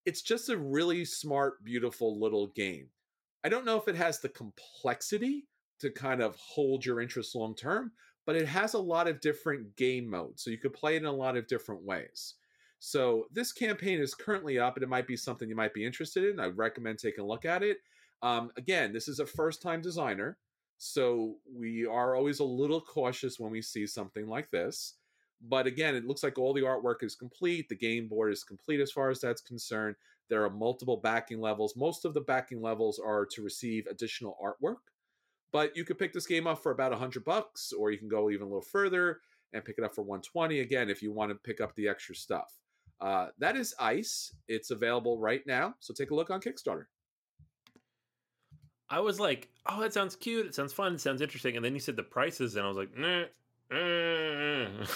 It's 0.06 0.22
just 0.22 0.50
a 0.50 0.58
really 0.58 1.04
smart 1.04 1.64
beautiful 1.66 2.20
little 2.20 2.48
game. 2.48 2.88
I 3.44 3.50
don't 3.50 3.66
know 3.66 3.78
if 3.78 3.88
it 3.88 3.96
has 3.96 4.20
the 4.20 4.30
complexity 4.30 5.48
to 5.80 5.90
kind 5.90 6.22
of 6.22 6.36
hold 6.36 6.86
your 6.86 7.02
interest 7.02 7.36
long 7.36 7.56
term 7.56 7.92
but 8.26 8.36
it 8.36 8.48
has 8.48 8.74
a 8.74 8.80
lot 8.80 9.08
of 9.08 9.22
different 9.22 9.76
game 9.76 10.10
modes 10.10 10.44
so 10.44 10.50
you 10.50 10.58
could 10.58 10.74
play 10.74 10.96
it 10.96 11.02
in 11.02 11.06
a 11.06 11.12
lot 11.12 11.38
of 11.38 11.48
different 11.48 11.84
ways 11.84 12.36
so 12.80 13.28
this 13.32 13.52
campaign 13.52 14.00
is 14.00 14.14
currently 14.14 14.60
up, 14.60 14.76
and 14.76 14.84
it 14.84 14.90
might 14.90 15.08
be 15.08 15.18
something 15.18 15.50
you 15.50 15.56
might 15.56 15.74
be 15.74 15.86
interested 15.86 16.26
in. 16.26 16.40
I 16.40 16.48
recommend 16.48 17.00
taking 17.00 17.24
a 17.24 17.28
look 17.28 17.46
at 17.46 17.64
it. 17.64 17.78
Um, 18.22 18.52
again, 18.58 18.94
this 18.94 19.08
is 19.08 19.20
a 19.20 19.26
first-time 19.26 19.82
designer, 19.82 20.38
So 20.78 21.38
we 21.52 21.86
are 21.88 22.16
always 22.16 22.40
a 22.40 22.44
little 22.46 22.82
cautious 22.82 23.40
when 23.40 23.52
we 23.52 23.62
see 23.62 23.88
something 23.88 24.28
like 24.28 24.52
this. 24.52 24.96
But 25.42 25.68
again, 25.68 25.96
it 25.96 26.06
looks 26.06 26.24
like 26.24 26.38
all 26.38 26.54
the 26.54 26.62
artwork 26.62 27.04
is 27.04 27.16
complete. 27.16 27.70
The 27.70 27.76
game 27.76 28.08
board 28.08 28.32
is 28.32 28.44
complete 28.44 28.80
as 28.80 28.92
far 28.92 29.10
as 29.10 29.22
that's 29.22 29.42
concerned. 29.42 29.96
There 30.30 30.44
are 30.44 30.50
multiple 30.50 30.98
backing 30.98 31.40
levels. 31.40 31.76
Most 31.76 32.06
of 32.06 32.14
the 32.14 32.22
backing 32.22 32.62
levels 32.62 33.00
are 33.00 33.26
to 33.28 33.42
receive 33.42 33.88
additional 33.88 34.38
artwork. 34.44 34.92
But 35.52 35.76
you 35.76 35.84
could 35.86 35.98
pick 35.98 36.14
this 36.14 36.28
game 36.28 36.48
up 36.48 36.62
for 36.62 36.72
about 36.72 36.92
100 36.92 37.24
bucks, 37.24 37.72
or 37.72 37.92
you 37.92 37.98
can 37.98 38.10
go 38.10 38.30
even 38.30 38.46
a 38.46 38.50
little 38.50 38.62
further 38.62 39.22
and 39.54 39.64
pick 39.64 39.78
it 39.78 39.84
up 39.84 39.96
for 39.96 40.02
120 40.02 40.60
again 40.60 40.90
if 40.90 41.02
you 41.02 41.12
want 41.12 41.32
to 41.32 41.36
pick 41.36 41.62
up 41.62 41.76
the 41.76 41.88
extra 41.88 42.16
stuff. 42.16 42.54
Uh, 43.00 43.28
that 43.40 43.56
is 43.56 43.76
Ice. 43.80 44.34
It's 44.48 44.72
available 44.72 45.20
right 45.20 45.42
now. 45.46 45.76
So 45.80 45.94
take 45.94 46.12
a 46.12 46.16
look 46.16 46.30
on 46.30 46.42
Kickstarter. 46.42 46.86
I 48.90 49.02
was 49.02 49.20
like, 49.20 49.50
oh, 49.68 49.82
that 49.82 49.94
sounds 49.94 50.16
cute. 50.16 50.46
It 50.46 50.56
sounds 50.56 50.74
fun. 50.74 50.96
It 50.96 51.02
sounds 51.02 51.22
interesting. 51.22 51.56
And 51.58 51.66
then 51.66 51.74
you 51.74 51.80
said 51.80 51.98
the 51.98 52.04
prices, 52.04 52.56
and 52.56 52.66
I 52.66 52.70
was 52.70 52.78
like, 52.78 52.98
nah, 52.98 53.26
nah. 53.70 54.86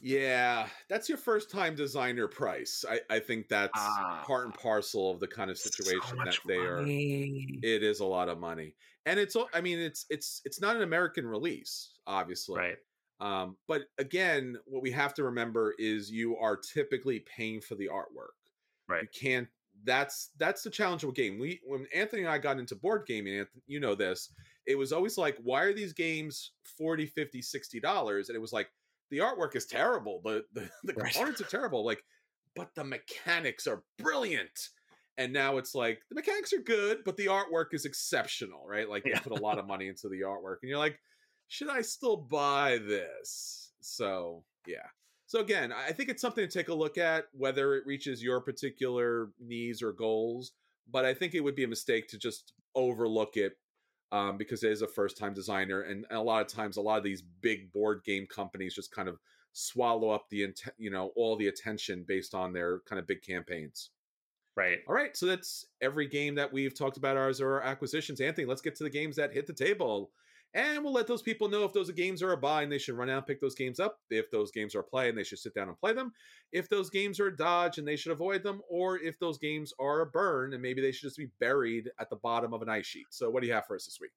Yeah, 0.00 0.68
that's 0.88 1.08
your 1.08 1.18
first 1.18 1.50
time 1.50 1.74
designer 1.74 2.28
price. 2.28 2.84
I, 2.88 3.00
I 3.10 3.18
think 3.18 3.48
that's 3.48 3.72
ah, 3.74 4.22
part 4.24 4.44
and 4.44 4.54
parcel 4.54 5.10
of 5.10 5.18
the 5.18 5.26
kind 5.26 5.50
of 5.50 5.58
situation 5.58 6.18
so 6.18 6.24
that 6.24 6.38
they 6.46 6.58
money. 6.58 7.60
are. 7.62 7.66
It 7.66 7.82
is 7.82 7.98
a 7.98 8.04
lot 8.04 8.28
of 8.28 8.38
money, 8.38 8.74
and 9.06 9.18
it's. 9.18 9.36
I 9.52 9.60
mean, 9.60 9.80
it's 9.80 10.06
it's 10.08 10.40
it's 10.44 10.60
not 10.60 10.76
an 10.76 10.82
American 10.82 11.26
release, 11.26 11.94
obviously, 12.06 12.58
right? 12.58 12.76
Um, 13.20 13.56
but 13.66 13.82
again, 13.98 14.56
what 14.66 14.82
we 14.82 14.92
have 14.92 15.14
to 15.14 15.24
remember 15.24 15.74
is 15.78 16.10
you 16.10 16.36
are 16.36 16.56
typically 16.56 17.24
paying 17.36 17.60
for 17.60 17.74
the 17.74 17.88
artwork. 17.88 18.36
Right. 18.88 19.02
You 19.02 19.08
can't. 19.20 19.48
That's 19.84 20.30
that's 20.38 20.62
the 20.62 20.70
challenge 20.70 21.04
of 21.04 21.10
a 21.10 21.12
game. 21.12 21.38
We 21.38 21.60
when 21.64 21.86
Anthony 21.94 22.22
and 22.22 22.30
I 22.30 22.38
got 22.38 22.58
into 22.58 22.74
board 22.74 23.04
gaming, 23.06 23.38
Anthony, 23.38 23.62
you 23.66 23.80
know 23.80 23.94
this. 23.94 24.30
It 24.66 24.76
was 24.76 24.92
always 24.92 25.16
like, 25.16 25.36
why 25.42 25.62
are 25.62 25.72
these 25.72 25.92
games 25.92 26.52
40 26.76 27.06
50 27.06 27.42
60 27.42 27.80
dollars? 27.80 28.28
And 28.28 28.36
it 28.36 28.40
was 28.40 28.52
like 28.52 28.68
the 29.10 29.18
artwork 29.18 29.56
is 29.56 29.66
terrible. 29.66 30.20
The 30.24 30.44
the, 30.52 30.68
the 30.84 30.94
right. 30.94 31.12
components 31.12 31.40
are 31.40 31.44
terrible. 31.44 31.84
Like, 31.84 32.02
but 32.56 32.74
the 32.74 32.84
mechanics 32.84 33.66
are 33.66 33.82
brilliant. 33.98 34.70
And 35.16 35.32
now 35.32 35.56
it's 35.56 35.74
like 35.74 36.00
the 36.08 36.14
mechanics 36.14 36.52
are 36.52 36.62
good, 36.62 36.98
but 37.04 37.16
the 37.16 37.26
artwork 37.26 37.72
is 37.72 37.84
exceptional, 37.84 38.64
right? 38.66 38.88
Like 38.88 39.02
they 39.04 39.10
yeah. 39.10 39.20
put 39.20 39.38
a 39.38 39.42
lot 39.42 39.58
of 39.58 39.66
money 39.66 39.88
into 39.88 40.08
the 40.08 40.20
artwork, 40.20 40.58
and 40.62 40.68
you're 40.68 40.78
like, 40.78 41.00
should 41.48 41.68
I 41.68 41.82
still 41.82 42.16
buy 42.16 42.78
this? 42.78 43.72
So 43.80 44.44
yeah. 44.66 44.86
So 45.26 45.40
again, 45.40 45.72
I 45.72 45.92
think 45.92 46.08
it's 46.08 46.22
something 46.22 46.46
to 46.46 46.50
take 46.50 46.68
a 46.68 46.74
look 46.74 46.96
at 46.96 47.26
whether 47.32 47.74
it 47.74 47.86
reaches 47.86 48.22
your 48.22 48.40
particular 48.40 49.30
needs 49.40 49.82
or 49.82 49.92
goals. 49.92 50.52
But 50.90 51.04
I 51.04 51.12
think 51.12 51.34
it 51.34 51.40
would 51.40 51.56
be 51.56 51.64
a 51.64 51.68
mistake 51.68 52.08
to 52.08 52.18
just 52.18 52.54
overlook 52.74 53.36
it 53.36 53.58
um, 54.10 54.38
because 54.38 54.62
it 54.62 54.72
is 54.72 54.80
a 54.80 54.88
first 54.88 55.18
time 55.18 55.34
designer, 55.34 55.82
and 55.82 56.06
a 56.10 56.22
lot 56.22 56.40
of 56.40 56.48
times, 56.48 56.78
a 56.78 56.80
lot 56.80 56.96
of 56.96 57.04
these 57.04 57.22
big 57.22 57.72
board 57.72 58.02
game 58.04 58.26
companies 58.26 58.74
just 58.74 58.90
kind 58.90 59.08
of 59.08 59.18
swallow 59.52 60.08
up 60.10 60.30
the 60.30 60.44
intent, 60.44 60.74
you 60.78 60.90
know, 60.90 61.10
all 61.14 61.36
the 61.36 61.48
attention 61.48 62.04
based 62.06 62.34
on 62.34 62.52
their 62.52 62.80
kind 62.88 62.98
of 62.98 63.06
big 63.06 63.22
campaigns. 63.22 63.90
Right. 64.56 64.78
All 64.88 64.94
right. 64.94 65.16
So 65.16 65.26
that's 65.26 65.66
every 65.80 66.08
game 66.08 66.34
that 66.36 66.52
we've 66.52 66.76
talked 66.76 66.96
about 66.96 67.16
ours 67.16 67.40
or 67.40 67.54
our 67.54 67.62
acquisitions. 67.62 68.20
Anthony, 68.20 68.46
let's 68.46 68.62
get 68.62 68.74
to 68.76 68.84
the 68.84 68.90
games 68.90 69.14
that 69.16 69.32
hit 69.32 69.46
the 69.46 69.52
table. 69.52 70.10
And 70.54 70.82
we'll 70.82 70.94
let 70.94 71.06
those 71.06 71.20
people 71.20 71.48
know 71.48 71.64
if 71.64 71.74
those 71.74 71.90
games 71.90 72.22
are 72.22 72.32
a 72.32 72.36
buy 72.36 72.62
and 72.62 72.72
they 72.72 72.78
should 72.78 72.96
run 72.96 73.10
out 73.10 73.18
and 73.18 73.26
pick 73.26 73.40
those 73.40 73.54
games 73.54 73.78
up. 73.78 73.98
If 74.08 74.30
those 74.30 74.50
games 74.50 74.74
are 74.74 74.80
a 74.80 74.84
play 74.84 75.08
and 75.08 75.18
they 75.18 75.24
should 75.24 75.38
sit 75.38 75.54
down 75.54 75.68
and 75.68 75.78
play 75.78 75.92
them. 75.92 76.12
If 76.52 76.70
those 76.70 76.88
games 76.88 77.20
are 77.20 77.26
a 77.26 77.36
dodge 77.36 77.76
and 77.78 77.86
they 77.86 77.96
should 77.96 78.12
avoid 78.12 78.42
them. 78.42 78.62
Or 78.70 78.98
if 78.98 79.18
those 79.18 79.38
games 79.38 79.74
are 79.78 80.00
a 80.00 80.06
burn 80.06 80.54
and 80.54 80.62
maybe 80.62 80.80
they 80.80 80.90
should 80.90 81.08
just 81.08 81.18
be 81.18 81.28
buried 81.38 81.90
at 82.00 82.08
the 82.08 82.16
bottom 82.16 82.54
of 82.54 82.62
an 82.62 82.68
ice 82.70 82.86
sheet. 82.86 83.06
So 83.10 83.28
what 83.28 83.42
do 83.42 83.46
you 83.46 83.52
have 83.52 83.66
for 83.66 83.76
us 83.76 83.84
this 83.84 83.98
week? 84.00 84.12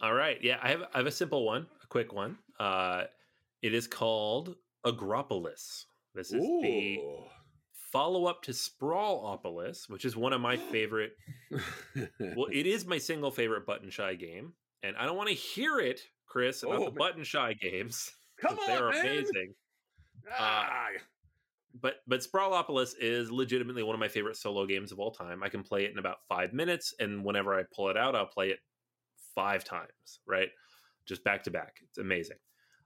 All 0.00 0.14
right. 0.14 0.38
Yeah, 0.42 0.58
I 0.62 0.70
have 0.70 0.82
I 0.94 0.98
have 0.98 1.06
a 1.06 1.12
simple 1.12 1.44
one, 1.44 1.66
a 1.82 1.86
quick 1.88 2.12
one. 2.12 2.38
Uh 2.60 3.04
it 3.62 3.74
is 3.74 3.88
called 3.88 4.56
Agropolis. 4.86 5.86
This 6.14 6.32
is 6.32 6.44
Ooh. 6.44 6.60
the 6.62 7.00
follow 7.92 8.26
up 8.26 8.42
to 8.42 8.52
Sprawlopolis, 8.52 9.88
which 9.88 10.04
is 10.04 10.16
one 10.16 10.32
of 10.32 10.40
my 10.40 10.56
favorite. 10.70 11.16
well, 12.20 12.46
it 12.52 12.66
is 12.66 12.86
my 12.86 12.98
single 12.98 13.32
favorite 13.32 13.66
button 13.66 13.90
shy 13.90 14.14
game 14.14 14.54
and 14.82 14.96
I 14.96 15.06
don't 15.06 15.16
want 15.16 15.28
to 15.28 15.34
hear 15.34 15.78
it, 15.78 16.00
Chris, 16.26 16.62
about 16.62 16.76
oh, 16.76 16.84
the 16.86 16.90
man. 16.90 16.94
button 16.98 17.24
shy 17.24 17.54
games. 17.54 18.10
Come 18.40 18.58
on, 18.58 18.66
they're 18.66 18.90
man. 18.90 19.00
amazing. 19.00 19.54
Ah. 20.30 20.66
Uh, 20.66 20.98
but 21.80 21.96
but 22.06 22.20
Sprawlopolis 22.20 22.94
is 23.00 23.30
legitimately 23.30 23.82
one 23.82 23.94
of 23.94 24.00
my 24.00 24.08
favorite 24.08 24.36
solo 24.36 24.66
games 24.66 24.92
of 24.92 24.98
all 24.98 25.10
time. 25.10 25.42
I 25.42 25.48
can 25.48 25.62
play 25.62 25.84
it 25.84 25.92
in 25.92 25.98
about 25.98 26.18
five 26.28 26.52
minutes, 26.52 26.94
and 27.00 27.24
whenever 27.24 27.58
I 27.58 27.62
pull 27.74 27.88
it 27.88 27.96
out, 27.96 28.14
I'll 28.14 28.26
play 28.26 28.50
it 28.50 28.58
five 29.34 29.64
times, 29.64 30.20
right? 30.26 30.48
Just 31.06 31.24
back 31.24 31.44
to 31.44 31.50
back. 31.50 31.76
It's 31.88 31.98
amazing. 31.98 32.36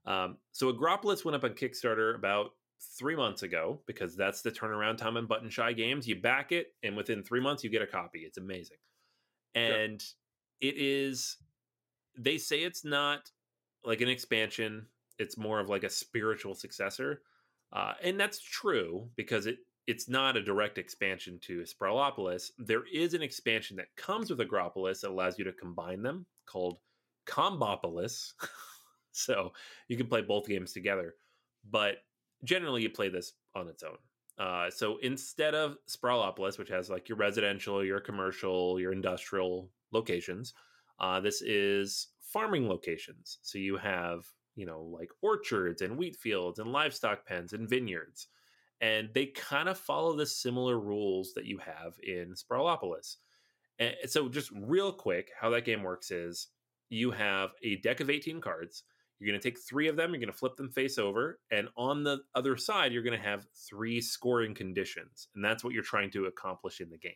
Um, 0.07 0.37
so 0.53 0.73
Agropolis 0.73 1.25
went 1.25 1.35
up 1.35 1.45
on 1.45 1.51
Kickstarter 1.51 2.15
about 2.15 2.51
three 2.99 3.17
months 3.17 3.43
ago 3.43 3.81
because 3.87 4.17
that's 4.17 4.43
the 4.43 4.53
turnaround 4.53 4.99
time 4.99 5.17
on 5.17 5.27
Button 5.27 5.51
Shy 5.51 5.73
games. 5.73 6.07
You 6.07 6.21
back 6.21 6.53
it, 6.53 6.69
and 6.83 6.97
within 6.97 7.23
three 7.23 7.41
months, 7.41 7.65
you 7.65 7.71
get 7.71 7.83
a 7.83 7.87
copy. 7.87 8.21
It's 8.21 8.39
amazing, 8.39 8.79
and 9.55 10.03
it 10.61 10.75
is 10.77 11.37
they 12.19 12.39
say 12.39 12.61
it's 12.63 12.85
not 12.85 13.31
like 13.85 14.01
an 14.01 14.09
expansion 14.09 14.87
it's 15.19 15.39
more 15.39 15.61
of 15.61 15.69
like 15.69 15.85
a 15.85 15.91
spiritual 15.91 16.55
successor 16.55 17.23
uh, 17.73 17.93
and 18.03 18.19
that's 18.19 18.41
true 18.41 19.09
because 19.17 19.47
it 19.47 19.59
it's 19.87 20.09
not 20.09 20.37
a 20.37 20.43
direct 20.43 20.79
expansion 20.79 21.39
to 21.43 21.63
Sprawlopolis. 21.63 22.51
There 22.59 22.83
is 22.93 23.15
an 23.15 23.23
expansion 23.23 23.77
that 23.77 23.95
comes 23.97 24.31
with 24.31 24.41
Agropolis 24.41 25.01
that 25.01 25.11
allows 25.11 25.39
you 25.39 25.45
to 25.45 25.53
combine 25.53 26.03
them 26.03 26.27
called 26.45 26.79
Combopolis. 27.27 28.33
so 29.13 29.53
you 29.89 29.97
can 29.97 30.09
play 30.09 30.23
both 30.23 30.49
games 30.49 30.73
together, 30.73 31.15
but 31.71 31.99
generally 32.43 32.83
you 32.83 32.91
play 32.91 33.09
this 33.09 33.35
on 33.55 33.69
its 33.69 33.85
own. 33.85 33.97
Uh, 34.39 34.71
so 34.71 34.99
instead 34.99 35.55
of 35.55 35.77
Sprawlopolis, 35.89 36.59
which 36.59 36.69
has 36.69 36.91
like 36.91 37.09
your 37.09 37.17
residential, 37.17 37.85
your 37.85 38.01
commercial, 38.01 38.79
your 38.81 38.93
industrial 38.93 39.71
locations, 39.93 40.53
uh, 40.99 41.21
this 41.21 41.43
is 41.43 42.09
farming 42.21 42.69
locations. 42.69 43.39
So 43.43 43.59
you 43.59 43.77
have, 43.77 44.25
you 44.55 44.67
know, 44.67 44.83
like 44.83 45.11
orchards 45.23 45.83
and 45.83 45.97
wheat 45.97 46.17
fields 46.17 46.59
and 46.59 46.73
livestock 46.73 47.27
pens 47.27 47.53
and 47.53 47.69
vineyards. 47.69 48.29
And 48.81 49.09
they 49.15 49.27
kind 49.27 49.69
of 49.69 49.79
follow 49.79 50.17
the 50.17 50.27
similar 50.27 50.79
rules 50.79 51.33
that 51.35 51.47
you 51.47 51.59
have 51.59 51.95
in 52.03 52.35
Sprawlopolis. 52.35 53.17
And 53.79 53.95
so, 54.07 54.29
just 54.29 54.51
real 54.55 54.93
quick, 54.93 55.31
how 55.39 55.51
that 55.51 55.65
game 55.65 55.83
works 55.83 56.11
is 56.11 56.49
you 56.89 57.11
have 57.11 57.51
a 57.63 57.77
deck 57.77 58.01
of 58.01 58.11
18 58.11 58.41
cards. 58.41 58.85
You're 59.19 59.31
going 59.31 59.41
to 59.41 59.51
take 59.51 59.59
three 59.59 59.89
of 59.89 59.97
them, 59.97 60.11
you're 60.11 60.21
going 60.21 60.33
to 60.33 60.39
flip 60.39 60.57
them 60.57 60.71
face 60.71 60.99
over. 60.99 61.41
And 61.51 61.69
on 61.77 62.05
the 62.05 62.19
other 62.35 62.57
side, 62.59 62.93
you're 62.93 63.03
going 63.03 63.19
to 63.19 63.25
have 63.25 63.47
three 63.69 64.01
scoring 64.01 64.55
conditions. 64.55 65.29
And 65.35 65.43
that's 65.43 65.65
what 65.65 65.73
you're 65.73 65.83
trying 65.83 66.11
to 66.11 66.27
accomplish 66.27 66.81
in 66.81 66.91
the 66.91 66.99
game 66.99 67.15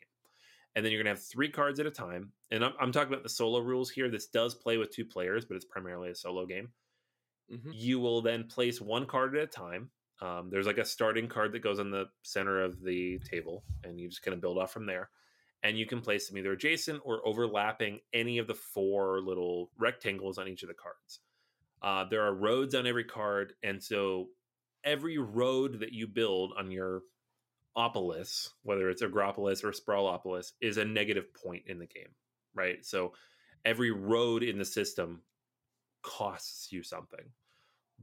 and 0.74 0.84
then 0.84 0.92
you're 0.92 1.02
going 1.02 1.14
to 1.14 1.18
have 1.18 1.26
three 1.26 1.50
cards 1.50 1.80
at 1.80 1.86
a 1.86 1.90
time. 1.90 2.32
And 2.50 2.64
I'm, 2.64 2.72
I'm, 2.80 2.92
talking 2.92 3.12
about 3.12 3.22
the 3.22 3.28
solo 3.28 3.60
rules 3.60 3.90
here. 3.90 4.08
This 4.08 4.26
does 4.26 4.54
play 4.54 4.76
with 4.76 4.90
two 4.90 5.04
players, 5.04 5.44
but 5.44 5.56
it's 5.56 5.64
primarily 5.64 6.10
a 6.10 6.14
solo 6.14 6.46
game. 6.46 6.70
Mm-hmm. 7.52 7.70
You 7.72 7.98
will 7.98 8.22
then 8.22 8.44
place 8.44 8.80
one 8.80 9.06
card 9.06 9.36
at 9.36 9.42
a 9.42 9.46
time. 9.46 9.90
Um, 10.22 10.48
there's 10.50 10.66
like 10.66 10.78
a 10.78 10.84
starting 10.84 11.28
card 11.28 11.52
that 11.52 11.62
goes 11.62 11.78
in 11.78 11.90
the 11.90 12.06
center 12.22 12.62
of 12.62 12.82
the 12.82 13.18
table, 13.30 13.64
and 13.84 13.98
you 13.98 14.08
just 14.08 14.22
kind 14.22 14.34
of 14.34 14.40
build 14.40 14.58
off 14.58 14.72
from 14.72 14.86
there. 14.86 15.10
And 15.62 15.78
you 15.78 15.86
can 15.86 16.00
place 16.00 16.28
them 16.28 16.38
either 16.38 16.52
adjacent 16.52 17.02
or 17.04 17.26
overlapping 17.26 18.00
any 18.14 18.38
of 18.38 18.46
the 18.46 18.54
four 18.54 19.20
little 19.20 19.70
rectangles 19.78 20.38
on 20.38 20.48
each 20.48 20.62
of 20.62 20.68
the 20.68 20.74
cards. 20.74 21.20
Uh, 21.82 22.04
there 22.08 22.22
are 22.22 22.34
roads 22.34 22.74
on 22.74 22.86
every 22.86 23.04
card, 23.04 23.54
and 23.62 23.82
so 23.82 24.28
every 24.84 25.18
road 25.18 25.80
that 25.80 25.92
you 25.92 26.06
build 26.06 26.52
on 26.58 26.70
your 26.70 27.02
Opolis, 27.76 28.50
whether 28.62 28.90
it's 28.90 29.02
Agropolis 29.02 29.64
or 29.64 29.72
Sprawlopolis, 29.72 30.52
is 30.60 30.76
a 30.76 30.84
negative 30.84 31.32
point 31.34 31.64
in 31.66 31.78
the 31.78 31.86
game, 31.86 32.10
right? 32.54 32.84
So 32.84 33.12
every 33.64 33.90
road 33.90 34.42
in 34.42 34.58
the 34.58 34.64
system 34.64 35.22
costs 36.02 36.72
you 36.72 36.82
something. 36.82 37.24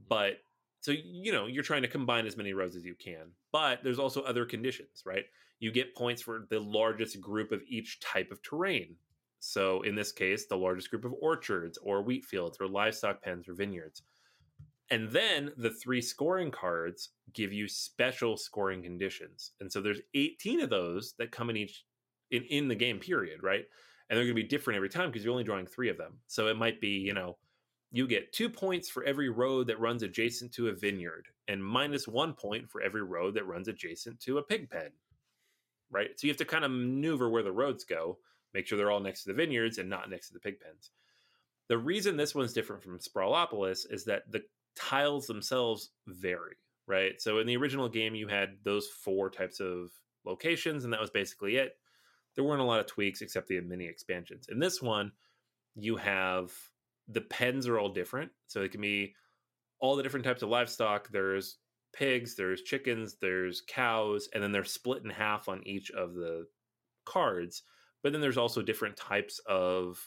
But 0.08 0.38
so 0.80 0.92
you 0.92 1.32
know, 1.32 1.46
you're 1.46 1.62
trying 1.62 1.82
to 1.82 1.88
combine 1.88 2.26
as 2.26 2.36
many 2.36 2.52
roads 2.52 2.76
as 2.76 2.84
you 2.84 2.94
can. 2.94 3.32
But 3.52 3.80
there's 3.82 3.98
also 3.98 4.22
other 4.22 4.44
conditions, 4.44 5.02
right? 5.04 5.24
You 5.60 5.72
get 5.72 5.96
points 5.96 6.22
for 6.22 6.46
the 6.50 6.60
largest 6.60 7.20
group 7.20 7.52
of 7.52 7.62
each 7.68 8.00
type 8.00 8.30
of 8.30 8.42
terrain. 8.42 8.96
So 9.40 9.82
in 9.82 9.94
this 9.94 10.12
case, 10.12 10.46
the 10.46 10.56
largest 10.56 10.90
group 10.90 11.04
of 11.04 11.14
orchards 11.20 11.78
or 11.82 12.02
wheat 12.02 12.24
fields 12.24 12.58
or 12.60 12.68
livestock 12.68 13.22
pens 13.22 13.48
or 13.48 13.54
vineyards. 13.54 14.02
And 14.90 15.10
then 15.10 15.52
the 15.56 15.70
three 15.70 16.00
scoring 16.00 16.50
cards 16.50 17.10
give 17.34 17.52
you 17.52 17.68
special 17.68 18.36
scoring 18.36 18.82
conditions. 18.82 19.52
And 19.60 19.70
so 19.70 19.80
there's 19.80 20.00
18 20.14 20.60
of 20.60 20.70
those 20.70 21.14
that 21.18 21.30
come 21.30 21.50
in 21.50 21.56
each 21.58 21.84
in, 22.30 22.42
in 22.44 22.68
the 22.68 22.74
game 22.74 22.98
period, 22.98 23.42
right? 23.42 23.64
And 24.08 24.16
they're 24.16 24.24
going 24.24 24.36
to 24.36 24.42
be 24.42 24.48
different 24.48 24.76
every 24.76 24.88
time 24.88 25.10
because 25.10 25.24
you're 25.24 25.32
only 25.32 25.44
drawing 25.44 25.66
three 25.66 25.90
of 25.90 25.98
them. 25.98 26.18
So 26.26 26.48
it 26.48 26.56
might 26.56 26.80
be, 26.80 26.88
you 26.88 27.12
know, 27.12 27.36
you 27.90 28.06
get 28.06 28.32
two 28.32 28.48
points 28.48 28.88
for 28.88 29.02
every 29.04 29.28
road 29.28 29.66
that 29.66 29.80
runs 29.80 30.02
adjacent 30.02 30.52
to 30.52 30.68
a 30.68 30.74
vineyard 30.74 31.26
and 31.48 31.64
minus 31.64 32.06
one 32.06 32.34
point 32.34 32.70
for 32.70 32.82
every 32.82 33.02
road 33.02 33.34
that 33.34 33.46
runs 33.46 33.68
adjacent 33.68 34.20
to 34.20 34.38
a 34.38 34.42
pig 34.42 34.70
pen. 34.70 34.90
Right. 35.90 36.10
So 36.16 36.26
you 36.26 36.30
have 36.30 36.38
to 36.38 36.44
kind 36.44 36.64
of 36.64 36.70
maneuver 36.70 37.30
where 37.30 37.42
the 37.42 37.52
roads 37.52 37.84
go, 37.84 38.18
make 38.52 38.66
sure 38.66 38.76
they're 38.76 38.90
all 38.90 39.00
next 39.00 39.24
to 39.24 39.28
the 39.30 39.34
vineyards 39.34 39.78
and 39.78 39.88
not 39.88 40.10
next 40.10 40.28
to 40.28 40.34
the 40.34 40.40
pig 40.40 40.60
pens. 40.60 40.90
The 41.68 41.78
reason 41.78 42.16
this 42.16 42.34
one's 42.34 42.52
different 42.52 42.82
from 42.82 42.98
Sprawlopolis 42.98 43.90
is 43.90 44.04
that 44.04 44.30
the 44.30 44.42
tiles 44.78 45.26
themselves 45.26 45.90
vary, 46.06 46.56
right? 46.86 47.20
So 47.20 47.38
in 47.38 47.46
the 47.46 47.56
original 47.56 47.88
game, 47.88 48.14
you 48.14 48.28
had 48.28 48.56
those 48.64 48.88
four 48.88 49.30
types 49.30 49.60
of 49.60 49.90
locations, 50.24 50.84
and 50.84 50.92
that 50.92 51.00
was 51.00 51.10
basically 51.10 51.56
it. 51.56 51.76
There 52.34 52.44
weren't 52.44 52.60
a 52.60 52.64
lot 52.64 52.80
of 52.80 52.86
tweaks 52.86 53.20
except 53.20 53.48
the 53.48 53.60
mini 53.60 53.86
expansions. 53.86 54.46
In 54.48 54.58
this 54.58 54.80
one, 54.80 55.12
you 55.74 55.96
have 55.96 56.52
the 57.08 57.20
pens 57.22 57.66
are 57.66 57.78
all 57.78 57.88
different. 57.88 58.30
So 58.46 58.62
it 58.62 58.70
can 58.70 58.80
be 58.80 59.14
all 59.80 59.96
the 59.96 60.02
different 60.02 60.24
types 60.24 60.42
of 60.42 60.48
livestock. 60.48 61.08
There's 61.10 61.58
pigs, 61.92 62.34
there's 62.36 62.62
chickens, 62.62 63.16
there's 63.20 63.62
cows, 63.66 64.28
and 64.34 64.42
then 64.42 64.52
they're 64.52 64.64
split 64.64 65.02
in 65.04 65.10
half 65.10 65.48
on 65.48 65.66
each 65.66 65.90
of 65.90 66.14
the 66.14 66.46
cards. 67.04 67.62
But 68.02 68.12
then 68.12 68.20
there's 68.20 68.38
also 68.38 68.62
different 68.62 68.96
types 68.96 69.40
of, 69.46 69.98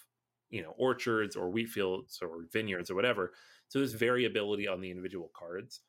you 0.49 0.61
know, 0.61 0.73
orchards 0.77 1.35
or 1.35 1.49
wheat 1.49 1.69
fields 1.69 2.19
or 2.21 2.45
vineyards 2.51 2.91
or 2.91 2.95
whatever. 2.95 3.33
So 3.71 3.79
there's 3.79 3.93
variability 3.93 4.67
on 4.67 4.81
the 4.81 4.89
individual 4.89 5.31
cards. 5.33 5.79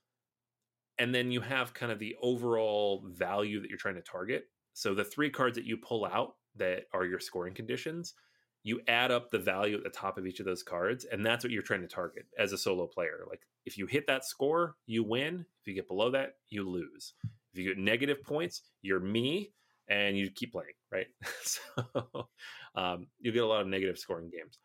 And 1.00 1.12
then 1.12 1.32
you 1.32 1.40
have 1.40 1.74
kind 1.74 1.90
of 1.90 1.98
the 1.98 2.14
overall 2.22 3.02
value 3.08 3.60
that 3.60 3.68
you're 3.68 3.76
trying 3.76 3.96
to 3.96 4.02
target. 4.02 4.44
So 4.72 4.94
the 4.94 5.02
three 5.02 5.30
cards 5.30 5.56
that 5.56 5.64
you 5.64 5.76
pull 5.78 6.04
out 6.04 6.36
that 6.54 6.84
are 6.94 7.04
your 7.04 7.18
scoring 7.18 7.54
conditions, 7.54 8.14
you 8.62 8.80
add 8.86 9.10
up 9.10 9.32
the 9.32 9.40
value 9.40 9.76
at 9.76 9.82
the 9.82 9.90
top 9.90 10.16
of 10.16 10.28
each 10.28 10.38
of 10.38 10.46
those 10.46 10.62
cards 10.62 11.06
and 11.10 11.26
that's 11.26 11.42
what 11.42 11.50
you're 11.50 11.60
trying 11.60 11.80
to 11.80 11.88
target 11.88 12.24
as 12.38 12.52
a 12.52 12.58
solo 12.58 12.86
player. 12.86 13.24
Like 13.28 13.40
if 13.66 13.76
you 13.76 13.86
hit 13.86 14.06
that 14.06 14.24
score 14.24 14.76
you 14.86 15.02
win. 15.02 15.44
If 15.60 15.66
you 15.66 15.74
get 15.74 15.88
below 15.88 16.08
that 16.12 16.34
you 16.50 16.70
lose. 16.70 17.14
If 17.52 17.58
you 17.58 17.68
get 17.68 17.78
negative 17.78 18.22
points 18.22 18.62
you're 18.80 19.00
me 19.00 19.54
and 19.88 20.16
you 20.16 20.30
keep 20.30 20.52
playing 20.52 20.74
right? 20.92 21.08
So 21.42 22.28
um, 22.76 23.08
you 23.18 23.32
get 23.32 23.42
a 23.42 23.46
lot 23.46 23.62
of 23.62 23.66
negative 23.66 23.98
scoring 23.98 24.30
games. 24.30 24.60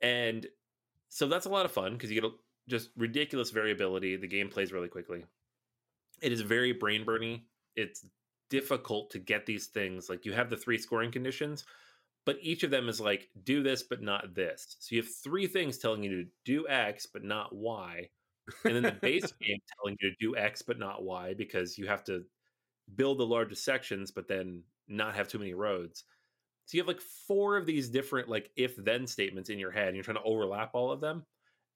And 0.00 0.46
so 1.08 1.26
that's 1.26 1.46
a 1.46 1.50
lot 1.50 1.64
of 1.64 1.72
fun 1.72 1.92
because 1.92 2.10
you 2.10 2.20
get 2.20 2.30
a, 2.30 2.34
just 2.68 2.90
ridiculous 2.96 3.50
variability. 3.50 4.16
The 4.16 4.26
game 4.26 4.48
plays 4.48 4.72
really 4.72 4.88
quickly. 4.88 5.24
It 6.20 6.32
is 6.32 6.40
very 6.40 6.72
brain 6.72 7.04
burny. 7.04 7.42
It's 7.76 8.04
difficult 8.50 9.10
to 9.10 9.18
get 9.18 9.46
these 9.46 9.66
things. 9.66 10.08
Like 10.08 10.24
you 10.24 10.32
have 10.32 10.50
the 10.50 10.56
three 10.56 10.78
scoring 10.78 11.10
conditions 11.10 11.64
but 12.28 12.36
each 12.42 12.62
of 12.62 12.70
them 12.70 12.90
is 12.90 13.00
like 13.00 13.30
do 13.44 13.62
this 13.62 13.82
but 13.82 14.02
not 14.02 14.34
this. 14.34 14.76
So 14.80 14.94
you 14.94 15.00
have 15.00 15.10
three 15.10 15.46
things 15.46 15.78
telling 15.78 16.02
you 16.02 16.10
to 16.10 16.30
do 16.44 16.68
x 16.68 17.06
but 17.06 17.24
not 17.24 17.54
y 17.54 18.10
and 18.66 18.76
then 18.76 18.82
the 18.82 18.92
base 18.92 19.32
game 19.40 19.56
telling 19.78 19.96
you 19.98 20.10
to 20.10 20.16
do 20.20 20.36
x 20.36 20.60
but 20.60 20.78
not 20.78 21.02
y 21.02 21.32
because 21.32 21.78
you 21.78 21.86
have 21.86 22.04
to 22.04 22.24
build 22.96 23.16
the 23.16 23.24
largest 23.24 23.64
sections 23.64 24.10
but 24.10 24.28
then 24.28 24.62
not 24.88 25.14
have 25.14 25.26
too 25.26 25.38
many 25.38 25.54
roads 25.54 26.04
so 26.68 26.76
you 26.76 26.82
have 26.82 26.88
like 26.88 27.00
four 27.26 27.56
of 27.56 27.66
these 27.66 27.88
different 27.88 28.28
like 28.28 28.50
if 28.56 28.76
then 28.76 29.06
statements 29.06 29.50
in 29.50 29.58
your 29.58 29.70
head 29.70 29.88
and 29.88 29.96
you're 29.96 30.04
trying 30.04 30.16
to 30.16 30.22
overlap 30.22 30.70
all 30.74 30.92
of 30.92 31.00
them 31.00 31.24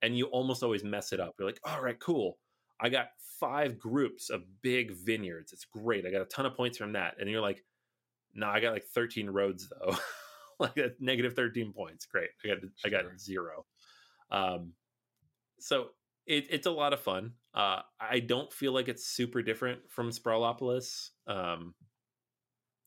and 0.02 0.16
you 0.16 0.26
almost 0.26 0.62
always 0.62 0.84
mess 0.84 1.12
it 1.12 1.20
up 1.20 1.34
you're 1.38 1.48
like 1.48 1.60
all 1.64 1.82
right 1.82 1.98
cool 1.98 2.38
i 2.80 2.88
got 2.88 3.08
five 3.40 3.78
groups 3.78 4.30
of 4.30 4.42
big 4.62 4.92
vineyards 4.92 5.52
it's 5.52 5.64
great 5.64 6.06
i 6.06 6.10
got 6.10 6.22
a 6.22 6.26
ton 6.26 6.46
of 6.46 6.54
points 6.54 6.78
from 6.78 6.92
that 6.92 7.14
and 7.18 7.28
you're 7.28 7.40
like 7.40 7.64
no 8.34 8.46
nah, 8.46 8.52
i 8.52 8.60
got 8.60 8.72
like 8.72 8.86
13 8.94 9.28
roads 9.28 9.68
though 9.68 9.96
like 10.62 10.76
a 10.78 10.90
negative 11.00 11.34
13 11.34 11.72
points. 11.72 12.06
Great. 12.06 12.30
I 12.44 12.48
got 12.48 12.58
I 12.84 12.88
got 12.88 13.04
zero. 13.20 13.66
Um 14.30 14.72
so 15.58 15.88
it, 16.26 16.46
it's 16.50 16.66
a 16.66 16.70
lot 16.70 16.92
of 16.92 17.00
fun. 17.00 17.32
Uh 17.54 17.80
I 18.00 18.20
don't 18.20 18.52
feel 18.52 18.72
like 18.72 18.88
it's 18.88 19.06
super 19.06 19.42
different 19.42 19.80
from 19.90 20.10
Sprawlopolis. 20.10 21.10
Um 21.26 21.74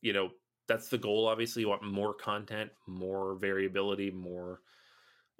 you 0.00 0.12
know, 0.12 0.30
that's 0.68 0.88
the 0.88 0.98
goal 0.98 1.26
obviously. 1.28 1.62
You 1.62 1.68
want 1.68 1.82
more 1.82 2.14
content, 2.14 2.70
more 2.86 3.34
variability, 3.34 4.10
more 4.10 4.60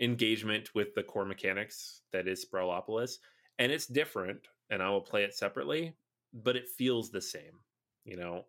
engagement 0.01 0.75
with 0.75 0.95
the 0.95 1.03
core 1.03 1.25
mechanics 1.25 2.03
that 2.13 2.29
is 2.29 2.45
Sprawlopolis. 2.45 3.19
And 3.59 3.73
it's 3.73 3.87
different, 3.87 4.41
and 4.71 4.83
I 4.83 4.91
will 4.91 5.01
play 5.01 5.25
it 5.25 5.35
separately, 5.35 5.97
but 6.35 6.57
it 6.57 6.69
feels 6.69 7.11
the 7.11 7.23
same. 7.23 7.61
You 8.05 8.17
know, 8.17 8.45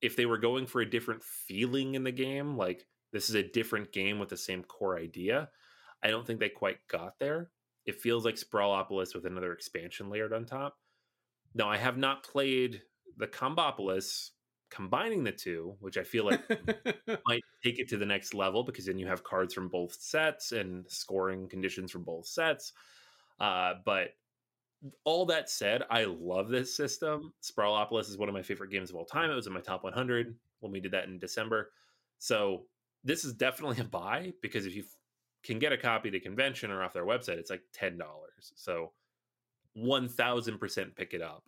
if 0.00 0.16
they 0.16 0.26
were 0.26 0.38
going 0.38 0.66
for 0.66 0.80
a 0.80 0.90
different 0.90 1.22
feeling 1.22 1.94
in 1.94 2.04
the 2.04 2.12
game, 2.12 2.56
like 2.56 2.86
this 3.12 3.28
is 3.28 3.34
a 3.34 3.42
different 3.42 3.92
game 3.92 4.18
with 4.18 4.28
the 4.28 4.36
same 4.36 4.62
core 4.62 4.98
idea. 4.98 5.50
I 6.02 6.10
don't 6.10 6.26
think 6.26 6.40
they 6.40 6.48
quite 6.48 6.78
got 6.88 7.18
there. 7.18 7.50
It 7.84 8.00
feels 8.00 8.24
like 8.24 8.36
Sprawlopolis 8.36 9.14
with 9.14 9.26
another 9.26 9.52
expansion 9.52 10.08
layered 10.08 10.32
on 10.32 10.44
top. 10.44 10.76
Now, 11.54 11.68
I 11.68 11.76
have 11.76 11.98
not 11.98 12.24
played 12.24 12.82
the 13.16 13.26
Combopolis 13.26 14.30
combining 14.72 15.22
the 15.22 15.32
two, 15.32 15.74
which 15.80 15.98
I 15.98 16.02
feel 16.02 16.24
like 16.24 16.40
might 17.26 17.44
take 17.62 17.78
it 17.78 17.88
to 17.90 17.98
the 17.98 18.06
next 18.06 18.32
level 18.32 18.64
because 18.64 18.86
then 18.86 18.98
you 18.98 19.06
have 19.06 19.22
cards 19.22 19.52
from 19.52 19.68
both 19.68 19.92
sets 19.92 20.52
and 20.52 20.90
scoring 20.90 21.46
conditions 21.46 21.90
from 21.90 22.04
both 22.04 22.26
sets. 22.26 22.72
Uh, 23.38 23.74
but 23.84 24.14
all 25.04 25.26
that 25.26 25.50
said, 25.50 25.82
I 25.90 26.04
love 26.04 26.48
this 26.48 26.74
system. 26.74 27.34
Sprawlopolis 27.42 28.08
is 28.08 28.16
one 28.16 28.30
of 28.30 28.34
my 28.34 28.42
favorite 28.42 28.70
games 28.70 28.88
of 28.88 28.96
all 28.96 29.04
time. 29.04 29.30
It 29.30 29.34
was 29.34 29.46
in 29.46 29.52
my 29.52 29.60
top 29.60 29.84
100 29.84 30.34
when 30.60 30.72
we 30.72 30.80
did 30.80 30.92
that 30.92 31.04
in 31.04 31.18
December. 31.18 31.70
So 32.18 32.62
this 33.04 33.24
is 33.24 33.34
definitely 33.34 33.78
a 33.80 33.84
buy 33.84 34.32
because 34.40 34.64
if 34.64 34.74
you 34.74 34.84
can 35.42 35.58
get 35.58 35.72
a 35.72 35.76
copy 35.76 36.10
to 36.10 36.20
convention 36.20 36.70
or 36.70 36.82
off 36.82 36.94
their 36.94 37.04
website, 37.04 37.38
it's 37.38 37.50
like 37.50 37.62
ten 37.72 37.98
dollars. 37.98 38.52
So 38.54 38.92
one 39.74 40.08
thousand 40.08 40.58
percent 40.58 40.94
pick 40.94 41.14
it 41.14 41.22
up. 41.22 41.44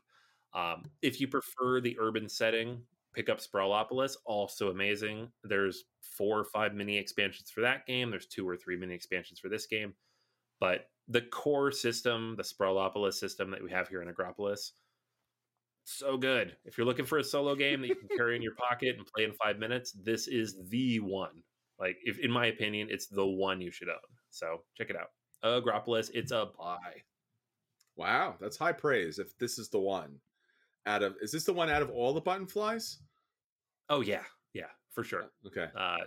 Um, 0.52 0.90
if 1.02 1.20
you 1.20 1.28
prefer 1.28 1.80
the 1.80 1.96
urban 2.00 2.28
setting, 2.28 2.82
pick 3.14 3.28
up 3.28 3.40
Sprawlopolis. 3.40 4.16
Also 4.26 4.70
amazing. 4.70 5.28
There's 5.42 5.84
four 6.02 6.38
or 6.38 6.44
five 6.44 6.74
mini 6.74 6.98
expansions 6.98 7.50
for 7.50 7.60
that 7.62 7.86
game. 7.86 8.10
There's 8.10 8.26
two 8.26 8.48
or 8.48 8.56
three 8.56 8.76
mini 8.76 8.94
expansions 8.94 9.38
for 9.38 9.48
this 9.48 9.66
game. 9.66 9.94
But 10.60 10.88
the 11.08 11.22
core 11.22 11.72
system, 11.72 12.34
the 12.36 12.42
Sprawlopolis 12.42 13.14
system 13.14 13.50
that 13.50 13.62
we 13.62 13.70
have 13.70 13.88
here 13.88 14.02
in 14.02 14.12
Agropolis, 14.12 14.70
so 15.84 16.16
good. 16.16 16.56
If 16.64 16.78
you're 16.78 16.86
looking 16.86 17.04
for 17.04 17.18
a 17.18 17.24
solo 17.24 17.54
game 17.54 17.82
that 17.82 17.88
you 17.88 17.96
can 17.96 18.08
carry 18.16 18.36
in 18.36 18.42
your 18.42 18.54
pocket 18.54 18.96
and 18.96 19.06
play 19.06 19.24
in 19.24 19.32
five 19.32 19.58
minutes, 19.58 19.92
this 19.92 20.28
is 20.28 20.56
the 20.70 21.00
one. 21.00 21.42
Like, 21.78 21.98
if 22.04 22.18
in 22.18 22.30
my 22.30 22.46
opinion, 22.46 22.88
it's 22.90 23.06
the 23.06 23.26
one 23.26 23.60
you 23.60 23.70
should 23.70 23.88
own. 23.88 23.96
So 24.30 24.62
check 24.76 24.90
it 24.90 24.96
out. 24.96 25.08
Agropolis, 25.44 26.10
it's 26.14 26.32
a 26.32 26.48
buy. 26.58 27.02
Wow, 27.96 28.36
that's 28.40 28.56
high 28.56 28.72
praise. 28.72 29.18
If 29.18 29.36
this 29.38 29.58
is 29.58 29.68
the 29.68 29.78
one, 29.78 30.18
out 30.86 31.02
of 31.02 31.14
is 31.20 31.32
this 31.32 31.44
the 31.44 31.52
one 31.52 31.70
out 31.70 31.82
of 31.82 31.90
all 31.90 32.12
the 32.12 32.20
button 32.20 32.46
flies? 32.46 32.98
Oh 33.88 34.00
yeah, 34.00 34.22
yeah, 34.52 34.70
for 34.92 35.04
sure. 35.04 35.24
Uh, 35.24 35.48
okay. 35.48 35.66
Uh, 35.76 35.98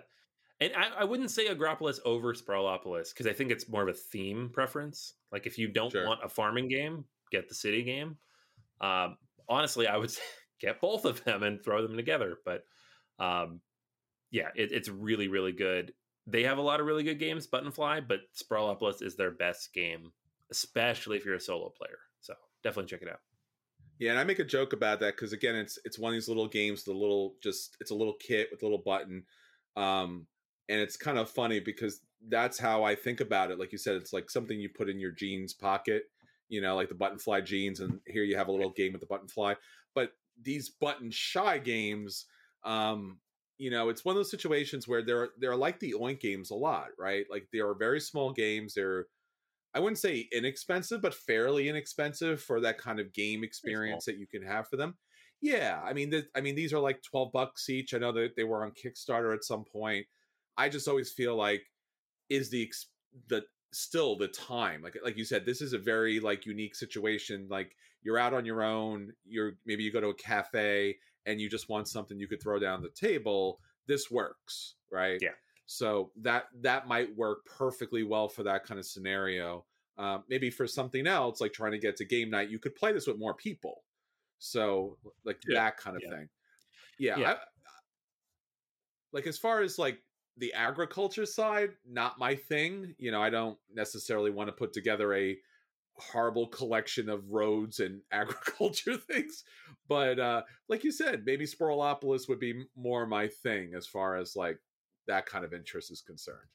and 0.59 0.71
I, 0.75 1.01
I, 1.01 1.03
wouldn't 1.03 1.29
say 1.29 1.47
Agropolis 1.47 1.99
over 2.03 2.33
Sprawlopolis 2.33 3.13
because 3.13 3.27
I 3.27 3.33
think 3.33 3.51
it's 3.51 3.69
more 3.69 3.83
of 3.83 3.89
a 3.89 3.93
theme 3.93 4.49
preference. 4.51 5.13
Like 5.31 5.45
if 5.45 5.57
you 5.57 5.67
don't 5.67 5.91
sure. 5.91 6.07
want 6.07 6.23
a 6.23 6.29
farming 6.29 6.67
game, 6.67 7.05
get 7.31 7.47
the 7.47 7.55
city 7.55 7.83
game. 7.83 8.17
Um, 8.81 9.17
honestly, 9.47 9.87
I 9.87 9.97
would 9.97 10.11
get 10.59 10.81
both 10.81 11.05
of 11.05 11.23
them 11.23 11.43
and 11.43 11.63
throw 11.63 11.81
them 11.85 11.95
together. 11.95 12.37
But 12.43 12.63
um, 13.19 13.61
yeah, 14.31 14.49
it, 14.55 14.71
it's 14.71 14.89
really, 14.89 15.27
really 15.27 15.51
good. 15.51 15.93
They 16.25 16.43
have 16.43 16.57
a 16.57 16.61
lot 16.61 16.79
of 16.79 16.85
really 16.85 17.03
good 17.03 17.19
games, 17.19 17.47
Buttonfly, 17.47 18.07
but 18.07 18.19
Sprawlopolis 18.35 19.01
is 19.01 19.15
their 19.15 19.31
best 19.31 19.73
game, 19.73 20.11
especially 20.51 21.17
if 21.17 21.25
you're 21.25 21.35
a 21.35 21.39
solo 21.39 21.69
player. 21.69 21.99
So 22.19 22.33
definitely 22.63 22.89
check 22.89 23.03
it 23.03 23.09
out. 23.09 23.19
Yeah, 23.99 24.11
and 24.11 24.19
I 24.19 24.23
make 24.23 24.39
a 24.39 24.43
joke 24.45 24.73
about 24.73 24.99
that 24.99 25.15
because 25.15 25.33
again, 25.33 25.55
it's 25.55 25.79
it's 25.83 25.97
one 25.97 26.11
of 26.11 26.15
these 26.15 26.27
little 26.27 26.47
games, 26.47 26.83
the 26.83 26.93
little 26.93 27.35
just 27.41 27.77
it's 27.79 27.91
a 27.91 27.95
little 27.95 28.13
kit 28.19 28.49
with 28.51 28.61
a 28.61 28.65
little 28.65 28.83
button, 28.85 29.23
um, 29.75 30.27
and 30.69 30.79
it's 30.79 30.97
kind 30.97 31.17
of 31.17 31.29
funny 31.29 31.59
because 31.59 32.01
that's 32.29 32.59
how 32.59 32.83
I 32.83 32.95
think 32.95 33.21
about 33.21 33.49
it. 33.51 33.59
Like 33.59 33.71
you 33.71 33.77
said, 33.77 33.95
it's 33.95 34.13
like 34.13 34.29
something 34.29 34.59
you 34.59 34.69
put 34.69 34.89
in 34.89 34.99
your 34.99 35.11
jeans 35.11 35.53
pocket, 35.53 36.03
you 36.49 36.61
know, 36.61 36.75
like 36.75 36.89
the 36.89 36.95
button 36.95 37.17
fly 37.17 37.41
jeans, 37.41 37.79
and 37.79 37.99
here 38.05 38.23
you 38.23 38.37
have 38.37 38.49
a 38.49 38.51
little 38.51 38.71
game 38.71 38.91
with 38.91 39.01
the 39.01 39.07
button 39.07 39.27
fly. 39.27 39.55
But 39.95 40.11
these 40.39 40.69
button 40.69 41.09
shy 41.09 41.57
games, 41.57 42.25
um, 42.63 43.19
you 43.57 43.71
know, 43.71 43.89
it's 43.89 44.05
one 44.05 44.13
of 44.15 44.17
those 44.19 44.29
situations 44.29 44.87
where 44.87 45.01
they're 45.03 45.29
they're 45.39 45.55
like 45.55 45.79
the 45.79 45.95
Oink 45.99 46.19
games 46.19 46.51
a 46.51 46.55
lot, 46.55 46.89
right? 46.99 47.25
Like 47.31 47.47
they 47.51 47.59
are 47.59 47.73
very 47.73 47.99
small 47.99 48.31
games. 48.31 48.75
They're 48.75 49.07
I 49.77 49.79
wouldn't 49.79 49.99
say 49.99 50.27
inexpensive, 50.31 51.03
but 51.03 51.13
fairly 51.13 51.69
inexpensive 51.69 52.41
for 52.41 52.59
that 52.61 52.79
kind 52.79 52.99
of 52.99 53.13
game 53.13 53.43
experience 53.43 54.05
that 54.05 54.17
you 54.17 54.25
can 54.25 54.41
have 54.41 54.67
for 54.67 54.75
them. 54.75 54.95
Yeah, 55.39 55.79
I 55.85 55.93
mean, 55.93 56.09
the, 56.09 56.25
I 56.35 56.41
mean, 56.41 56.55
these 56.55 56.73
are 56.73 56.79
like 56.79 57.03
twelve 57.03 57.31
bucks 57.31 57.69
each. 57.69 57.93
I 57.93 57.99
know 57.99 58.11
that 58.13 58.35
they 58.35 58.43
were 58.43 58.65
on 58.65 58.71
Kickstarter 58.71 59.35
at 59.35 59.43
some 59.43 59.65
point. 59.71 60.07
I 60.57 60.67
just 60.67 60.87
always 60.87 61.11
feel 61.11 61.35
like 61.35 61.61
is 62.29 62.49
the 62.49 62.71
the 63.27 63.43
still 63.73 64.17
the 64.17 64.27
time 64.29 64.81
like 64.81 64.97
like 65.03 65.17
you 65.17 65.25
said 65.25 65.45
this 65.45 65.61
is 65.61 65.73
a 65.73 65.77
very 65.77 66.19
like 66.19 66.45
unique 66.45 66.73
situation 66.73 67.45
like 67.49 67.75
you're 68.01 68.17
out 68.17 68.33
on 68.33 68.45
your 68.45 68.63
own 68.63 69.11
you're 69.25 69.53
maybe 69.65 69.83
you 69.83 69.91
go 69.91 69.99
to 69.99 70.07
a 70.07 70.15
cafe 70.15 70.95
and 71.25 71.41
you 71.41 71.49
just 71.49 71.67
want 71.67 71.87
something 71.87 72.17
you 72.17 72.27
could 72.27 72.41
throw 72.41 72.57
down 72.59 72.81
the 72.81 72.89
table 72.89 73.59
this 73.85 74.09
works 74.09 74.75
right 74.91 75.19
yeah 75.21 75.31
so 75.67 76.11
that 76.19 76.45
that 76.61 76.87
might 76.87 77.15
work 77.15 77.45
perfectly 77.45 78.03
well 78.03 78.27
for 78.27 78.43
that 78.43 78.63
kind 78.65 78.79
of 78.79 78.85
scenario 78.85 79.63
um, 79.99 80.23
maybe 80.29 80.49
for 80.49 80.65
something 80.65 81.05
else 81.05 81.39
like 81.39 81.53
trying 81.53 81.71
to 81.71 81.77
get 81.77 81.95
to 81.95 82.05
game 82.05 82.29
night 82.29 82.49
you 82.49 82.57
could 82.57 82.75
play 82.75 82.91
this 82.91 83.05
with 83.05 83.19
more 83.19 83.35
people 83.35 83.83
so 84.39 84.97
like 85.23 85.37
yeah. 85.47 85.59
that 85.59 85.77
kind 85.77 85.95
of 85.95 86.01
yeah. 86.03 86.17
thing 86.17 86.29
yeah, 86.99 87.17
yeah. 87.17 87.31
I, 87.31 87.35
like 89.13 89.27
as 89.27 89.37
far 89.37 89.61
as 89.61 89.77
like 89.77 89.99
the 90.37 90.53
agriculture 90.53 91.25
side, 91.25 91.71
not 91.87 92.19
my 92.19 92.35
thing. 92.35 92.95
You 92.97 93.11
know, 93.11 93.21
I 93.21 93.29
don't 93.29 93.57
necessarily 93.73 94.31
want 94.31 94.47
to 94.49 94.53
put 94.53 94.73
together 94.73 95.13
a 95.13 95.37
horrible 95.95 96.47
collection 96.47 97.09
of 97.09 97.29
roads 97.29 97.79
and 97.79 98.01
agriculture 98.11 98.97
things. 98.97 99.43
But 99.87 100.19
uh, 100.19 100.43
like 100.69 100.83
you 100.83 100.91
said, 100.91 101.23
maybe 101.25 101.45
Sprawlopolis 101.45 102.27
would 102.29 102.39
be 102.39 102.65
more 102.75 103.05
my 103.05 103.27
thing 103.27 103.73
as 103.75 103.87
far 103.87 104.17
as 104.17 104.35
like 104.35 104.59
that 105.07 105.25
kind 105.25 105.45
of 105.45 105.53
interest 105.53 105.91
is 105.91 106.01
concerned. 106.01 106.49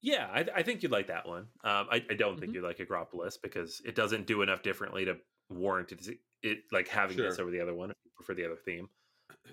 Yeah, 0.00 0.28
I, 0.32 0.46
I 0.56 0.62
think 0.62 0.82
you'd 0.82 0.92
like 0.92 1.08
that 1.08 1.26
one. 1.26 1.42
Um, 1.64 1.86
I, 1.90 2.04
I, 2.10 2.14
don't 2.14 2.32
mm-hmm. 2.32 2.40
think 2.40 2.54
you'd 2.54 2.64
like 2.64 2.78
Agropolis 2.78 3.34
because 3.40 3.80
it 3.84 3.94
doesn't 3.94 4.26
do 4.26 4.42
enough 4.42 4.62
differently 4.62 5.04
to 5.04 5.16
warrant 5.48 5.92
it, 5.92 6.18
it 6.42 6.58
like 6.72 6.88
having 6.88 7.16
sure. 7.16 7.28
this 7.28 7.38
over 7.38 7.50
the 7.50 7.60
other 7.60 7.74
one 7.74 7.90
if 7.90 7.96
you 8.04 8.10
prefer 8.14 8.34
the 8.34 8.44
other 8.44 8.56
theme. 8.56 8.88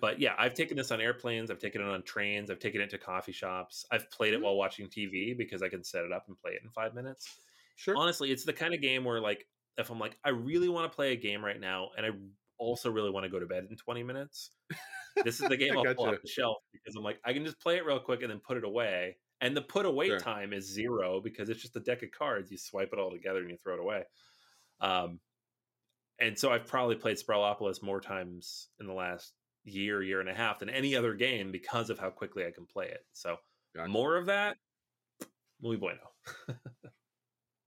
But 0.02 0.20
yeah, 0.20 0.34
I've 0.38 0.54
taken 0.54 0.78
this 0.78 0.92
on 0.92 1.02
airplanes, 1.02 1.52
I've 1.52 1.60
taken 1.60 1.82
it 1.82 1.88
on 1.88 2.04
trains, 2.04 2.50
I've 2.50 2.60
taken 2.60 2.82
it 2.82 2.90
to 2.92 2.98
coffee 2.98 3.32
shops. 3.32 3.86
I've 3.92 4.10
played 4.12 4.34
it 4.34 4.38
mm-hmm. 4.38 4.46
while 4.46 4.56
watching 4.56 4.88
TV 4.88 5.38
because 5.38 5.62
I 5.62 5.70
can 5.70 5.84
set 5.84 6.06
it 6.06 6.12
up 6.12 6.26
and 6.28 6.40
play 6.40 6.54
it 6.54 6.62
in 6.64 6.70
five 6.70 6.94
minutes. 6.94 7.40
Sure. 7.76 7.96
Honestly, 7.96 8.32
it's 8.32 8.44
the 8.44 8.54
kind 8.54 8.74
of 8.74 8.82
game 8.82 9.04
where 9.04 9.20
like 9.20 9.46
if 9.78 9.90
I'm 9.90 10.00
like, 10.00 10.18
I 10.24 10.30
really 10.30 10.70
want 10.70 10.92
to 10.92 10.96
play 10.96 11.14
a 11.14 11.16
game 11.16 11.44
right 11.44 11.60
now 11.60 11.90
and 11.98 12.06
I 12.06 12.10
also 12.60 12.92
really 12.92 13.10
want 13.10 13.24
to 13.24 13.30
go 13.30 13.40
to 13.40 13.46
bed 13.46 13.66
in 13.70 13.76
20 13.76 14.04
minutes. 14.04 14.52
This 15.24 15.40
is 15.42 15.48
the 15.50 15.58
game 15.58 15.78
I'll 15.78 15.84
gotcha. 15.84 15.96
pull 15.96 16.06
off 16.10 16.22
the 16.22 16.30
shelf 16.30 16.58
because 16.72 16.96
I'm 16.96 17.04
like, 17.04 17.20
I 17.26 17.34
can 17.34 17.46
just 17.46 17.60
play 17.60 17.78
it 17.78 17.86
real 17.86 18.00
quick 18.00 18.22
and 18.22 18.30
then 18.30 18.40
put 18.40 18.58
it 18.58 18.64
away. 18.64 19.18
And 19.42 19.56
the 19.56 19.62
put 19.62 19.86
away 19.86 20.08
sure. 20.08 20.20
time 20.20 20.52
is 20.52 20.72
zero 20.72 21.22
because 21.22 21.50
it's 21.50 21.62
just 21.62 21.76
a 21.76 21.80
deck 21.80 22.04
of 22.04 22.12
cards. 22.12 22.52
You 22.52 22.58
swipe 22.58 22.90
it 22.92 23.00
all 23.00 23.10
together 23.10 23.40
and 23.40 23.50
you 23.50 23.58
throw 23.64 23.76
it 23.76 23.80
away. 23.80 24.04
Um, 24.82 25.20
and 26.20 26.38
so 26.38 26.52
I've 26.52 26.68
probably 26.68 26.96
played 26.96 27.18
Sprawlopolis 27.18 27.82
more 27.82 28.02
times 28.02 28.68
in 28.80 28.88
the 28.88 28.94
last 28.94 29.34
year, 29.64 30.04
year 30.04 30.20
and 30.20 30.30
a 30.30 30.34
half 30.34 30.60
than 30.60 30.70
any 30.70 30.96
other 30.96 31.14
game 31.14 31.52
because 31.52 31.90
of 31.90 32.00
how 32.00 32.10
quickly 32.10 32.46
I 32.46 32.52
can 32.52 32.66
play 32.66 32.88
it. 32.88 33.06
So 33.14 33.38
gotcha. 33.76 33.90
more 33.90 34.18
of 34.18 34.26
that, 34.26 34.58
muy 35.62 35.78
bueno. 35.78 36.00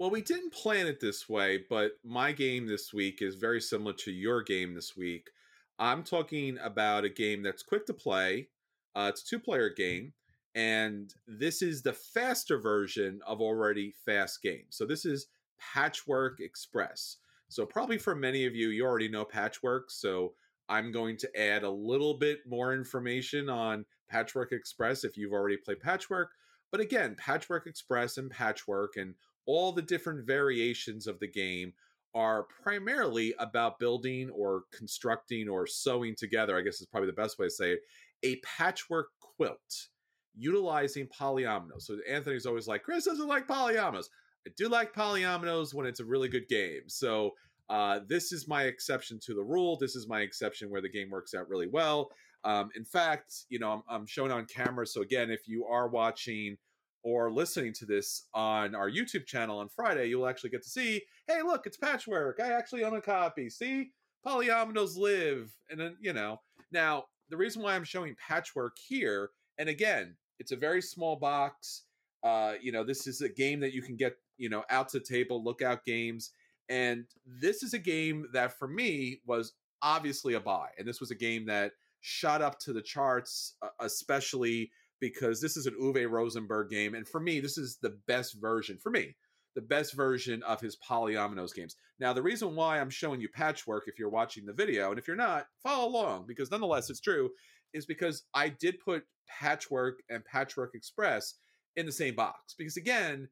Well, 0.02 0.10
we 0.10 0.20
didn't 0.20 0.52
plan 0.52 0.88
it 0.88 0.98
this 0.98 1.28
way, 1.28 1.62
but 1.70 1.92
my 2.02 2.32
game 2.32 2.66
this 2.66 2.92
week 2.92 3.22
is 3.22 3.36
very 3.36 3.60
similar 3.60 3.92
to 3.98 4.10
your 4.10 4.42
game 4.42 4.74
this 4.74 4.96
week. 4.96 5.30
I'm 5.78 6.02
talking 6.02 6.58
about 6.60 7.04
a 7.04 7.08
game 7.08 7.40
that's 7.40 7.62
quick 7.62 7.86
to 7.86 7.94
play. 7.94 8.48
Uh, 8.96 9.12
it's 9.12 9.22
a 9.22 9.26
two 9.26 9.38
player 9.38 9.70
game, 9.70 10.12
and 10.56 11.14
this 11.28 11.62
is 11.62 11.82
the 11.82 11.92
faster 11.92 12.58
version 12.58 13.20
of 13.24 13.40
already 13.40 13.94
fast 14.04 14.42
games. 14.42 14.70
So 14.70 14.86
this 14.86 15.04
is 15.04 15.28
Patchwork 15.60 16.40
Express. 16.40 17.18
So, 17.48 17.64
probably 17.64 17.98
for 17.98 18.16
many 18.16 18.44
of 18.44 18.56
you, 18.56 18.70
you 18.70 18.84
already 18.84 19.08
know 19.08 19.24
Patchwork. 19.24 19.88
So, 19.88 20.32
I'm 20.68 20.90
going 20.90 21.16
to 21.18 21.40
add 21.40 21.62
a 21.62 21.70
little 21.70 22.14
bit 22.14 22.40
more 22.44 22.74
information 22.74 23.48
on 23.48 23.84
Patchwork 24.10 24.50
Express 24.50 25.04
if 25.04 25.16
you've 25.16 25.32
already 25.32 25.58
played 25.58 25.78
Patchwork. 25.78 26.32
But 26.72 26.80
again, 26.80 27.14
Patchwork 27.16 27.68
Express 27.68 28.16
and 28.16 28.32
Patchwork 28.32 28.96
and 28.96 29.14
all 29.46 29.72
the 29.72 29.82
different 29.82 30.26
variations 30.26 31.06
of 31.06 31.18
the 31.20 31.28
game 31.28 31.72
are 32.14 32.46
primarily 32.62 33.34
about 33.38 33.78
building 33.78 34.30
or 34.30 34.64
constructing 34.76 35.48
or 35.48 35.66
sewing 35.66 36.14
together, 36.14 36.58
I 36.58 36.62
guess 36.62 36.80
is 36.80 36.86
probably 36.86 37.08
the 37.08 37.14
best 37.14 37.38
way 37.38 37.46
to 37.46 37.50
say 37.50 37.72
it, 37.72 37.80
a 38.22 38.36
patchwork 38.36 39.08
quilt 39.20 39.88
utilizing 40.36 41.08
polyominoes. 41.08 41.82
So 41.82 41.98
Anthony's 42.08 42.46
always 42.46 42.68
like, 42.68 42.82
Chris 42.82 43.04
doesn't 43.04 43.28
like 43.28 43.46
polyominoes. 43.46 44.06
I 44.46 44.50
do 44.56 44.68
like 44.68 44.94
polyominoes 44.94 45.72
when 45.72 45.86
it's 45.86 46.00
a 46.00 46.04
really 46.04 46.28
good 46.28 46.48
game. 46.48 46.82
So 46.88 47.32
uh, 47.70 48.00
this 48.08 48.32
is 48.32 48.48
my 48.48 48.64
exception 48.64 49.18
to 49.24 49.34
the 49.34 49.42
rule. 49.42 49.76
This 49.76 49.96
is 49.96 50.08
my 50.08 50.20
exception 50.20 50.70
where 50.70 50.82
the 50.82 50.88
game 50.88 51.10
works 51.10 51.34
out 51.34 51.48
really 51.48 51.68
well. 51.68 52.10
Um, 52.44 52.70
in 52.76 52.84
fact, 52.84 53.44
you 53.48 53.58
know, 53.58 53.70
I'm, 53.70 53.82
I'm 53.88 54.06
showing 54.06 54.32
on 54.32 54.46
camera. 54.46 54.86
So 54.86 55.02
again, 55.02 55.30
if 55.30 55.46
you 55.46 55.64
are 55.66 55.88
watching 55.88 56.56
or 57.02 57.30
listening 57.30 57.72
to 57.74 57.86
this 57.86 58.26
on 58.34 58.74
our 58.74 58.90
YouTube 58.90 59.26
channel 59.26 59.58
on 59.58 59.68
Friday, 59.68 60.06
you'll 60.06 60.26
actually 60.26 60.50
get 60.50 60.62
to 60.62 60.70
see, 60.70 61.02
hey, 61.26 61.42
look, 61.42 61.66
it's 61.66 61.76
patchwork. 61.76 62.38
I 62.40 62.52
actually 62.52 62.84
own 62.84 62.94
a 62.94 63.00
copy. 63.00 63.50
See, 63.50 63.90
polyominoes 64.26 64.96
live. 64.96 65.52
And 65.70 65.80
then, 65.80 65.96
you 66.00 66.12
know, 66.12 66.40
now 66.70 67.04
the 67.28 67.36
reason 67.36 67.62
why 67.62 67.74
I'm 67.74 67.84
showing 67.84 68.14
patchwork 68.16 68.76
here, 68.78 69.30
and 69.58 69.68
again, 69.68 70.16
it's 70.38 70.52
a 70.52 70.56
very 70.56 70.82
small 70.82 71.16
box. 71.16 71.82
Uh, 72.22 72.54
you 72.60 72.70
know, 72.70 72.84
this 72.84 73.06
is 73.06 73.20
a 73.20 73.28
game 73.28 73.60
that 73.60 73.72
you 73.72 73.82
can 73.82 73.96
get, 73.96 74.16
you 74.38 74.48
know, 74.48 74.64
out 74.70 74.88
to 74.90 75.00
table, 75.00 75.42
lookout 75.42 75.84
games. 75.84 76.30
And 76.68 77.04
this 77.26 77.62
is 77.62 77.74
a 77.74 77.78
game 77.78 78.26
that 78.32 78.58
for 78.58 78.68
me 78.68 79.20
was 79.26 79.54
obviously 79.82 80.34
a 80.34 80.40
buy. 80.40 80.68
And 80.78 80.86
this 80.86 81.00
was 81.00 81.10
a 81.10 81.16
game 81.16 81.46
that 81.46 81.72
shot 82.00 82.42
up 82.42 82.58
to 82.60 82.72
the 82.72 82.82
charts, 82.82 83.54
uh, 83.62 83.68
especially 83.80 84.70
because 85.02 85.40
this 85.40 85.56
is 85.56 85.66
an 85.66 85.74
Uwe 85.82 86.08
Rosenberg 86.08 86.70
game. 86.70 86.94
And 86.94 87.06
for 87.06 87.18
me, 87.18 87.40
this 87.40 87.58
is 87.58 87.76
the 87.82 87.98
best 88.06 88.40
version, 88.40 88.78
for 88.80 88.90
me, 88.90 89.16
the 89.56 89.60
best 89.60 89.94
version 89.94 90.44
of 90.44 90.60
his 90.60 90.78
polyominoes 90.88 91.52
games. 91.52 91.74
Now, 91.98 92.12
the 92.12 92.22
reason 92.22 92.54
why 92.54 92.78
I'm 92.78 92.88
showing 92.88 93.20
you 93.20 93.28
patchwork, 93.28 93.88
if 93.88 93.98
you're 93.98 94.08
watching 94.08 94.46
the 94.46 94.52
video, 94.52 94.90
and 94.90 95.00
if 95.00 95.08
you're 95.08 95.16
not, 95.16 95.46
follow 95.60 95.88
along, 95.88 96.26
because 96.28 96.52
nonetheless, 96.52 96.88
it's 96.88 97.00
true, 97.00 97.30
is 97.74 97.84
because 97.84 98.22
I 98.32 98.50
did 98.50 98.78
put 98.78 99.02
patchwork 99.28 99.98
and 100.08 100.24
patchwork 100.24 100.76
express 100.76 101.34
in 101.74 101.84
the 101.84 101.90
same 101.90 102.14
box. 102.14 102.54
Because 102.56 102.76
again, 102.76 103.28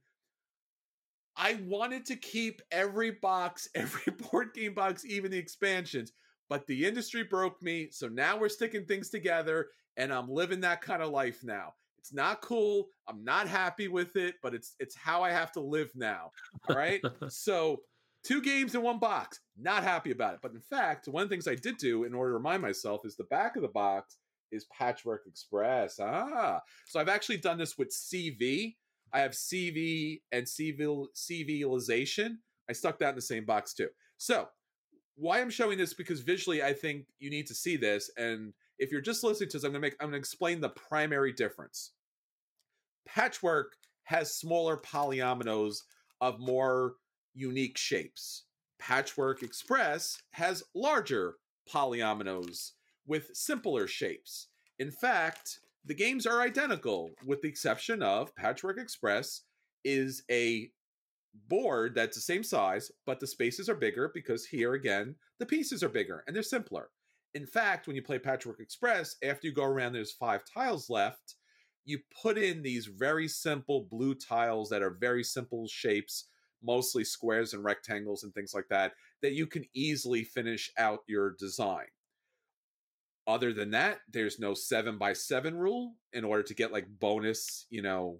I 1.36 1.60
wanted 1.68 2.04
to 2.06 2.16
keep 2.16 2.62
every 2.72 3.12
box, 3.12 3.68
every 3.76 4.12
board 4.12 4.54
game 4.54 4.74
box, 4.74 5.04
even 5.04 5.30
the 5.30 5.38
expansions, 5.38 6.10
but 6.48 6.66
the 6.66 6.84
industry 6.84 7.22
broke 7.22 7.62
me. 7.62 7.90
So 7.92 8.08
now 8.08 8.36
we're 8.36 8.48
sticking 8.48 8.86
things 8.86 9.08
together 9.08 9.68
and 10.00 10.12
I'm 10.12 10.30
living 10.30 10.62
that 10.62 10.80
kind 10.80 11.02
of 11.02 11.10
life 11.10 11.44
now. 11.44 11.74
It's 11.98 12.12
not 12.12 12.40
cool. 12.40 12.88
I'm 13.06 13.22
not 13.22 13.46
happy 13.46 13.86
with 13.86 14.16
it, 14.16 14.36
but 14.42 14.54
it's 14.54 14.74
it's 14.80 14.96
how 14.96 15.22
I 15.22 15.30
have 15.30 15.52
to 15.52 15.60
live 15.60 15.90
now. 15.94 16.30
All 16.68 16.74
right? 16.74 17.02
so, 17.28 17.82
two 18.24 18.40
games 18.40 18.74
in 18.74 18.80
one 18.80 18.98
box. 18.98 19.40
Not 19.58 19.84
happy 19.84 20.10
about 20.10 20.34
it. 20.34 20.40
But 20.42 20.52
in 20.52 20.60
fact, 20.60 21.06
one 21.06 21.22
of 21.22 21.28
the 21.28 21.34
things 21.34 21.46
I 21.46 21.54
did 21.54 21.76
do 21.76 22.04
in 22.04 22.14
order 22.14 22.30
to 22.30 22.38
remind 22.38 22.62
myself 22.62 23.02
is 23.04 23.16
the 23.16 23.24
back 23.24 23.56
of 23.56 23.62
the 23.62 23.68
box 23.68 24.16
is 24.50 24.64
Patchwork 24.76 25.24
Express. 25.26 26.00
Ah. 26.00 26.60
So 26.86 26.98
I've 26.98 27.10
actually 27.10 27.36
done 27.36 27.58
this 27.58 27.76
with 27.76 27.90
CV. 27.90 28.76
I 29.12 29.20
have 29.20 29.32
CV 29.32 30.22
and 30.32 30.46
CV 30.46 31.04
CVization. 31.14 32.36
I 32.70 32.72
stuck 32.72 32.98
that 33.00 33.10
in 33.10 33.16
the 33.16 33.22
same 33.22 33.44
box 33.44 33.74
too. 33.74 33.88
So, 34.16 34.48
why 35.16 35.42
I'm 35.42 35.50
showing 35.50 35.76
this 35.76 35.92
because 35.92 36.20
visually 36.20 36.62
I 36.62 36.72
think 36.72 37.04
you 37.18 37.28
need 37.28 37.46
to 37.48 37.54
see 37.54 37.76
this 37.76 38.10
and 38.16 38.54
if 38.80 38.90
you're 38.90 39.00
just 39.00 39.22
listening 39.22 39.50
to 39.50 39.58
this, 39.58 39.64
I'm 39.64 39.72
gonna 39.72 39.80
make 39.80 39.96
I'm 40.00 40.08
gonna 40.08 40.16
explain 40.16 40.60
the 40.60 40.70
primary 40.70 41.32
difference. 41.32 41.92
Patchwork 43.06 43.76
has 44.04 44.34
smaller 44.34 44.76
polyominoes 44.78 45.82
of 46.20 46.40
more 46.40 46.94
unique 47.34 47.78
shapes. 47.78 48.44
Patchwork 48.80 49.42
Express 49.42 50.18
has 50.32 50.64
larger 50.74 51.36
polyominoes 51.72 52.72
with 53.06 53.30
simpler 53.34 53.86
shapes. 53.86 54.48
In 54.78 54.90
fact, 54.90 55.60
the 55.84 55.94
games 55.94 56.26
are 56.26 56.40
identical, 56.40 57.10
with 57.24 57.42
the 57.42 57.48
exception 57.48 58.02
of 58.02 58.34
Patchwork 58.34 58.78
Express 58.78 59.42
is 59.84 60.24
a 60.30 60.70
board 61.48 61.94
that's 61.94 62.16
the 62.16 62.22
same 62.22 62.42
size, 62.42 62.90
but 63.06 63.20
the 63.20 63.26
spaces 63.26 63.68
are 63.68 63.74
bigger 63.74 64.10
because 64.12 64.46
here 64.46 64.74
again, 64.74 65.14
the 65.38 65.46
pieces 65.46 65.82
are 65.82 65.88
bigger 65.88 66.24
and 66.26 66.34
they're 66.34 66.42
simpler. 66.42 66.90
In 67.34 67.46
fact, 67.46 67.86
when 67.86 67.94
you 67.94 68.02
play 68.02 68.18
Patchwork 68.18 68.60
Express, 68.60 69.16
after 69.22 69.46
you 69.46 69.54
go 69.54 69.64
around, 69.64 69.92
there's 69.92 70.12
five 70.12 70.42
tiles 70.44 70.90
left. 70.90 71.36
You 71.84 71.98
put 72.22 72.36
in 72.36 72.62
these 72.62 72.86
very 72.86 73.28
simple 73.28 73.86
blue 73.90 74.14
tiles 74.14 74.68
that 74.70 74.82
are 74.82 74.96
very 75.00 75.22
simple 75.22 75.68
shapes, 75.68 76.26
mostly 76.62 77.04
squares 77.04 77.54
and 77.54 77.64
rectangles 77.64 78.24
and 78.24 78.34
things 78.34 78.52
like 78.52 78.68
that, 78.68 78.92
that 79.22 79.32
you 79.32 79.46
can 79.46 79.64
easily 79.74 80.24
finish 80.24 80.70
out 80.76 81.00
your 81.06 81.36
design. 81.38 81.86
Other 83.26 83.52
than 83.52 83.70
that, 83.70 83.98
there's 84.10 84.40
no 84.40 84.54
seven 84.54 84.98
by 84.98 85.12
seven 85.12 85.54
rule 85.54 85.94
in 86.12 86.24
order 86.24 86.42
to 86.42 86.54
get 86.54 86.72
like 86.72 86.86
bonus, 86.98 87.66
you 87.70 87.80
know, 87.80 88.18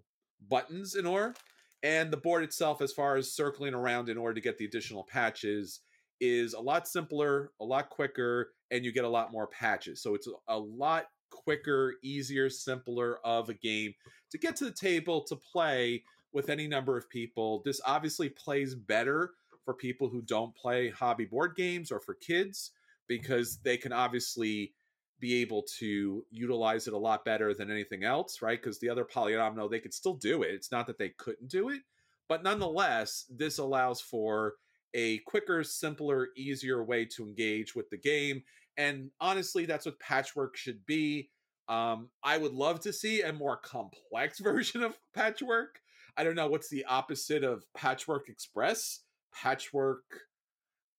buttons 0.48 0.94
in 0.94 1.04
order. 1.04 1.34
And 1.82 2.12
the 2.12 2.16
board 2.16 2.44
itself, 2.44 2.80
as 2.80 2.92
far 2.92 3.16
as 3.16 3.34
circling 3.34 3.74
around 3.74 4.08
in 4.08 4.18
order 4.18 4.34
to 4.34 4.40
get 4.40 4.58
the 4.58 4.66
additional 4.66 5.04
patches, 5.04 5.80
is 6.21 6.55
a 6.55 6.61
lot 6.61 6.87
simpler, 6.87 7.53
a 7.61 7.64
lot 7.64 7.91
quicker, 7.91 8.53
and 8.71 8.85
you 8.85 8.93
get 8.93 9.05
a 9.05 9.09
lot 9.09 9.33
more 9.33 9.47
patches. 9.47 10.03
So 10.03 10.14
it's 10.14 10.29
a 10.49 10.59
lot 10.59 11.07
quicker, 11.31 11.95
easier, 12.03 12.51
simpler 12.51 13.18
of 13.25 13.49
a 13.49 13.55
game 13.55 13.95
to 14.31 14.39
get 14.39 14.57
to 14.57 14.64
the 14.64 14.73
table 14.73 15.25
to 15.25 15.37
play 15.37 16.03
with 16.33 16.51
any 16.51 16.66
number 16.66 16.97
of 16.97 17.09
people. 17.09 17.62
This 17.64 17.81
obviously 17.85 18.29
plays 18.29 18.75
better 18.75 19.33
for 19.64 19.75
people 19.75 20.09
who 20.09 20.23
don't 20.23 20.55
play 20.55 20.91
hobby 20.91 21.25
board 21.25 21.55
games 21.57 21.91
or 21.91 22.01
for 22.01 22.14
kids 22.14 22.73
because 23.09 23.59
they 23.59 23.77
can 23.77 23.93
obviously 23.93 24.73
be 25.18 25.41
able 25.43 25.62
to 25.79 26.25
utilize 26.31 26.87
it 26.87 26.95
a 26.95 26.99
lot 26.99 27.25
better 27.25 27.53
than 27.53 27.71
anything 27.71 28.05
else, 28.05 28.41
right? 28.41 28.61
Because 28.61 28.79
the 28.79 28.89
other 28.89 29.05
polyomino, 29.05 29.71
they 29.71 29.81
could 29.81 29.93
still 29.93 30.14
do 30.14 30.43
it. 30.43 30.55
It's 30.55 30.73
not 30.73 30.87
that 30.87 30.99
they 30.99 31.11
couldn't 31.11 31.51
do 31.51 31.68
it, 31.68 31.83
but 32.29 32.43
nonetheless, 32.43 33.27
this 33.29 33.59
allows 33.59 34.01
for 34.01 34.55
a 34.95 35.18
quicker, 35.18 35.62
simpler, 35.62 36.28
easier 36.36 36.82
way 36.82 37.05
to 37.05 37.24
engage 37.24 37.74
with 37.74 37.88
the 37.91 37.99
game. 37.99 38.43
And 38.76 39.11
honestly, 39.20 39.66
that's 39.66 39.86
what 39.86 40.01
patchwork 40.01 40.57
should 40.57 40.84
be. 40.86 41.30
Um, 41.68 42.09
I 42.24 42.36
would 42.36 42.53
love 42.53 42.80
to 42.80 42.93
see 42.93 43.22
a 43.22 43.32
more 43.32 43.57
complex 43.57 44.38
version 44.41 44.82
of 44.82 44.99
Patchwork. 45.14 45.80
I 46.16 46.24
don't 46.24 46.34
know 46.34 46.49
what's 46.49 46.68
the 46.68 46.84
opposite 46.84 47.45
of 47.45 47.64
Patchwork 47.74 48.28
Express. 48.28 49.01
Patchwork, 49.32 50.03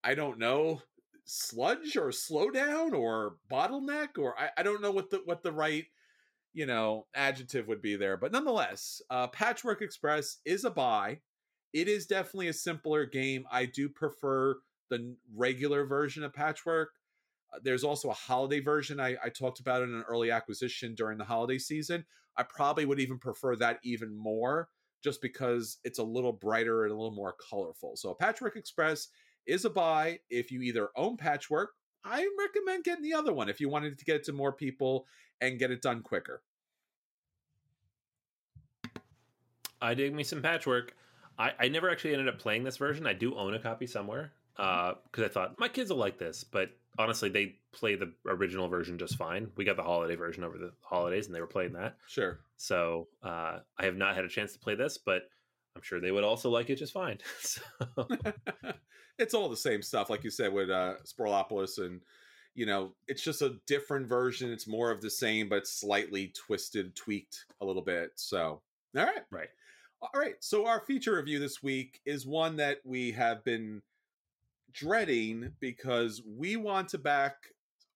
I 0.03 0.15
don't 0.15 0.39
know, 0.39 0.81
sludge 1.25 1.97
or 1.97 2.07
slowdown 2.07 2.93
or 2.93 3.35
bottleneck 3.51 4.17
or 4.17 4.39
I, 4.39 4.49
I 4.57 4.63
don't 4.63 4.81
know 4.81 4.91
what 4.91 5.09
the 5.09 5.21
what 5.25 5.43
the 5.43 5.51
right 5.51 5.85
you 6.53 6.65
know 6.65 7.05
adjective 7.13 7.67
would 7.67 7.81
be 7.81 7.97
there. 7.97 8.15
But 8.15 8.31
nonetheless, 8.31 9.01
uh, 9.09 9.27
Patchwork 9.27 9.81
Express 9.81 10.37
is 10.45 10.63
a 10.63 10.71
buy. 10.71 11.19
It 11.73 11.87
is 11.87 12.05
definitely 12.05 12.49
a 12.49 12.53
simpler 12.53 13.05
game. 13.05 13.45
I 13.51 13.65
do 13.65 13.87
prefer 13.89 14.57
the 14.89 15.15
regular 15.33 15.85
version 15.85 16.23
of 16.23 16.33
Patchwork. 16.33 16.89
Uh, 17.53 17.59
there's 17.63 17.83
also 17.83 18.09
a 18.09 18.13
holiday 18.13 18.59
version 18.59 18.99
I, 18.99 19.15
I 19.23 19.29
talked 19.29 19.59
about 19.59 19.81
it 19.81 19.89
in 19.89 19.95
an 19.95 20.03
early 20.07 20.31
acquisition 20.31 20.95
during 20.95 21.17
the 21.17 21.23
holiday 21.23 21.57
season. 21.57 22.05
I 22.37 22.43
probably 22.43 22.85
would 22.85 22.99
even 22.99 23.19
prefer 23.19 23.55
that 23.57 23.79
even 23.83 24.15
more 24.15 24.69
just 25.03 25.21
because 25.21 25.77
it's 25.83 25.99
a 25.99 26.03
little 26.03 26.33
brighter 26.33 26.83
and 26.83 26.91
a 26.91 26.95
little 26.95 27.15
more 27.15 27.35
colorful. 27.49 27.95
So 27.95 28.13
Patchwork 28.13 28.55
Express 28.55 29.07
is 29.47 29.65
a 29.65 29.69
buy 29.69 30.19
if 30.29 30.51
you 30.51 30.61
either 30.61 30.89
own 30.95 31.17
Patchwork. 31.17 31.71
I 32.03 32.27
recommend 32.39 32.83
getting 32.83 33.03
the 33.03 33.13
other 33.13 33.33
one 33.33 33.49
if 33.49 33.59
you 33.59 33.69
wanted 33.69 33.97
to 33.97 34.05
get 34.05 34.17
it 34.17 34.23
to 34.25 34.33
more 34.33 34.53
people 34.53 35.05
and 35.39 35.59
get 35.59 35.71
it 35.71 35.81
done 35.81 36.01
quicker. 36.01 36.41
I 39.81 39.93
dig 39.95 40.13
me 40.13 40.23
some 40.23 40.41
Patchwork. 40.41 40.95
I, 41.41 41.53
I 41.59 41.67
never 41.69 41.89
actually 41.89 42.13
ended 42.13 42.27
up 42.27 42.37
playing 42.37 42.63
this 42.63 42.77
version. 42.77 43.07
I 43.07 43.13
do 43.13 43.35
own 43.35 43.55
a 43.55 43.59
copy 43.59 43.87
somewhere 43.87 44.31
because 44.55 44.95
uh, 45.17 45.25
I 45.25 45.27
thought 45.27 45.59
my 45.59 45.67
kids 45.67 45.89
will 45.89 45.97
like 45.97 46.19
this, 46.19 46.43
but 46.43 46.69
honestly, 46.99 47.29
they 47.29 47.55
play 47.71 47.95
the 47.95 48.13
original 48.27 48.67
version 48.67 48.99
just 48.99 49.15
fine. 49.15 49.49
We 49.55 49.65
got 49.65 49.75
the 49.75 49.83
holiday 49.83 50.15
version 50.15 50.43
over 50.43 50.59
the 50.59 50.71
holidays, 50.81 51.25
and 51.25 51.35
they 51.35 51.41
were 51.41 51.47
playing 51.47 51.73
that. 51.73 51.97
Sure. 52.07 52.39
So 52.57 53.07
uh, 53.23 53.59
I 53.77 53.85
have 53.85 53.95
not 53.95 54.15
had 54.15 54.23
a 54.23 54.29
chance 54.29 54.53
to 54.53 54.59
play 54.59 54.75
this, 54.75 54.99
but 54.99 55.23
I'm 55.75 55.81
sure 55.81 55.99
they 55.99 56.11
would 56.11 56.23
also 56.23 56.51
like 56.51 56.69
it 56.69 56.75
just 56.75 56.93
fine. 56.93 57.17
so. 57.39 57.61
it's 59.17 59.33
all 59.33 59.49
the 59.49 59.57
same 59.57 59.81
stuff, 59.81 60.11
like 60.11 60.23
you 60.23 60.29
said 60.29 60.53
with 60.53 60.69
uh, 60.69 60.95
Sprawlopolis, 61.05 61.79
and 61.79 62.01
you 62.53 62.67
know, 62.67 62.91
it's 63.07 63.23
just 63.23 63.41
a 63.41 63.55
different 63.65 64.07
version. 64.07 64.51
It's 64.51 64.67
more 64.67 64.91
of 64.91 65.01
the 65.01 65.09
same, 65.09 65.49
but 65.49 65.65
slightly 65.65 66.33
twisted, 66.35 66.95
tweaked 66.95 67.45
a 67.61 67.65
little 67.65 67.81
bit. 67.81 68.11
So, 68.15 68.61
all 68.95 69.05
right, 69.05 69.23
right, 69.31 69.49
all 70.01 70.19
right. 70.19 70.35
So 70.39 70.65
our 70.65 70.79
feature 70.79 71.15
review 71.15 71.39
this 71.39 71.61
week 71.61 72.01
is 72.05 72.25
one 72.25 72.55
that 72.57 72.79
we 72.83 73.11
have 73.11 73.43
been 73.43 73.81
dreading 74.73 75.51
because 75.59 76.21
we 76.25 76.55
want 76.55 76.89
to 76.89 76.97
back 76.97 77.35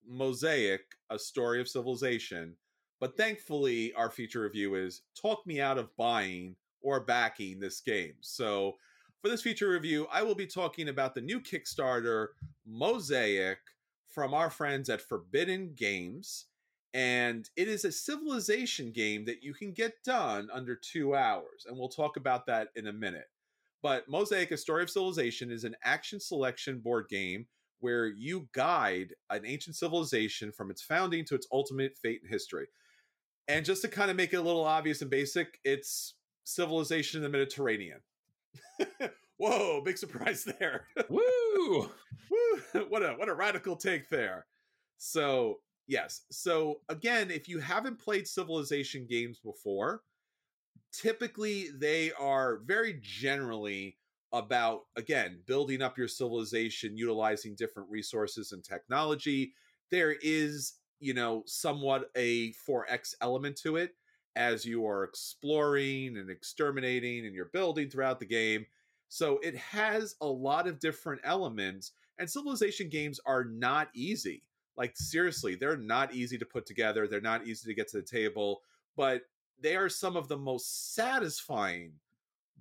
Mosaic, 0.08 0.82
a 1.10 1.18
story 1.18 1.60
of 1.60 1.68
civilization. 1.68 2.56
But 3.00 3.18
thankfully, 3.18 3.92
our 3.94 4.12
feature 4.12 4.42
review 4.42 4.76
is 4.76 5.02
talk 5.20 5.46
me 5.48 5.60
out 5.60 5.78
of 5.80 5.96
buying 5.98 6.56
or 6.82 7.00
backing 7.00 7.60
this 7.60 7.82
game. 7.82 8.14
So, 8.22 8.76
for 9.22 9.30
this 9.30 9.42
feature 9.42 9.70
review, 9.70 10.08
I 10.12 10.22
will 10.22 10.36
be 10.36 10.46
talking 10.46 10.90
about 10.90 11.16
the 11.16 11.22
new 11.22 11.42
Kickstarter 11.42 12.28
Mosaic 12.68 13.58
from 14.08 14.36
our 14.36 14.52
friends 14.52 14.90
at 14.90 15.02
Forbidden 15.02 15.74
Games. 15.76 16.46
And 16.96 17.50
it 17.58 17.68
is 17.68 17.84
a 17.84 17.92
civilization 17.92 18.94
game 18.94 19.26
that 19.26 19.44
you 19.44 19.54
can 19.54 19.74
get 19.74 20.02
done 20.06 20.48
under 20.54 20.78
two 20.78 21.14
hours. 21.14 21.66
And 21.68 21.78
we'll 21.78 21.90
talk 21.90 22.16
about 22.16 22.46
that 22.46 22.70
in 22.78 22.88
a 22.88 22.94
minute. 22.94 23.28
But 23.84 24.08
Mosaic, 24.08 24.52
A 24.52 24.58
Story 24.58 24.82
of 24.82 24.90
Civilization, 24.90 25.52
is 25.52 25.66
an 25.66 25.76
action 25.84 26.22
selection 26.22 26.80
board 26.80 27.08
game 27.10 27.48
where 27.82 28.08
you 28.08 28.48
guide 28.54 29.14
an 29.30 29.46
ancient 29.46 29.76
civilization 29.76 30.54
from 30.54 30.72
its 30.72 30.82
founding 30.82 31.26
to 31.26 31.36
its 31.36 31.48
ultimate 31.52 31.98
fate 31.98 32.22
and 32.24 32.32
history. 32.32 32.68
And 33.50 33.66
just 33.66 33.82
to 33.82 33.90
kind 33.90 34.10
of 34.10 34.16
make 34.16 34.32
it 34.32 34.38
a 34.38 34.42
little 34.42 34.64
obvious 34.64 35.02
and 35.02 35.12
basic, 35.12 35.60
it's 35.66 36.14
civilization 36.46 37.18
in 37.20 37.24
the 37.24 37.38
Mediterranean. 37.38 38.00
Whoa, 39.38 39.82
big 39.82 39.98
surprise 39.98 40.46
there. 40.46 40.88
Woo! 41.10 41.22
Woo! 41.70 41.90
What 42.90 43.04
a 43.04 43.10
what 43.14 43.30
a 43.30 43.34
radical 43.34 43.76
take 43.76 44.10
there. 44.10 44.46
So, 44.98 45.60
yes. 45.88 46.22
So, 46.32 46.82
again, 46.90 47.32
if 47.32 47.48
you 47.48 47.60
haven't 47.60 48.00
played 48.00 48.28
civilization 48.28 49.06
games 49.08 49.40
before, 49.40 50.02
typically 50.92 51.70
they 51.78 52.12
are 52.14 52.60
very 52.66 53.00
generally 53.02 53.98
about 54.34 54.84
again 54.96 55.40
building 55.46 55.82
up 55.82 55.98
your 55.98 56.08
civilization 56.08 56.98
utilizing 56.98 57.56
different 57.56 57.90
resources 57.90 58.52
and 58.52 58.64
technology 58.64 59.54
there 59.92 60.16
is 60.22 60.74
you 61.00 61.14
know 61.14 61.44
somewhat 61.46 62.10
a 62.16 62.52
4x 62.68 63.14
element 63.22 63.56
to 63.56 63.76
it 63.78 63.96
as 64.36 64.66
you 64.66 64.86
are 64.86 65.04
exploring 65.04 66.18
and 66.18 66.30
exterminating 66.30 67.26
and 67.26 67.34
you're 67.34 67.46
building 67.46 67.90
throughout 67.90 68.20
the 68.20 68.26
game 68.26 68.66
so 69.08 69.40
it 69.44 69.56
has 69.56 70.16
a 70.22 70.28
lot 70.28 70.68
of 70.68 70.80
different 70.80 71.22
elements 71.24 71.92
and 72.20 72.30
civilization 72.30 72.90
games 72.90 73.20
are 73.26 73.46
not 73.46 73.90
easy 73.94 74.44
like 74.78 74.96
seriously 74.96 75.56
they're 75.56 75.78
not 75.78 76.14
easy 76.14 76.38
to 76.38 76.46
put 76.46 76.66
together 76.66 77.08
they're 77.08 77.22
not 77.22 77.46
easy 77.48 77.68
to 77.68 77.76
get 77.76 77.88
to 77.88 77.98
the 77.98 78.04
table 78.04 78.62
but 78.96 79.24
they 79.62 79.76
are 79.76 79.90
some 79.90 80.16
of 80.18 80.28
the 80.28 80.38
most 80.38 80.94
satisfying 80.94 81.94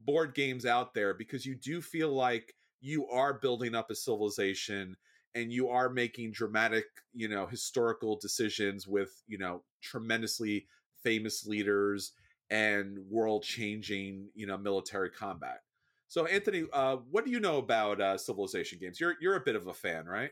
board 0.05 0.35
games 0.35 0.67
out 0.67 0.95
there 0.95 1.15
because 1.15 1.47
you 1.47 1.55
do 1.55 1.81
feel 1.81 2.12
like 2.12 2.55
you 2.81 3.07
are 3.09 3.35
building 3.35 3.75
up 3.75 3.91
a 3.91 3.95
civilization 3.95 4.97
and 5.35 5.53
you 5.53 5.69
are 5.69 5.89
making 5.91 6.31
dramatic, 6.31 6.85
you 7.12 7.29
know, 7.29 7.47
historical 7.47 8.17
decisions 8.17 8.87
with, 8.87 9.23
you 9.27 9.39
know, 9.39 9.62
tremendously 9.83 10.67
famous 11.03 11.47
leaders 11.47 12.12
and 12.51 12.99
world 13.11 13.43
changing, 13.43 14.29
you 14.35 14.47
know, 14.47 14.57
military 14.57 15.11
combat. 15.11 15.61
So, 16.07 16.27
Anthony, 16.27 16.65
uh, 16.73 16.97
what 17.11 17.25
do 17.25 17.31
you 17.31 17.41
know 17.41 17.59
about 17.59 18.01
uh, 18.01 18.17
civilization 18.17 18.79
games? 18.81 19.01
You're 19.01 19.15
you're 19.21 19.37
a 19.37 19.41
bit 19.41 19.57
of 19.57 19.67
a 19.67 19.75
fan, 19.75 20.07
right? 20.07 20.31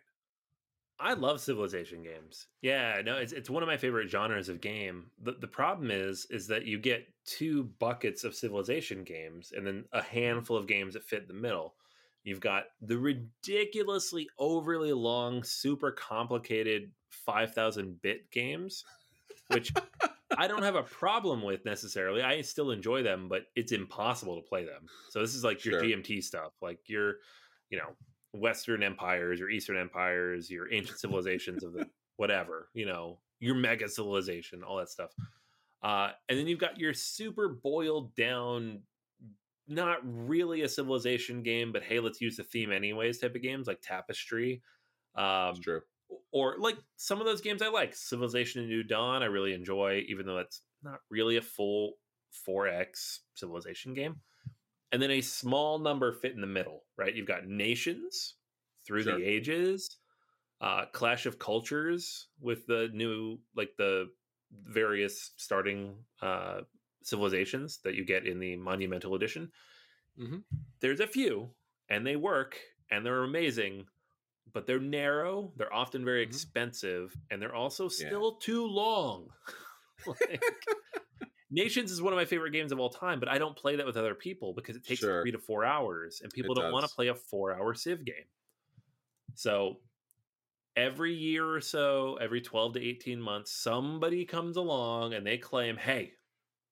I 1.03 1.15
love 1.15 1.41
civilization 1.41 2.03
games. 2.03 2.47
Yeah, 2.63 3.03
no, 3.05 3.17
it's 3.17 3.33
it's 3.33 3.51
one 3.51 3.63
of 3.63 3.67
my 3.67 3.77
favorite 3.77 4.09
genres 4.09 4.49
of 4.49 4.61
game. 4.61 5.11
The 5.19 5.33
the 5.33 5.49
problem 5.49 5.91
is 5.91 6.27
is 6.31 6.47
that 6.47 6.65
you 6.65 6.79
get 6.79 7.09
two 7.25 7.65
buckets 7.65 8.23
of 8.25 8.37
civilization 8.37 9.03
games 9.03 9.53
and 9.53 9.67
then 9.67 9.87
a 9.93 10.03
handful 10.03 10.57
of 10.57 10.69
games 10.69 10.95
that 10.95 11.03
fit 11.03 11.23
in 11.23 11.29
the 11.29 11.35
middle. 11.35 11.75
You've 12.23 12.41
got 12.41 12.67
the 12.81 12.99
ridiculously 12.99 14.29
overly 14.39 14.93
long, 14.93 15.43
super 15.43 15.91
complicated 15.91 16.93
5000 17.11 18.01
bit 18.01 18.31
games, 18.31 18.85
which 19.49 19.73
I 20.37 20.47
don't 20.49 20.63
have 20.63 20.77
a 20.77 20.83
problem 20.85 21.43
with 21.43 21.65
necessarily. 21.65 22.23
I 22.23 22.43
still 22.43 22.71
enjoy 22.71 23.03
them, 23.03 23.29
but 23.29 23.47
it's 23.57 23.73
impossible 23.73 24.37
to 24.41 24.49
play 24.49 24.65
them. 24.65 24.89
So 25.09 25.21
this 25.21 25.35
is 25.35 25.45
like 25.45 25.65
Sure. 25.65 25.73
your 25.81 25.91
GMT 25.91 26.23
stuff, 26.23 26.55
like 26.63 26.89
your, 26.89 27.17
you 27.71 27.79
know, 27.79 27.97
Western 28.33 28.83
empires, 28.83 29.39
your 29.39 29.51
Eastern 29.51 29.77
empires, 29.77 30.51
your 30.51 30.73
ancient 30.73 30.99
civilizations 30.99 31.63
of 31.65 31.73
the 31.73 31.87
whatever, 32.17 32.69
you 32.75 32.87
know, 32.87 33.19
your 33.41 33.55
mega 33.55 33.89
civilization, 33.89 34.63
all 34.63 34.77
that 34.77 34.89
stuff. 34.89 35.11
Uh, 35.83 36.11
and 36.29 36.39
then 36.39 36.47
you've 36.47 36.61
got 36.61 36.79
your 36.79 36.95
super 36.95 37.49
boiled 37.49 38.15
down, 38.15 38.81
not 39.67 39.99
really 40.05 40.63
a 40.63 40.69
civilization 40.69 41.43
game, 41.43 41.73
but 41.73 41.83
hey, 41.83 41.99
let's 41.99 42.21
use 42.21 42.37
the 42.37 42.45
theme 42.45 42.71
anyways 42.71 43.19
type 43.19 43.35
of 43.35 43.43
games 43.43 43.67
like 43.67 43.81
Tapestry. 43.83 44.63
Um, 45.15 45.57
true. 45.61 45.81
or 46.31 46.57
like 46.59 46.77
some 46.97 47.21
of 47.21 47.27
those 47.27 47.41
games 47.41 47.61
I 47.61 47.69
like. 47.69 47.95
Civilization 47.95 48.61
and 48.61 48.71
New 48.71 48.83
Dawn, 48.83 49.23
I 49.23 49.27
really 49.27 49.53
enjoy, 49.53 50.05
even 50.09 50.25
though 50.25 50.39
it's 50.39 50.63
not 50.83 51.01
really 51.11 51.37
a 51.37 51.43
full 51.43 51.95
4X 52.49 53.19
civilization 53.35 53.93
game. 53.93 54.21
And 54.93 55.01
then 55.03 55.11
a 55.11 55.21
small 55.23 55.79
number 55.79 56.13
fit 56.13 56.33
in 56.35 56.41
the 56.41 56.47
middle, 56.47 56.85
right? 56.97 57.15
You've 57.15 57.27
got 57.27 57.47
Nations 57.47 58.37
through 58.85 59.05
Sure. 59.05 59.19
the 59.19 59.25
ages, 59.25 59.99
uh, 60.61 60.87
Clash 60.87 61.27
of 61.27 61.39
Cultures 61.39 62.29
with 62.41 62.67
the 62.67 62.91
new, 62.93 63.41
like 63.57 63.77
the 63.79 64.13
various 64.53 65.33
starting 65.37 66.05
uh, 66.23 66.63
civilizations 67.05 67.81
that 67.83 67.95
you 67.95 68.05
get 68.05 68.27
in 68.27 68.41
the 68.41 68.57
Monumental 68.57 69.15
Edition. 69.15 69.53
Mhm. 70.17 70.43
There's 70.81 71.01
a 71.01 71.07
few, 71.07 71.55
and 71.89 72.07
they 72.07 72.17
work, 72.17 72.61
and 72.91 73.07
they're 73.07 73.23
amazing, 73.23 73.89
but 74.53 74.67
they're 74.67 74.81
narrow. 74.81 75.55
They're 75.57 75.73
often 75.75 76.05
very 76.05 76.23
Mhm. 76.23 76.23
expensive, 76.23 77.19
and 77.31 77.41
they're 77.43 77.55
also 77.55 77.89
Yeah. 77.97 78.19
still 78.19 78.37
too 78.37 78.67
long. 78.67 79.31
like, 80.07 80.69
Nations 81.53 81.93
is 81.93 82.01
one 82.01 82.13
of 82.13 82.17
my 82.17 82.25
favorite 82.25 82.51
games 82.53 82.73
of 82.73 82.81
all 82.81 82.89
time, 82.89 83.21
but 83.21 83.29
I 83.29 83.37
don't 83.39 83.55
play 83.55 83.77
that 83.77 83.85
with 83.87 83.97
other 83.99 84.15
people 84.15 84.55
because 84.55 84.75
it 84.75 84.85
takes 84.85 85.01
Sure. 85.01 85.23
three 85.23 85.33
to 85.33 85.39
four 85.39 85.65
hours, 85.65 86.21
and 86.23 86.33
people 86.33 86.53
It 86.53 86.63
don't 86.63 86.73
want 86.73 86.89
to 86.89 86.95
play 86.95 87.09
a 87.09 87.15
four-hour 87.15 87.75
Civ 87.75 88.05
game. 88.05 88.25
So 89.35 89.83
every 90.77 91.13
year 91.15 91.49
or 91.49 91.61
so, 91.61 92.17
every 92.17 92.41
12 92.41 92.75
to 92.75 92.81
18 92.83 93.21
months, 93.21 93.53
somebody 93.53 94.25
comes 94.25 94.57
along 94.57 95.15
and 95.15 95.27
they 95.27 95.37
claim, 95.39 95.77
hey, 95.77 96.15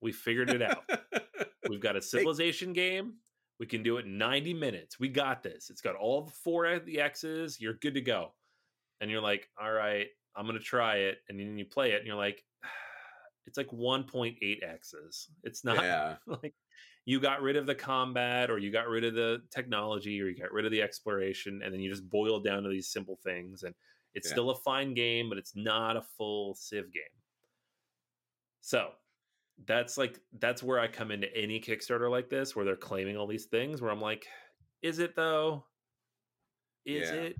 we 0.00 0.12
figured 0.12 0.50
it 0.50 0.62
out. 0.62 0.88
We've 1.68 1.80
got 1.80 1.96
a 1.96 2.02
civilization 2.02 2.72
game. 2.72 3.18
We 3.58 3.66
can 3.66 3.82
do 3.82 3.98
it 3.98 4.06
in 4.06 4.16
90 4.16 4.54
minutes. 4.54 4.98
We 4.98 5.08
got 5.08 5.42
this. 5.42 5.68
It's 5.68 5.82
got 5.82 5.94
all 5.94 6.22
the 6.22 6.30
four 6.30 6.64
of 6.64 6.86
the 6.86 7.00
X's. 7.00 7.60
You're 7.60 7.74
good 7.74 7.94
to 7.94 8.00
go. 8.00 8.32
And 9.02 9.10
you're 9.10 9.20
like, 9.20 9.48
all 9.60 9.70
right, 9.70 10.06
I'm 10.34 10.46
going 10.46 10.56
to 10.58 10.64
try 10.64 10.96
it. 10.96 11.18
And 11.28 11.38
then 11.38 11.58
you 11.58 11.66
play 11.66 11.92
it 11.92 11.98
and 11.98 12.06
you're 12.06 12.16
like, 12.16 12.42
it's 13.50 13.58
like 13.58 13.68
1.8 13.68 14.62
x's. 14.62 15.28
It's 15.42 15.64
not 15.64 15.76
Yeah. 15.82 16.16
like 16.26 16.54
you 17.04 17.18
got 17.18 17.42
rid 17.42 17.56
of 17.56 17.66
the 17.66 17.74
combat 17.74 18.48
or 18.48 18.58
you 18.58 18.70
got 18.70 18.88
rid 18.88 19.04
of 19.04 19.14
the 19.14 19.42
technology 19.50 20.20
or 20.22 20.26
you 20.26 20.36
got 20.40 20.52
rid 20.52 20.64
of 20.64 20.70
the 20.70 20.80
exploration 20.80 21.60
and 21.62 21.74
then 21.74 21.80
you 21.80 21.90
just 21.90 22.08
boil 22.08 22.38
down 22.38 22.62
to 22.62 22.68
these 22.68 22.92
simple 22.92 23.16
things 23.24 23.64
and 23.64 23.74
it's 24.14 24.28
Yeah. 24.28 24.34
still 24.34 24.50
a 24.50 24.54
fine 24.54 24.94
game 24.94 25.28
but 25.28 25.36
it's 25.36 25.56
not 25.56 25.96
a 25.96 26.02
full 26.02 26.54
civ 26.54 26.92
game 26.92 27.02
so 28.60 28.92
that's 29.66 29.98
like 29.98 30.20
that's 30.38 30.62
where 30.62 30.78
i 30.78 30.86
come 30.86 31.10
into 31.10 31.34
any 31.36 31.60
kickstarter 31.60 32.08
like 32.10 32.28
this 32.30 32.54
where 32.54 32.64
they're 32.64 32.76
claiming 32.76 33.16
all 33.16 33.26
these 33.26 33.46
things 33.46 33.80
where 33.82 33.90
i'm 33.90 34.00
like 34.00 34.26
is 34.82 34.98
it 35.00 35.16
though 35.16 35.64
is 36.84 37.10
Yeah. 37.10 37.16
it 37.16 37.36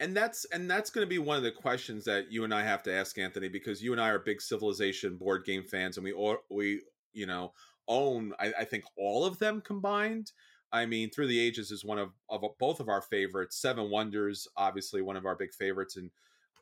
and 0.00 0.16
that's 0.16 0.44
and 0.52 0.70
that's 0.70 0.90
going 0.90 1.04
to 1.04 1.08
be 1.08 1.18
one 1.18 1.36
of 1.36 1.42
the 1.42 1.50
questions 1.50 2.04
that 2.04 2.30
you 2.30 2.44
and 2.44 2.52
I 2.52 2.62
have 2.62 2.82
to 2.84 2.92
ask 2.92 3.18
Anthony 3.18 3.48
because 3.48 3.82
you 3.82 3.92
and 3.92 4.00
I 4.00 4.10
are 4.10 4.18
big 4.18 4.40
Civilization 4.42 5.16
board 5.16 5.44
game 5.44 5.64
fans 5.64 5.96
and 5.96 6.04
we 6.04 6.12
all 6.12 6.38
we 6.50 6.82
you 7.12 7.26
know 7.26 7.52
own 7.88 8.32
I, 8.38 8.52
I 8.60 8.64
think 8.64 8.84
all 8.98 9.24
of 9.24 9.38
them 9.38 9.60
combined. 9.60 10.32
I 10.72 10.84
mean, 10.84 11.10
Through 11.10 11.28
the 11.28 11.38
Ages 11.38 11.70
is 11.70 11.84
one 11.84 11.98
of 11.98 12.10
of 12.28 12.44
both 12.58 12.80
of 12.80 12.88
our 12.88 13.02
favorites. 13.02 13.60
Seven 13.60 13.90
Wonders, 13.90 14.46
obviously 14.56 15.00
one 15.00 15.16
of 15.16 15.24
our 15.24 15.36
big 15.36 15.54
favorites, 15.54 15.96
and 15.96 16.10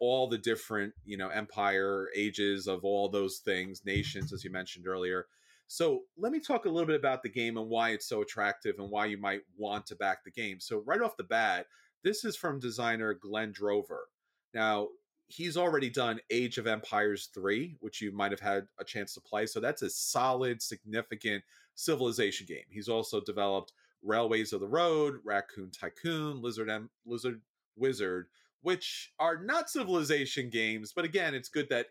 all 0.00 0.28
the 0.28 0.38
different 0.38 0.92
you 1.04 1.16
know 1.16 1.28
empire 1.28 2.08
ages 2.14 2.68
of 2.68 2.84
all 2.84 3.08
those 3.08 3.38
things, 3.38 3.82
nations 3.84 4.32
as 4.32 4.44
you 4.44 4.50
mentioned 4.50 4.86
earlier. 4.86 5.26
So 5.66 6.02
let 6.18 6.30
me 6.30 6.40
talk 6.40 6.66
a 6.66 6.68
little 6.68 6.86
bit 6.86 7.00
about 7.00 7.22
the 7.22 7.30
game 7.30 7.56
and 7.56 7.68
why 7.68 7.90
it's 7.90 8.06
so 8.06 8.20
attractive 8.20 8.76
and 8.78 8.90
why 8.90 9.06
you 9.06 9.16
might 9.16 9.40
want 9.56 9.86
to 9.86 9.96
back 9.96 10.22
the 10.22 10.30
game. 10.30 10.60
So 10.60 10.82
right 10.84 11.00
off 11.00 11.16
the 11.16 11.24
bat, 11.24 11.66
this 12.04 12.24
is 12.24 12.36
from 12.36 12.60
designer 12.60 13.14
Glenn 13.14 13.50
Drover. 13.50 14.08
Now, 14.52 14.88
he's 15.26 15.56
already 15.56 15.90
done 15.90 16.20
Age 16.30 16.58
of 16.58 16.66
Empires 16.66 17.30
3, 17.34 17.76
which 17.80 18.00
you 18.00 18.12
might 18.12 18.30
have 18.30 18.40
had 18.40 18.66
a 18.78 18.84
chance 18.84 19.14
to 19.14 19.20
play. 19.20 19.46
So 19.46 19.58
that's 19.58 19.82
a 19.82 19.90
solid, 19.90 20.62
significant 20.62 21.42
civilization 21.74 22.46
game. 22.46 22.64
He's 22.70 22.88
also 22.88 23.20
developed 23.20 23.72
Railways 24.02 24.52
of 24.52 24.60
the 24.60 24.66
World, 24.66 25.14
Raccoon 25.24 25.70
Tycoon, 25.70 26.42
Lizard 26.42 26.70
M- 26.70 26.90
Lizard 27.06 27.40
Wizard, 27.76 28.26
which 28.60 29.12
are 29.18 29.42
not 29.42 29.70
civilization 29.70 30.50
games, 30.50 30.92
but 30.94 31.04
again, 31.04 31.34
it's 31.34 31.48
good 31.48 31.68
that 31.70 31.86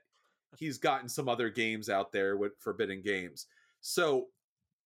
he's 0.58 0.78
gotten 0.78 1.10
some 1.10 1.28
other 1.28 1.50
games 1.50 1.90
out 1.90 2.12
there 2.12 2.38
with 2.38 2.54
Forbidden 2.60 3.02
Games. 3.02 3.48
So, 3.82 4.28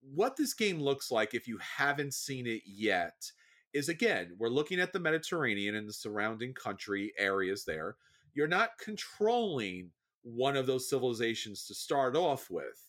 what 0.01 0.37
this 0.37 0.53
game 0.53 0.79
looks 0.79 1.11
like 1.11 1.33
if 1.33 1.47
you 1.47 1.57
haven't 1.57 2.13
seen 2.13 2.47
it 2.47 2.61
yet 2.65 3.31
is 3.77 3.89
again, 3.89 4.31
we're 4.39 4.49
looking 4.49 4.79
at 4.79 4.91
the 4.91 4.99
Mediterranean 4.99 5.75
and 5.75 5.87
the 5.87 5.93
surrounding 5.93 6.53
country 6.53 7.13
areas 7.19 7.63
there. 7.63 7.95
You're 8.33 8.47
not 8.47 8.71
controlling 8.79 9.91
one 10.23 10.57
of 10.57 10.65
those 10.65 10.89
civilizations 10.89 11.67
to 11.67 11.75
start 11.75 12.15
off 12.15 12.49
with. 12.49 12.87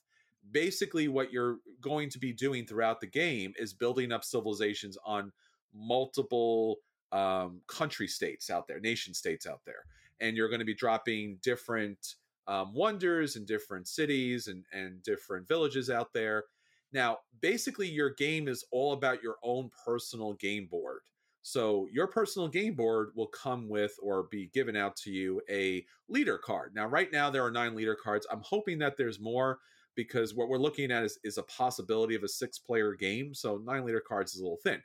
Basically, 0.50 1.06
what 1.06 1.30
you're 1.30 1.58
going 1.82 2.08
to 2.08 2.18
be 2.18 2.32
doing 2.32 2.66
throughout 2.66 3.00
the 3.02 3.06
game 3.06 3.52
is 3.58 3.74
building 3.74 4.12
up 4.12 4.24
civilizations 4.24 4.96
on 5.04 5.30
multiple 5.74 6.76
um, 7.12 7.60
country 7.66 8.08
states 8.08 8.48
out 8.48 8.66
there, 8.66 8.80
nation 8.80 9.12
states 9.12 9.46
out 9.46 9.60
there. 9.66 9.84
And 10.20 10.38
you're 10.38 10.48
going 10.48 10.60
to 10.60 10.64
be 10.64 10.74
dropping 10.74 11.38
different 11.42 12.14
um, 12.46 12.72
wonders 12.74 13.36
and 13.36 13.46
different 13.46 13.88
cities 13.88 14.46
and, 14.46 14.64
and 14.72 15.02
different 15.02 15.46
villages 15.48 15.90
out 15.90 16.14
there. 16.14 16.44
Now, 16.92 17.18
basically, 17.40 17.88
your 17.88 18.10
game 18.10 18.48
is 18.48 18.64
all 18.72 18.92
about 18.92 19.22
your 19.22 19.36
own 19.42 19.70
personal 19.84 20.34
game 20.34 20.66
board. 20.66 21.00
So, 21.42 21.86
your 21.92 22.06
personal 22.08 22.48
game 22.48 22.74
board 22.74 23.10
will 23.14 23.28
come 23.28 23.68
with 23.68 23.94
or 24.02 24.24
be 24.24 24.48
given 24.48 24.76
out 24.76 24.96
to 24.98 25.10
you 25.10 25.40
a 25.50 25.84
leader 26.08 26.38
card. 26.38 26.74
Now, 26.74 26.86
right 26.86 27.10
now, 27.12 27.30
there 27.30 27.44
are 27.44 27.50
nine 27.50 27.74
leader 27.74 27.94
cards. 27.96 28.26
I'm 28.30 28.42
hoping 28.42 28.78
that 28.80 28.96
there's 28.96 29.20
more 29.20 29.58
because 29.94 30.34
what 30.34 30.48
we're 30.48 30.58
looking 30.58 30.90
at 30.92 31.04
is, 31.04 31.18
is 31.24 31.38
a 31.38 31.42
possibility 31.44 32.14
of 32.14 32.22
a 32.24 32.28
six 32.28 32.58
player 32.58 32.94
game. 32.94 33.34
So, 33.34 33.58
nine 33.58 33.84
leader 33.84 34.02
cards 34.06 34.34
is 34.34 34.40
a 34.40 34.44
little 34.44 34.58
thin. 34.62 34.82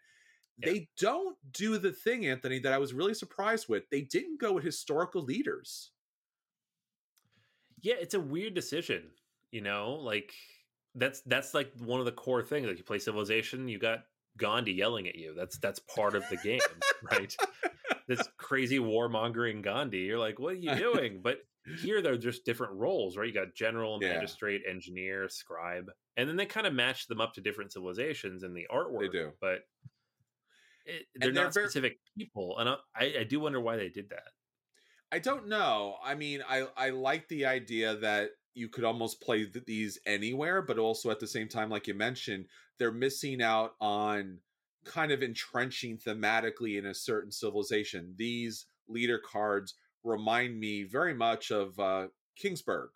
Yeah. 0.58 0.72
They 0.72 0.89
don't 0.99 1.38
do 1.51 1.78
the 1.80 1.91
thing, 1.91 2.26
Anthony, 2.28 2.60
that 2.60 2.74
I 2.74 2.78
was 2.78 2.93
really 2.93 3.14
surprised 3.16 3.68
with. 3.70 3.89
They 3.89 4.01
didn't 4.01 4.39
go 4.39 4.54
with 4.54 4.64
historical 4.64 5.24
leaders. 5.24 5.91
yeah 7.82 7.95
it's 7.99 8.14
a 8.14 8.20
weird 8.20 8.54
decision 8.54 9.04
you 9.51 9.62
know 9.62 9.93
like 9.93 10.34
that's 10.96 11.22
that's 11.22 11.54
like 11.54 11.72
one 11.80 12.00
of 12.00 12.06
the 12.06 12.12
core 12.12 12.44
things 12.44 12.68
like 12.68 12.78
you 12.78 12.84
play 12.84 13.00
civilization 13.00 13.68
you 13.68 13.80
got 13.80 14.04
gandhi 14.38 14.72
yelling 14.74 15.08
at 15.08 15.16
you 15.16 15.34
that's 15.36 15.58
that's 15.60 15.80
part 15.80 16.16
of 16.16 16.24
the 16.30 16.38
game 16.38 16.60
right 17.12 17.36
this 18.08 18.28
crazy 18.38 18.80
warmongering 18.80 19.62
gandhi 19.64 20.00
you're 20.00 20.20
like 20.20 20.39
what 20.39 20.54
are 20.54 20.58
you 20.58 20.76
doing 20.76 21.20
but 21.24 21.39
here 21.82 22.02
they're 22.02 22.18
just 22.18 22.44
different 22.46 22.74
roles 22.74 23.16
right 23.18 23.28
you 23.28 23.34
got 23.34 23.54
general 23.56 23.98
Yeah. 24.02 24.14
magistrate 24.14 24.62
engineer 24.70 25.30
scribe 25.30 25.89
and 26.18 26.28
then 26.28 26.36
they 26.36 26.46
kind 26.46 26.68
of 26.68 26.74
match 26.74 27.08
them 27.08 27.22
up 27.22 27.34
to 27.36 27.41
different 27.41 27.72
civilizations 27.72 28.44
in 28.44 28.54
the 28.54 28.68
artwork 28.72 29.12
They 29.12 29.20
do. 29.20 29.32
but 29.39 29.60
it, 30.86 31.06
they're 31.16 31.32
they're 31.32 31.44
not 31.44 31.54
ver- 31.54 31.64
specific 31.64 32.00
people 32.18 32.58
and 32.60 32.70
I, 32.70 32.76
I 32.96 33.14
i 33.20 33.24
do 33.24 33.39
wonder 33.39 33.62
why 33.62 33.78
they 33.78 33.89
did 33.89 34.10
that 34.10 34.28
I 35.12 35.20
don't 35.20 35.48
know. 35.48 35.98
I 36.04 36.16
mean, 36.16 36.41
I 36.50 36.66
I 36.76 36.89
like 36.89 37.28
the 37.28 37.46
idea 37.46 37.98
that 37.98 38.32
you 38.54 38.70
could 38.70 38.84
almost 38.84 39.22
play 39.22 39.45
th- 39.45 39.66
these 39.66 39.99
anywhere, 40.06 40.62
but 40.62 40.78
also 40.78 41.10
at 41.10 41.20
the 41.20 41.28
same 41.28 41.47
time, 41.47 41.70
like 41.70 41.88
you 41.88 41.93
mentioned, 41.93 42.45
they're 42.78 42.91
missing 42.91 43.41
out 43.41 43.76
on 43.80 44.39
kind 44.86 45.12
of 45.12 45.24
entrenching 45.24 45.97
thematically 45.97 46.78
in 46.78 46.86
a 46.86 46.93
certain 46.93 47.32
civilization. 47.32 48.14
These 48.18 48.66
leader 48.88 49.20
cards 49.20 49.76
remind 50.04 50.60
me 50.60 50.84
very 50.84 51.14
much 51.14 51.51
of 51.51 51.80
uh, 51.80 52.08
Kingsburg, 52.41 52.89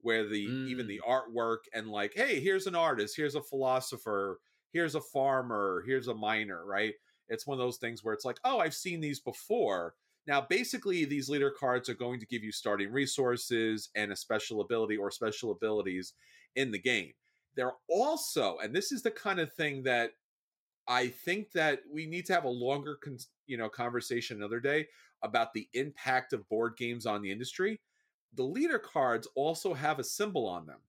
where 0.00 0.26
the 0.26 0.46
even 0.68 0.86
the 0.86 1.00
artwork 1.06 1.58
and 1.74 1.88
like, 1.88 2.12
hey, 2.14 2.40
here's 2.40 2.66
an 2.66 2.74
artist, 2.74 3.16
here's 3.16 3.34
a 3.34 3.42
philosopher, 3.42 4.38
here's 4.72 4.94
a 4.94 5.00
farmer, 5.00 5.82
here's 5.86 6.08
a 6.08 6.14
miner, 6.14 6.64
right? 6.64 6.94
It's 7.28 7.46
one 7.46 7.58
of 7.58 7.64
those 7.64 7.78
things 7.78 8.04
where 8.04 8.14
it's 8.14 8.24
like, 8.24 8.38
oh, 8.44 8.58
I've 8.58 8.74
seen 8.74 9.00
these 9.00 9.20
before. 9.20 9.94
Now, 10.26 10.40
basically, 10.40 11.04
these 11.04 11.28
leader 11.28 11.50
cards 11.50 11.88
are 11.88 11.94
going 11.94 12.18
to 12.20 12.26
give 12.26 12.42
you 12.42 12.52
starting 12.52 12.90
resources 12.90 13.90
and 13.94 14.10
a 14.10 14.16
special 14.16 14.60
ability 14.60 14.96
or 14.96 15.10
special 15.10 15.50
abilities 15.50 16.14
in 16.56 16.70
the 16.70 16.78
game. 16.78 17.12
They're 17.56 17.74
also, 17.88 18.56
and 18.58 18.74
this 18.74 18.90
is 18.90 19.02
the 19.02 19.10
kind 19.10 19.38
of 19.38 19.52
thing 19.52 19.82
that 19.84 20.12
I 20.88 21.08
think 21.08 21.52
that 21.52 21.80
we 21.90 22.06
need 22.06 22.26
to 22.26 22.34
have 22.34 22.44
a 22.44 22.48
longer, 22.48 22.96
con- 23.02 23.18
you 23.46 23.56
know, 23.56 23.68
conversation 23.68 24.36
another 24.38 24.60
day 24.60 24.88
about 25.22 25.52
the 25.52 25.68
impact 25.74 26.32
of 26.32 26.48
board 26.48 26.76
games 26.76 27.06
on 27.06 27.22
the 27.22 27.30
industry. 27.30 27.80
The 28.34 28.42
leader 28.42 28.78
cards 28.78 29.28
also 29.34 29.74
have 29.74 29.98
a 29.98 30.04
symbol 30.04 30.46
on 30.46 30.66
them, 30.66 30.80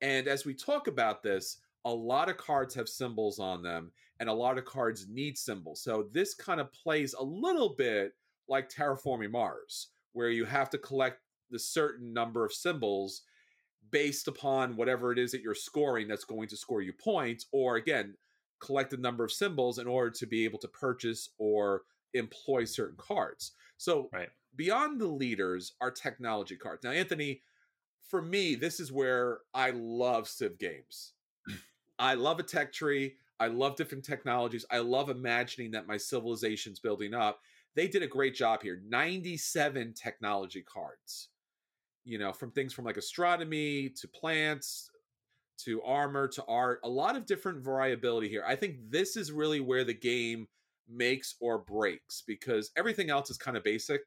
and 0.00 0.28
as 0.28 0.44
we 0.44 0.54
talk 0.54 0.88
about 0.88 1.22
this, 1.22 1.58
a 1.84 1.90
lot 1.90 2.28
of 2.28 2.36
cards 2.36 2.74
have 2.74 2.88
symbols 2.88 3.38
on 3.38 3.62
them, 3.62 3.90
and 4.20 4.28
a 4.28 4.32
lot 4.32 4.58
of 4.58 4.64
cards 4.64 5.06
need 5.08 5.38
symbols. 5.38 5.80
So 5.80 6.08
this 6.12 6.34
kind 6.34 6.60
of 6.60 6.72
plays 6.72 7.14
a 7.14 7.24
little 7.24 7.70
bit 7.70 8.12
like 8.48 8.68
terraforming 8.68 9.30
Mars, 9.30 9.88
where 10.12 10.30
you 10.30 10.44
have 10.44 10.70
to 10.70 10.78
collect 10.78 11.20
the 11.50 11.58
certain 11.58 12.12
number 12.12 12.44
of 12.44 12.52
symbols 12.52 13.22
based 13.90 14.28
upon 14.28 14.76
whatever 14.76 15.12
it 15.12 15.18
is 15.18 15.32
that 15.32 15.42
you're 15.42 15.54
scoring 15.54 16.08
that's 16.08 16.24
going 16.24 16.48
to 16.48 16.56
score 16.56 16.80
you 16.80 16.92
points, 16.92 17.46
or 17.52 17.76
again, 17.76 18.14
collect 18.60 18.92
a 18.92 18.96
number 18.96 19.24
of 19.24 19.32
symbols 19.32 19.78
in 19.78 19.86
order 19.86 20.10
to 20.10 20.26
be 20.26 20.44
able 20.44 20.58
to 20.58 20.68
purchase 20.68 21.30
or 21.38 21.82
employ 22.14 22.64
certain 22.64 22.96
cards. 22.96 23.52
So 23.76 24.08
right 24.12 24.28
beyond 24.54 25.00
the 25.00 25.06
leaders 25.06 25.72
are 25.80 25.90
technology 25.90 26.56
cards. 26.56 26.84
Now, 26.84 26.90
Anthony, 26.90 27.42
for 28.08 28.20
me, 28.20 28.54
this 28.54 28.80
is 28.80 28.92
where 28.92 29.38
I 29.54 29.70
love 29.70 30.28
Civ 30.28 30.58
games. 30.58 31.12
I 31.98 32.14
love 32.14 32.38
a 32.38 32.42
tech 32.42 32.72
tree. 32.72 33.14
I 33.40 33.46
love 33.48 33.76
different 33.76 34.04
technologies. 34.04 34.64
I 34.70 34.78
love 34.78 35.08
imagining 35.08 35.72
that 35.72 35.86
my 35.86 35.96
civilization's 35.96 36.78
building 36.78 37.14
up. 37.14 37.40
They 37.74 37.88
did 37.88 38.02
a 38.02 38.06
great 38.06 38.34
job 38.34 38.62
here. 38.62 38.82
97 38.86 39.94
technology 39.94 40.62
cards. 40.62 41.28
You 42.04 42.18
know, 42.18 42.32
from 42.32 42.50
things 42.50 42.72
from 42.72 42.84
like 42.84 42.96
astronomy 42.96 43.88
to 44.00 44.08
plants 44.08 44.90
to 45.64 45.82
armor 45.82 46.28
to 46.28 46.44
art, 46.46 46.80
a 46.84 46.88
lot 46.88 47.16
of 47.16 47.26
different 47.26 47.64
variability 47.64 48.28
here. 48.28 48.44
I 48.46 48.56
think 48.56 48.76
this 48.90 49.16
is 49.16 49.30
really 49.30 49.60
where 49.60 49.84
the 49.84 49.94
game 49.94 50.48
makes 50.88 51.36
or 51.40 51.58
breaks 51.58 52.22
because 52.26 52.70
everything 52.76 53.10
else 53.10 53.30
is 53.30 53.38
kind 53.38 53.56
of 53.56 53.64
basic. 53.64 54.00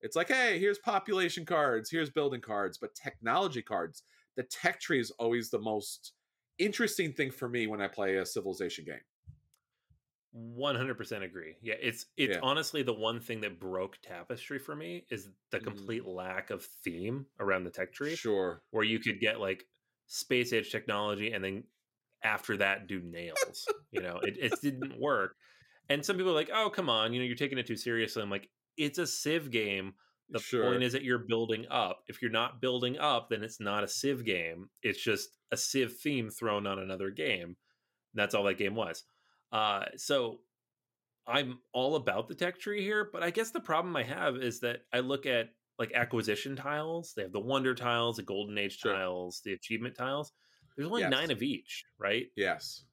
It's 0.00 0.16
like, 0.16 0.28
hey, 0.28 0.58
here's 0.58 0.78
population 0.78 1.44
cards, 1.44 1.90
here's 1.90 2.10
building 2.10 2.40
cards, 2.40 2.78
but 2.78 2.94
technology 2.94 3.62
cards, 3.62 4.02
the 4.36 4.44
tech 4.44 4.80
tree 4.80 5.00
is 5.00 5.10
always 5.12 5.50
the 5.50 5.58
most 5.58 6.12
interesting 6.58 7.12
thing 7.12 7.30
for 7.30 7.48
me 7.48 7.66
when 7.66 7.80
I 7.80 7.88
play 7.88 8.16
a 8.16 8.26
civilization 8.26 8.84
game. 8.84 9.00
100% 10.32 11.22
agree. 11.24 11.56
Yeah, 11.62 11.74
it's 11.80 12.06
it's 12.16 12.34
Yeah. 12.34 12.40
honestly 12.42 12.82
the 12.82 12.92
one 12.94 13.20
thing 13.20 13.40
that 13.42 13.58
broke 13.58 13.98
Tapestry 14.02 14.58
for 14.58 14.76
me 14.76 15.06
is 15.10 15.30
the 15.50 15.58
Mm. 15.60 15.64
complete 15.64 16.04
lack 16.04 16.50
of 16.50 16.64
theme 16.64 17.26
around 17.40 17.64
the 17.64 17.70
tech 17.70 17.92
tree 17.92 18.14
Sure. 18.16 18.62
where 18.70 18.84
you 18.84 18.98
could 19.00 19.20
get 19.20 19.40
like 19.40 19.66
space 20.06 20.52
age 20.52 20.70
technology 20.70 21.32
and 21.32 21.42
then 21.44 21.64
after 22.22 22.56
that 22.58 22.86
do 22.86 23.00
nails. 23.00 23.66
you 23.90 24.00
know, 24.02 24.18
it 24.20 24.36
it 24.38 24.52
didn't 24.60 24.98
work. 25.00 25.36
And 25.88 26.04
some 26.04 26.16
people 26.16 26.32
are 26.32 26.34
like, 26.34 26.50
"Oh, 26.52 26.68
come 26.68 26.90
on, 26.90 27.12
you 27.14 27.20
know, 27.20 27.24
you're 27.26 27.36
taking 27.36 27.58
it 27.58 27.66
too 27.66 27.76
seriously." 27.76 28.22
I'm 28.22 28.30
like, 28.30 28.50
"It's 28.76 28.98
a 28.98 29.06
Civ 29.06 29.50
game. 29.50 29.94
The 30.28 30.40
Sure. 30.40 30.64
point 30.64 30.82
is 30.82 30.92
that 30.92 31.04
you're 31.04 31.24
building 31.26 31.66
up. 31.68 32.04
If 32.06 32.20
you're 32.20 32.30
not 32.30 32.60
building 32.60 32.98
up, 32.98 33.30
then 33.30 33.42
it's 33.42 33.60
not 33.60 33.82
a 33.84 33.88
Civ 33.88 34.24
game. 34.26 34.68
It's 34.82 35.02
just 35.02 35.38
a 35.50 35.56
Civ 35.56 35.98
theme 35.98 36.28
thrown 36.30 36.66
on 36.66 36.78
another 36.78 37.10
game. 37.10 37.56
That's 38.12 38.34
all 38.34 38.44
that 38.44 38.58
game 38.58 38.74
was. 38.74 39.04
Uh, 39.52 39.86
so 39.96 40.42
I'm 41.26 41.60
all 41.72 41.96
about 41.96 42.28
the 42.28 42.34
tech 42.34 42.58
tree 42.58 42.82
here, 42.82 43.10
but 43.12 43.22
I 43.22 43.30
guess 43.30 43.50
the 43.50 43.60
problem 43.60 43.96
I 43.96 44.04
have 44.04 44.36
is 44.36 44.60
that 44.60 44.82
I 44.92 45.00
look 45.00 45.26
at 45.26 45.50
like 45.78 45.92
acquisition 45.94 46.56
tiles. 46.56 47.14
They 47.14 47.22
have 47.22 47.32
the 47.32 47.40
wonder 47.40 47.74
tiles, 47.74 48.16
the 48.16 48.22
golden 48.24 48.58
age 48.58 48.80
Sure. 48.80 48.94
tiles, 48.94 49.40
the 49.44 49.54
achievement 49.54 49.96
tiles. 49.96 50.32
There's 50.76 50.88
only 50.88 51.04
Yes. 51.04 51.06
nine 51.06 51.30
of 51.30 51.42
each, 51.42 51.86
right? 51.98 52.28
Yes. 52.36 52.86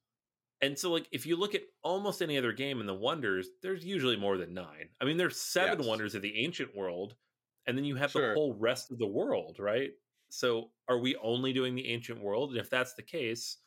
And 0.62 0.80
so, 0.80 0.91
like, 0.91 1.08
if 1.12 1.26
you 1.26 1.36
look 1.36 1.53
at 1.53 1.64
almost 1.84 2.22
any 2.22 2.38
other 2.38 2.53
game 2.53 2.80
in 2.80 2.86
the 2.88 2.93
wonders, 2.95 3.49
there's 3.62 3.86
usually 3.86 4.16
more 4.16 4.38
than 4.38 4.53
nine. 4.53 4.89
I 5.01 5.06
mean, 5.06 5.18
there's 5.18 5.39
seven 5.39 5.84
Yes. 5.84 5.86
wonders 5.86 6.16
of 6.16 6.22
the 6.22 6.38
ancient 6.43 6.76
world, 6.76 7.18
and 7.68 7.78
then 7.78 7.86
you 7.86 7.95
have 7.97 8.14
Sure. 8.14 8.38
the 8.38 8.39
whole 8.39 8.53
rest 8.58 8.91
of 8.91 8.97
the 8.97 9.08
world, 9.08 9.60
right? 9.60 9.91
So, 10.30 10.74
are 10.88 10.97
we 10.97 11.16
only 11.18 11.51
doing 11.53 11.76
the 11.76 11.88
ancient 11.88 12.22
world? 12.22 12.51
And 12.51 12.60
if 12.60 12.70
that's 12.70 12.93
the 12.93 13.03
case, 13.03 13.58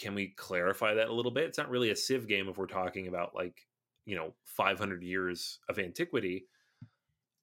can 0.00 0.14
we 0.14 0.28
clarify 0.28 0.94
that 0.94 1.08
a 1.08 1.12
little 1.12 1.30
bit? 1.30 1.44
It's 1.44 1.58
not 1.58 1.70
really 1.70 1.90
a 1.90 1.96
Civ 1.96 2.26
game 2.26 2.48
if 2.48 2.56
we're 2.56 2.66
talking 2.66 3.06
about 3.06 3.34
like 3.34 3.66
you 4.06 4.16
know 4.16 4.32
500 4.44 5.02
years 5.02 5.58
of 5.68 5.78
antiquity. 5.78 6.46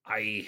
I 0.05 0.47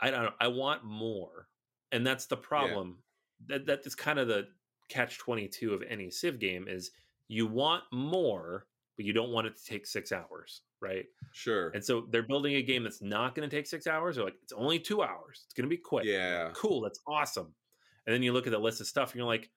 I 0.00 0.10
don't 0.10 0.24
know. 0.24 0.32
I 0.40 0.48
want 0.48 0.84
more, 0.84 1.48
and 1.92 2.06
that's 2.06 2.26
the 2.26 2.36
problem. 2.36 2.98
That 3.46 3.66
that 3.66 3.86
is 3.86 3.94
kind 3.94 4.18
of 4.18 4.28
the 4.28 4.48
catch 4.88 5.18
22 5.18 5.72
of 5.72 5.82
any 5.88 6.10
Civ 6.10 6.38
game 6.38 6.66
is 6.68 6.90
you 7.28 7.46
want 7.46 7.84
more, 7.92 8.66
but 8.96 9.04
you 9.04 9.12
don't 9.12 9.30
want 9.30 9.46
it 9.46 9.56
to 9.56 9.64
take 9.64 9.86
six 9.86 10.12
hours, 10.12 10.62
right? 10.80 11.06
Sure. 11.32 11.68
And 11.70 11.84
so 11.84 12.06
they're 12.10 12.22
building 12.22 12.56
a 12.56 12.62
game 12.62 12.82
that's 12.82 13.00
not 13.00 13.34
going 13.34 13.48
to 13.48 13.56
take 13.56 13.66
six 13.66 13.86
hours. 13.86 14.16
They're 14.16 14.24
like, 14.24 14.36
it's 14.42 14.52
only 14.52 14.78
two 14.78 15.02
hours. 15.02 15.42
It's 15.44 15.54
going 15.54 15.68
to 15.68 15.74
be 15.74 15.78
quick. 15.78 16.04
Yeah. 16.04 16.50
Cool. 16.54 16.80
That's 16.80 17.00
awesome. 17.06 17.54
And 18.06 18.14
then 18.14 18.22
you 18.22 18.32
look 18.32 18.46
at 18.46 18.52
the 18.52 18.58
list 18.58 18.80
of 18.80 18.86
stuff 18.86 19.12
and 19.12 19.18
you're 19.18 19.26
like, 19.26 19.50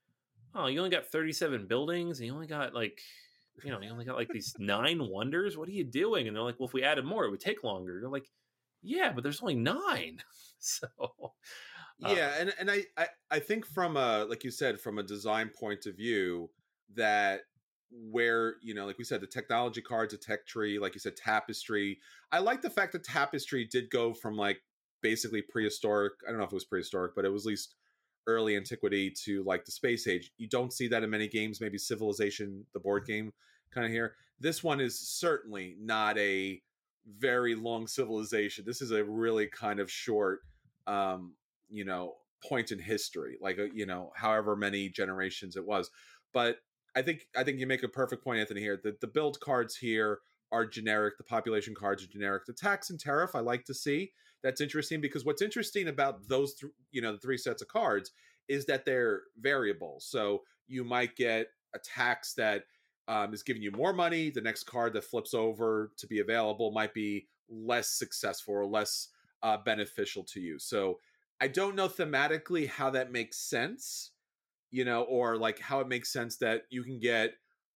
oh, 0.57 0.67
you 0.67 0.79
only 0.79 0.89
got 0.89 1.05
37 1.05 1.67
buildings 1.67 2.19
and 2.19 2.27
you 2.27 2.33
only 2.33 2.47
got 2.47 2.73
like, 2.73 2.99
you 3.63 3.71
know, 3.71 3.79
you 3.79 3.89
only 3.89 4.05
got 4.05 4.15
like 4.15 4.29
these 4.29 4.53
nine 4.59 5.07
wonders. 5.09 5.57
What 5.57 5.69
are 5.69 5.73
you 5.73 5.83
doing? 5.83 6.27
And 6.27 6.35
they're 6.35 6.43
like, 6.43 6.59
well, 6.59 6.67
if 6.67 6.73
we 6.73 6.83
added 6.83 7.05
more, 7.05 7.25
it 7.25 7.31
would 7.31 7.39
take 7.39 7.63
longer. 7.63 7.99
You're 7.99 8.09
like, 8.09 8.29
yeah, 8.81 9.11
but 9.13 9.23
there's 9.23 9.41
only 9.41 9.55
nine. 9.55 10.19
So, 10.59 10.87
uh, 12.03 12.13
yeah 12.15 12.33
and 12.39 12.53
and 12.59 12.69
I, 12.69 12.83
I 12.97 13.07
i 13.31 13.39
think 13.39 13.65
from 13.65 13.97
a 13.97 14.25
like 14.25 14.43
you 14.43 14.51
said 14.51 14.79
from 14.79 14.97
a 14.97 15.03
design 15.03 15.49
point 15.49 15.85
of 15.85 15.95
view 15.95 16.49
that 16.95 17.41
where 17.91 18.55
you 18.61 18.73
know 18.73 18.85
like 18.85 18.97
we 18.97 19.03
said 19.03 19.21
the 19.21 19.27
technology 19.27 19.81
cards 19.81 20.13
a 20.13 20.17
tech 20.17 20.45
tree 20.45 20.77
like 20.77 20.93
you 20.93 20.99
said 20.99 21.15
tapestry 21.15 21.99
i 22.31 22.39
like 22.39 22.61
the 22.61 22.69
fact 22.69 22.91
that 22.91 23.03
tapestry 23.03 23.65
did 23.65 23.89
go 23.89 24.13
from 24.13 24.35
like 24.35 24.59
basically 25.01 25.41
prehistoric 25.41 26.13
i 26.27 26.31
don't 26.31 26.39
know 26.39 26.45
if 26.45 26.51
it 26.51 26.55
was 26.55 26.65
prehistoric 26.65 27.13
but 27.15 27.25
it 27.25 27.31
was 27.31 27.45
at 27.45 27.49
least 27.49 27.75
early 28.27 28.55
antiquity 28.55 29.09
to 29.09 29.43
like 29.43 29.65
the 29.65 29.71
space 29.71 30.07
age. 30.07 30.31
You 30.37 30.47
don't 30.47 30.73
see 30.73 30.87
that 30.89 31.03
in 31.03 31.09
many 31.09 31.27
games 31.27 31.61
maybe 31.61 31.77
civilization 31.77 32.65
the 32.73 32.79
board 32.79 33.05
game 33.05 33.33
kind 33.73 33.85
of 33.85 33.91
here. 33.91 34.15
This 34.39 34.63
one 34.63 34.79
is 34.79 34.99
certainly 34.99 35.75
not 35.79 36.17
a 36.17 36.61
very 37.17 37.55
long 37.55 37.87
civilization. 37.87 38.65
This 38.67 38.81
is 38.81 38.91
a 38.91 39.03
really 39.03 39.47
kind 39.47 39.79
of 39.79 39.89
short 39.89 40.41
um 40.85 41.33
you 41.69 41.83
know 41.83 42.15
point 42.47 42.71
in 42.71 42.79
history 42.79 43.37
like 43.41 43.57
you 43.73 43.85
know 43.85 44.11
however 44.15 44.55
many 44.55 44.89
generations 44.89 45.55
it 45.55 45.65
was. 45.65 45.89
But 46.33 46.57
i 46.95 47.01
think 47.01 47.27
i 47.35 47.43
think 47.43 47.59
you 47.59 47.67
make 47.67 47.83
a 47.83 47.87
perfect 47.87 48.23
point 48.23 48.39
anthony 48.39 48.61
here 48.61 48.79
that 48.83 48.99
the 49.01 49.07
build 49.07 49.39
cards 49.39 49.75
here 49.75 50.19
are 50.51 50.65
generic 50.65 51.17
the 51.17 51.23
population 51.23 51.75
cards 51.75 52.03
are 52.03 52.07
generic. 52.07 52.45
The 52.45 52.53
tax 52.53 52.89
and 52.89 52.99
tariff 52.99 53.35
i 53.35 53.39
like 53.39 53.65
to 53.65 53.73
see 53.73 54.11
that's 54.47 54.61
interesting 54.61 55.01
because 55.01 55.25
what's 55.25 55.41
interesting 55.41 55.89
about 55.89 56.25
those 56.29 56.53
th- 56.53 56.71
you 56.91 57.01
know 57.01 57.11
the 57.11 57.17
three 57.17 57.37
sets 57.37 57.61
of 57.61 57.67
cards 57.67 58.11
is 58.47 58.65
that 58.67 58.85
they're 58.85 59.23
variable. 59.37 59.97
So 59.99 60.43
you 60.67 60.85
might 60.85 61.17
get 61.17 61.47
a 61.75 61.79
tax 61.79 62.33
that 62.35 62.63
um, 63.09 63.33
is 63.33 63.43
giving 63.43 63.61
you 63.61 63.71
more 63.71 63.91
money 63.91 64.29
the 64.29 64.39
next 64.39 64.63
card 64.63 64.93
that 64.93 65.03
flips 65.03 65.33
over 65.33 65.91
to 65.97 66.07
be 66.07 66.19
available 66.19 66.71
might 66.71 66.93
be 66.93 67.27
less 67.49 67.89
successful 67.89 68.53
or 68.53 68.65
less 68.65 69.09
uh, 69.43 69.57
beneficial 69.57 70.23
to 70.23 70.39
you. 70.39 70.59
So 70.59 70.99
I 71.41 71.49
don't 71.49 71.75
know 71.75 71.89
thematically 71.89 72.69
how 72.69 72.89
that 72.91 73.11
makes 73.11 73.37
sense, 73.37 74.11
you 74.71 74.85
know, 74.85 75.03
or 75.03 75.35
like 75.35 75.59
how 75.59 75.81
it 75.81 75.89
makes 75.89 76.11
sense 76.11 76.37
that 76.37 76.63
you 76.69 76.83
can 76.83 76.99
get, 76.99 77.33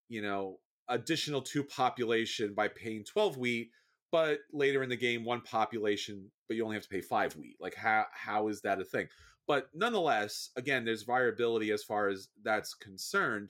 you 0.07 0.21
know, 0.21 0.59
additional 0.87 1.41
two 1.41 1.65
population 1.65 2.53
by 2.53 2.69
paying 2.69 3.03
12 3.03 3.37
wheat, 3.37 3.71
but 4.11 4.39
later 4.51 4.83
in 4.83 4.89
the 4.89 4.97
game, 4.97 5.23
one 5.23 5.41
population, 5.41 6.29
but 6.51 6.57
you 6.57 6.65
only 6.65 6.75
have 6.75 6.83
to 6.83 6.89
pay 6.89 6.99
five 6.99 7.33
wheat. 7.37 7.55
Like 7.61 7.75
how 7.75 8.07
how 8.11 8.49
is 8.49 8.59
that 8.63 8.81
a 8.81 8.83
thing? 8.83 9.07
But 9.47 9.69
nonetheless, 9.73 10.49
again, 10.57 10.83
there's 10.83 11.03
variability 11.03 11.71
as 11.71 11.81
far 11.81 12.09
as 12.09 12.27
that's 12.43 12.73
concerned. 12.73 13.47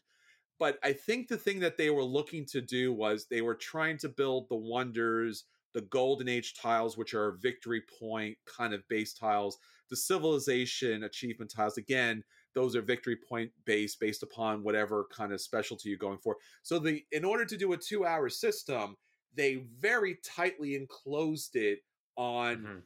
But 0.60 0.78
I 0.84 0.94
think 0.94 1.28
the 1.28 1.38
thing 1.38 1.60
that 1.62 1.78
they 1.78 1.90
were 1.90 2.04
looking 2.04 2.46
to 2.52 2.62
do 2.62 2.94
was 2.94 3.26
they 3.26 3.42
were 3.42 3.56
trying 3.56 3.98
to 3.98 4.10
build 4.10 4.50
the 4.50 4.56
wonders, 4.56 5.46
the 5.74 5.82
golden 5.82 6.30
age 6.30 6.54
tiles, 6.54 6.96
which 6.96 7.16
are 7.16 7.32
victory 7.42 7.82
point 8.00 8.38
kind 8.46 8.76
of 8.76 8.88
base 8.88 9.16
tiles 9.16 9.58
the 9.92 9.96
civilization 9.98 11.04
achievement 11.04 11.52
tiles 11.52 11.78
again 11.78 12.24
those 12.56 12.76
are 12.76 12.82
victory 12.82 13.18
point 13.30 13.52
based 13.66 14.00
based 14.00 14.24
upon 14.24 14.64
whatever 14.64 15.06
kind 15.16 15.34
of 15.34 15.42
specialty 15.42 15.90
you're 15.90 15.98
going 15.98 16.18
for 16.18 16.38
so 16.64 16.80
the 16.80 17.04
in 17.12 17.24
order 17.26 17.46
to 17.46 17.58
do 17.58 17.74
a 17.74 17.78
two 17.78 18.06
hour 18.06 18.30
system 18.30 18.96
they 19.36 19.64
very 19.78 20.18
tightly 20.24 20.76
enclosed 20.76 21.56
it 21.58 21.80
on 22.22 22.58
mhm. 22.58 22.82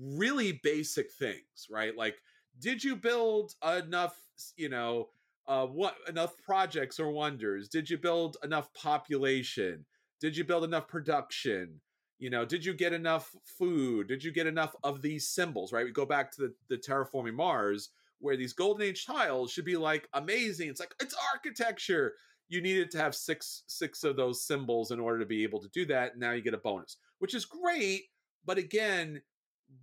really 0.00 0.60
basic 0.62 1.12
things 1.12 1.66
right? 1.70 1.96
Like 1.96 2.16
did 2.60 2.82
you 2.82 2.96
build 2.96 3.54
enough 3.64 4.16
you 4.56 4.68
know 4.68 5.08
uh 5.46 5.66
what 5.66 5.96
enough 6.08 6.34
projects 6.44 6.98
or 6.98 7.10
wonders? 7.10 7.68
Did 7.68 7.88
you 7.88 7.98
build 7.98 8.36
enough 8.42 8.72
population? 8.74 9.84
Did 10.20 10.36
you 10.36 10.44
build 10.44 10.64
enough 10.64 10.88
production? 10.88 11.80
You 12.18 12.30
know 12.30 12.44
did 12.44 12.64
you 12.64 12.74
get 12.74 12.92
enough 12.92 13.30
food? 13.44 14.08
Did 14.08 14.22
you 14.22 14.32
get 14.32 14.46
enough 14.46 14.74
of 14.84 15.02
these 15.02 15.28
symbols 15.28 15.72
right? 15.72 15.84
We 15.84 15.92
go 15.92 16.06
back 16.06 16.30
to 16.32 16.42
the, 16.42 16.54
the 16.68 16.76
terraforming 16.76 17.34
mars 17.34 17.90
where 18.22 18.36
these 18.36 18.52
golden 18.52 18.86
age 18.86 19.04
tiles 19.04 19.50
should 19.50 19.64
be 19.64 19.76
like 19.76 20.08
amazing. 20.14 20.68
It's 20.68 20.80
like 20.80 20.94
it's 21.00 21.14
architecture! 21.34 22.14
You 22.48 22.60
needed 22.60 22.90
to 22.92 22.98
have 22.98 23.14
six 23.14 23.64
six 23.66 24.04
of 24.04 24.16
those 24.16 24.46
symbols 24.46 24.90
in 24.90 25.00
order 25.00 25.18
to 25.18 25.26
be 25.26 25.42
able 25.42 25.60
to 25.60 25.68
do 25.68 25.84
that 25.86 26.12
and 26.12 26.20
now 26.20 26.32
you 26.32 26.42
get 26.42 26.54
a 26.54 26.58
bonus 26.58 26.96
which 27.18 27.34
is 27.34 27.44
great 27.44 28.02
but 28.44 28.58
again 28.58 29.20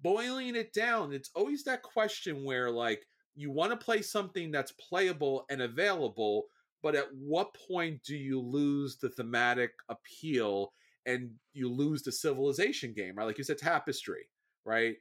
boiling 0.01 0.55
it 0.55 0.71
down 0.73 1.11
it's 1.11 1.31
always 1.35 1.63
that 1.63 1.81
question 1.81 2.43
where 2.43 2.69
like 2.69 3.05
you 3.35 3.51
want 3.51 3.71
to 3.71 3.77
play 3.77 4.01
something 4.01 4.51
that's 4.51 4.73
playable 4.73 5.45
and 5.49 5.61
available 5.61 6.45
but 6.81 6.95
at 6.95 7.07
what 7.13 7.55
point 7.67 8.01
do 8.03 8.15
you 8.15 8.39
lose 8.39 8.97
the 8.97 9.09
thematic 9.09 9.71
appeal 9.89 10.73
and 11.05 11.31
you 11.53 11.71
lose 11.71 12.03
the 12.03 12.11
civilization 12.11 12.93
game, 12.93 13.15
right? 13.15 13.25
Like 13.25 13.37
you 13.37 13.43
said, 13.43 13.57
tapestry, 13.57 14.29
right? 14.65 14.95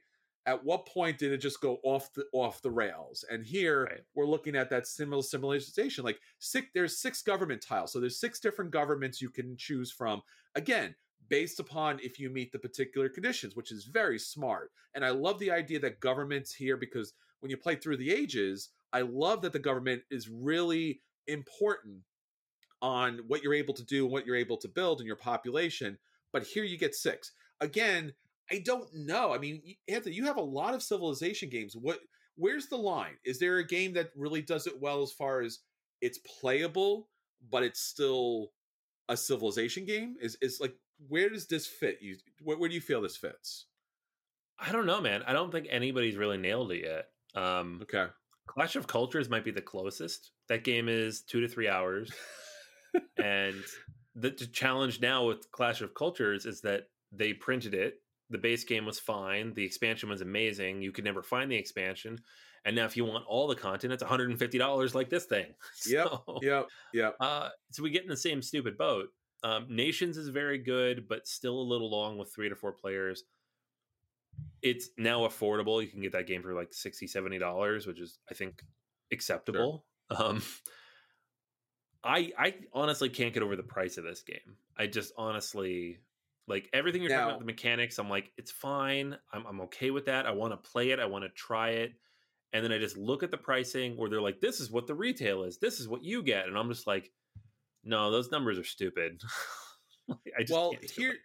At 0.45 0.63
what 0.63 0.87
point 0.87 1.19
did 1.19 1.31
it 1.31 1.37
just 1.37 1.61
go 1.61 1.79
off 1.83 2.11
the 2.13 2.25
off 2.33 2.61
the 2.61 2.71
rails? 2.71 3.23
And 3.29 3.45
here 3.45 3.83
Right. 3.83 4.01
we're 4.15 4.25
looking 4.25 4.55
at 4.55 4.69
that 4.71 4.87
similar 4.87 5.21
civilization. 5.21 6.03
Like 6.03 6.19
six, 6.39 6.67
there's 6.73 6.97
six 6.99 7.21
government 7.21 7.61
tiles, 7.61 7.93
so 7.93 7.99
there's 7.99 8.19
six 8.19 8.39
different 8.39 8.71
governments 8.71 9.21
you 9.21 9.29
can 9.29 9.55
choose 9.57 9.91
from. 9.91 10.21
Again, 10.55 10.95
based 11.29 11.59
upon 11.59 11.99
if 12.01 12.19
you 12.19 12.29
meet 12.29 12.51
the 12.51 12.59
particular 12.59 13.09
conditions, 13.09 13.55
which 13.55 13.71
is 13.71 13.85
very 13.85 14.19
smart. 14.19 14.71
And 14.95 15.05
I 15.05 15.09
love 15.09 15.39
the 15.39 15.51
idea 15.51 15.79
that 15.79 15.99
governments 15.99 16.53
here 16.53 16.77
because 16.77 17.13
when 17.39 17.49
you 17.49 17.57
play 17.57 17.75
through 17.75 17.97
the 17.97 18.11
ages, 18.11 18.69
I 18.91 19.01
love 19.01 19.41
that 19.43 19.53
the 19.53 19.59
government 19.59 20.01
is 20.09 20.29
really 20.29 21.01
important 21.27 21.99
on 22.81 23.19
what 23.27 23.43
you're 23.43 23.53
able 23.53 23.73
to 23.73 23.83
do 23.83 24.05
and 24.05 24.11
what 24.11 24.25
you're 24.25 24.35
able 24.35 24.57
to 24.57 24.67
build 24.67 25.01
in 25.01 25.07
your 25.07 25.15
population. 25.15 25.97
But 26.31 26.43
here 26.43 26.63
you 26.63 26.77
get 26.77 26.95
six. 26.95 27.31
Again, 27.61 28.13
I 28.51 28.61
don't 28.65 28.89
know. 28.93 29.33
I 29.33 29.37
mean, 29.37 29.61
Anthony, 29.87 30.15
you 30.15 30.25
have 30.25 30.37
a 30.37 30.41
lot 30.41 30.73
of 30.73 30.81
civilization 30.81 31.49
games. 31.49 31.75
What 31.75 31.99
where's 32.35 32.67
the 32.67 32.77
line? 32.77 33.17
Is 33.25 33.37
there 33.39 33.57
a 33.57 33.67
game 33.67 33.93
that 33.93 34.11
really 34.15 34.41
does 34.41 34.65
it 34.65 34.79
well 34.79 35.03
as 35.03 35.11
far 35.11 35.41
as 35.41 35.59
it's 36.01 36.19
playable, 36.19 37.09
but 37.51 37.63
it's 37.63 37.81
still 37.81 38.51
a 39.07 39.17
civilization 39.17 39.85
game? 39.85 40.15
Is 40.21 40.37
is 40.41 40.59
like 40.59 40.73
where 41.07 41.29
does 41.29 41.47
this 41.47 41.65
fit? 41.67 41.99
You 42.01 42.17
where, 42.43 42.57
where 42.57 42.69
do 42.69 42.75
you 42.75 42.81
feel 42.81 43.01
this 43.01 43.17
fits? 43.17 43.65
I 44.59 44.71
don't 44.71 44.85
know, 44.85 44.99
man. 45.01 45.23
I 45.25 45.33
don't 45.33 45.51
think 45.51 45.67
anybody's 45.69 46.17
really 46.17 46.37
nailed 46.37 46.71
it 46.71 46.83
yet. 46.83 47.41
Um, 47.41 47.79
Okay. 47.83 48.07
Clash 48.47 48.75
of 48.75 48.87
Cultures 48.87 49.29
might 49.29 49.45
be 49.45 49.51
the 49.51 49.61
closest. 49.61 50.31
That 50.49 50.63
game 50.63 50.89
is 50.89 51.21
two 51.21 51.39
to 51.41 51.47
three 51.47 51.69
hours. 51.69 52.11
and 53.17 53.63
the, 54.15 54.31
the 54.31 54.47
challenge 54.47 54.99
now 55.01 55.27
with 55.27 55.49
Clash 55.51 55.81
of 55.81 55.93
Cultures 55.93 56.45
is 56.45 56.61
that 56.61 56.85
they 57.11 57.33
printed 57.33 57.73
it. 57.73 57.95
The 58.31 58.37
base 58.39 58.63
game 58.63 58.85
was 58.85 58.99
fine. 58.99 59.53
The 59.53 59.63
expansion 59.63 60.09
was 60.09 60.21
amazing. 60.21 60.81
You 60.81 60.91
could 60.91 61.03
never 61.05 61.21
find 61.23 61.51
the 61.51 61.55
expansion. 61.55 62.17
And 62.65 62.75
now, 62.75 62.85
if 62.85 62.97
you 62.97 63.05
want 63.05 63.25
all 63.27 63.47
the 63.47 63.55
content, 63.55 63.93
it's 63.93 64.03
$150 64.03 64.93
like 64.95 65.09
this 65.09 65.25
thing. 65.25 65.53
Yep. 65.87 66.07
So, 66.07 66.39
Yep. 66.41 66.67
Yep. 66.93 67.15
uh, 67.19 67.49
so 67.71 67.83
we 67.83 67.89
get 67.91 68.03
in 68.03 68.09
the 68.09 68.17
same 68.17 68.41
stupid 68.41 68.77
boat. 68.77 69.07
Um, 69.43 69.67
Nations 69.69 70.17
is 70.17 70.27
very 70.29 70.57
good, 70.57 71.07
but 71.07 71.27
still 71.27 71.59
a 71.59 71.63
little 71.63 71.89
long 71.89 72.17
with 72.17 72.33
three 72.33 72.49
to 72.49 72.55
four 72.55 72.71
players. 72.73 73.23
it's 74.61 74.89
now 74.97 75.21
affordable. 75.21 75.81
You 75.81 75.87
can 75.89 76.01
get 76.01 76.11
that 76.13 76.27
game 76.27 76.41
for 76.43 76.53
like 76.53 76.73
60 76.73 77.07
$70, 77.07 77.87
which 77.87 77.99
is, 77.99 78.19
I 78.29 78.33
think, 78.33 78.63
acceptable. 79.11 79.85
Sure. 80.11 80.17
Um, 80.27 80.41
I 82.03 82.31
I 82.35 82.55
honestly 82.73 83.09
can't 83.09 83.31
get 83.33 83.43
over 83.43 83.55
the 83.55 83.61
price 83.61 83.97
of 83.97 84.03
this 84.03 84.23
game. 84.23 84.55
I 84.75 84.87
just 84.87 85.13
honestly 85.17 85.99
like 86.47 86.67
everything 86.73 87.03
you're 87.03 87.11
now, 87.11 87.17
talking 87.17 87.29
about 87.31 87.39
the 87.41 87.45
mechanics. 87.45 87.99
I'm 87.99 88.09
like, 88.09 88.31
it's 88.37 88.49
fine. 88.51 89.15
I'm 89.31 89.45
I'm 89.45 89.61
okay 89.61 89.91
with 89.91 90.05
that. 90.05 90.25
I 90.25 90.31
want 90.31 90.51
to 90.53 90.69
play 90.71 90.89
it. 90.89 90.99
I 90.99 91.05
want 91.05 91.25
to 91.25 91.29
try 91.29 91.69
it. 91.71 91.93
And 92.53 92.63
then 92.63 92.71
I 92.71 92.79
just 92.79 92.97
look 92.97 93.21
at 93.21 93.29
the 93.29 93.37
pricing 93.37 93.95
where 93.97 94.09
they're 94.09 94.19
like, 94.19 94.39
this 94.41 94.59
is 94.59 94.71
what 94.71 94.87
the 94.87 94.95
retail 94.95 95.43
is. 95.43 95.59
This 95.59 95.79
is 95.79 95.87
what 95.87 96.03
you 96.03 96.23
get. 96.23 96.47
And 96.47 96.57
I'm 96.57 96.69
just 96.69 96.87
like, 96.87 97.11
no, 97.83 98.11
those 98.11 98.31
numbers 98.31 98.57
are 98.57 98.63
stupid. 98.63 99.21
I 100.09 100.41
just 100.41 100.53
well, 100.53 100.73
here 100.95 101.15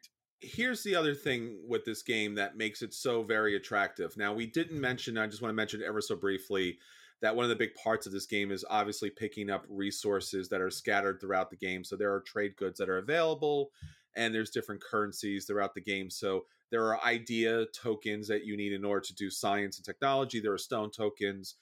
here's 0.40 0.82
the 0.82 0.94
other 0.94 1.14
thing 1.14 1.59
with 1.66 1.84
this 1.84 2.02
game 2.02 2.34
that 2.34 2.57
makes 2.57 2.82
it 2.82 2.92
so 2.92 3.22
very 3.22 3.57
attractive. 3.57 4.16
Now, 4.16 4.34
we 4.34 4.46
didn't 4.46 4.74
mm-hmm. 4.74 4.80
mention. 4.82 5.18
I 5.18 5.26
just 5.26 5.42
want 5.42 5.50
to 5.50 5.57
mention 5.57 5.82
ever 5.82 6.00
so 6.00 6.16
briefly 6.16 6.78
that 7.22 7.34
one 7.34 7.44
of 7.44 7.48
the 7.48 7.57
big 7.57 7.74
parts 7.74 8.07
of 8.07 8.12
this 8.12 8.26
game 8.26 8.50
is 8.50 8.64
obviously 8.68 9.09
picking 9.09 9.48
up 9.48 9.64
resources 9.68 10.48
that 10.50 10.61
are 10.61 10.70
scattered 10.70 11.20
throughout 11.20 11.50
the 11.50 11.57
game. 11.57 11.82
So 11.82 11.96
there 11.96 12.12
are 12.12 12.20
trade 12.20 12.57
goods 12.57 12.78
that 12.78 12.90
are 12.90 12.98
available, 12.98 13.70
and 14.14 14.34
there's 14.34 14.50
different 14.50 14.82
currencies 14.82 15.46
throughout 15.46 15.74
the 15.74 15.80
game. 15.80 16.11
So 16.11 16.44
there 16.70 16.84
are 16.84 17.02
idea 17.02 17.66
tokens 17.74 18.28
that 18.28 18.44
you 18.44 18.57
need 18.57 18.72
in 18.72 18.84
order 18.84 19.00
to 19.07 19.14
do 19.14 19.30
science 19.30 19.78
and 19.78 19.84
technology. 19.84 20.40
There 20.40 20.52
are 20.52 20.59
stone 20.59 20.90
tokens 20.90 21.55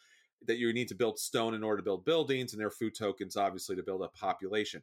that 0.47 0.59
you 0.59 0.73
need 0.73 0.89
to 0.89 0.95
build 0.95 1.19
stone 1.19 1.55
in 1.55 1.63
order 1.63 1.79
to 1.79 1.85
build 1.85 2.05
buildings, 2.05 2.53
and 2.53 2.61
there 2.61 2.69
are 2.69 2.71
food 2.71 2.95
tokens, 2.95 3.37
obviously, 3.37 3.77
to 3.77 3.83
build 3.83 4.03
a 4.03 4.09
population. 4.09 4.83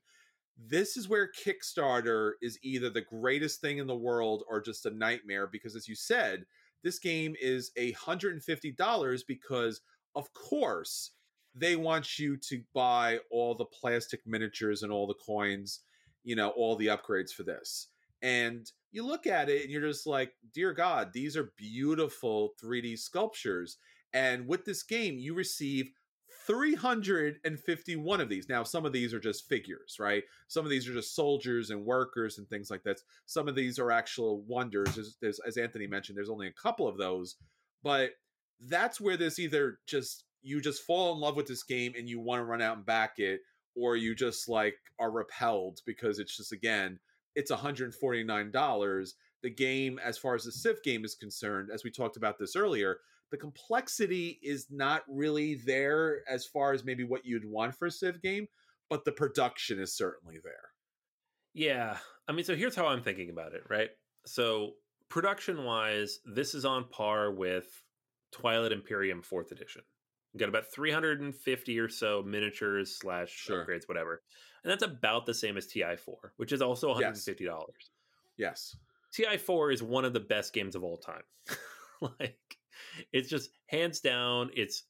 This 0.57 0.97
is 0.97 1.07
where 1.07 1.31
Kickstarter 1.31 2.33
is 2.41 2.59
either 2.63 2.89
the 2.89 3.01
greatest 3.01 3.61
thing 3.61 3.77
in 3.77 3.87
the 3.87 3.95
world 3.95 4.43
or 4.49 4.61
just 4.61 4.85
a 4.85 4.91
nightmare 4.91 5.47
because, 5.47 5.75
as 5.75 5.87
you 5.87 5.95
said, 5.95 6.45
this 6.83 6.99
game 6.99 7.35
is 7.41 7.71
a 7.77 7.93
$150 7.93 9.21
because 9.27 9.81
of 10.15 10.33
course, 10.33 11.11
they 11.55 11.75
want 11.75 12.19
you 12.19 12.37
to 12.37 12.61
buy 12.73 13.19
all 13.31 13.55
the 13.55 13.65
plastic 13.65 14.21
miniatures 14.25 14.83
and 14.83 14.91
all 14.91 15.07
the 15.07 15.13
coins, 15.13 15.81
you 16.23 16.35
know, 16.35 16.49
all 16.49 16.75
the 16.75 16.87
upgrades 16.87 17.31
for 17.31 17.43
this. 17.43 17.87
And 18.21 18.69
you 18.91 19.05
look 19.05 19.27
at 19.27 19.49
it 19.49 19.63
and 19.63 19.71
you're 19.71 19.87
just 19.87 20.07
like, 20.07 20.33
dear 20.53 20.73
God, 20.73 21.11
these 21.13 21.37
are 21.37 21.53
beautiful 21.57 22.53
3D 22.61 22.97
sculptures. 22.99 23.77
And 24.13 24.47
with 24.47 24.65
this 24.65 24.83
game, 24.83 25.19
you 25.19 25.33
receive 25.33 25.91
351 26.47 28.21
of 28.21 28.29
these. 28.29 28.49
Now, 28.49 28.63
some 28.63 28.85
of 28.85 28.91
these 28.91 29.13
are 29.13 29.19
just 29.19 29.47
figures, 29.47 29.97
right? 29.99 30.23
Some 30.47 30.65
of 30.65 30.71
these 30.71 30.87
are 30.87 30.93
just 30.93 31.15
soldiers 31.15 31.69
and 31.69 31.85
workers 31.85 32.39
and 32.39 32.49
things 32.49 32.71
like 32.71 32.83
that. 32.83 33.01
Some 33.27 33.47
of 33.47 33.53
these 33.55 33.77
are 33.77 33.91
actual 33.91 34.41
wonders. 34.47 35.17
As, 35.23 35.57
Anthony 35.57 35.85
mentioned, 35.85 36.17
there's 36.17 36.29
only 36.29 36.47
a 36.47 36.53
couple 36.53 36.87
of 36.87 36.97
those. 36.97 37.35
But 37.83 38.11
that's 38.67 38.99
where 38.99 39.15
this 39.15 39.37
either 39.37 39.79
just 39.87 40.25
you 40.41 40.61
just 40.61 40.83
fall 40.83 41.13
in 41.13 41.19
love 41.19 41.35
with 41.35 41.47
this 41.47 41.63
game 41.63 41.93
and 41.97 42.09
you 42.09 42.19
want 42.19 42.39
to 42.39 42.45
run 42.45 42.61
out 42.61 42.77
and 42.77 42.85
back 42.85 43.19
it 43.19 43.41
or 43.75 43.95
you 43.95 44.15
just 44.15 44.49
like 44.49 44.75
are 44.99 45.11
repelled 45.11 45.79
because 45.85 46.19
it's 46.19 46.35
just 46.35 46.51
again 46.51 46.99
it's 47.35 47.51
$149 47.51 49.13
the 49.41 49.49
game 49.49 49.99
as 50.03 50.17
far 50.17 50.35
as 50.35 50.43
the 50.43 50.51
civ 50.51 50.81
game 50.83 51.05
is 51.05 51.15
concerned 51.15 51.69
as 51.73 51.83
we 51.83 51.91
talked 51.91 52.17
about 52.17 52.37
this 52.37 52.55
earlier 52.55 52.97
the 53.31 53.37
complexity 53.37 54.39
is 54.41 54.67
not 54.69 55.03
really 55.07 55.55
there 55.65 56.21
as 56.29 56.45
far 56.45 56.73
as 56.73 56.83
maybe 56.83 57.03
what 57.03 57.25
you'd 57.25 57.45
want 57.45 57.75
for 57.75 57.87
a 57.87 57.91
civ 57.91 58.21
game 58.21 58.47
but 58.89 59.05
the 59.05 59.11
production 59.11 59.79
is 59.79 59.95
certainly 59.95 60.37
there 60.43 60.69
yeah 61.53 61.97
i 62.27 62.31
mean 62.31 62.45
so 62.45 62.55
here's 62.55 62.75
how 62.75 62.87
i'm 62.87 63.01
thinking 63.01 63.29
about 63.29 63.53
it 63.53 63.63
right 63.69 63.89
so 64.25 64.73
production 65.09 65.63
wise 65.63 66.19
this 66.25 66.53
is 66.53 66.65
on 66.65 66.85
par 66.89 67.31
with 67.31 67.81
Twilight 68.31 68.71
Imperium 68.71 69.21
fourth 69.21 69.51
edition. 69.51 69.81
You 70.33 70.39
got 70.39 70.49
about 70.49 70.71
350 70.71 71.79
or 71.79 71.89
so 71.89 72.23
miniatures 72.25 72.95
slash 72.95 73.31
sure. 73.31 73.65
upgrades, 73.65 73.87
whatever. 73.87 74.21
And 74.63 74.71
that's 74.71 74.83
about 74.83 75.25
the 75.25 75.33
same 75.33 75.57
as 75.57 75.65
TI4, 75.67 76.15
which 76.37 76.51
is 76.51 76.61
also 76.61 76.93
$150. 76.93 77.37
Yes. 77.39 77.65
yes. 78.37 78.75
TI4 79.17 79.73
is 79.73 79.81
one 79.81 80.05
of 80.05 80.13
the 80.13 80.19
best 80.19 80.53
games 80.53 80.75
of 80.75 80.83
all 80.83 80.97
time. 80.97 81.23
like, 82.19 82.58
it's 83.13 83.29
just 83.29 83.49
hands 83.67 83.99
down, 83.99 84.49
it's 84.53 84.83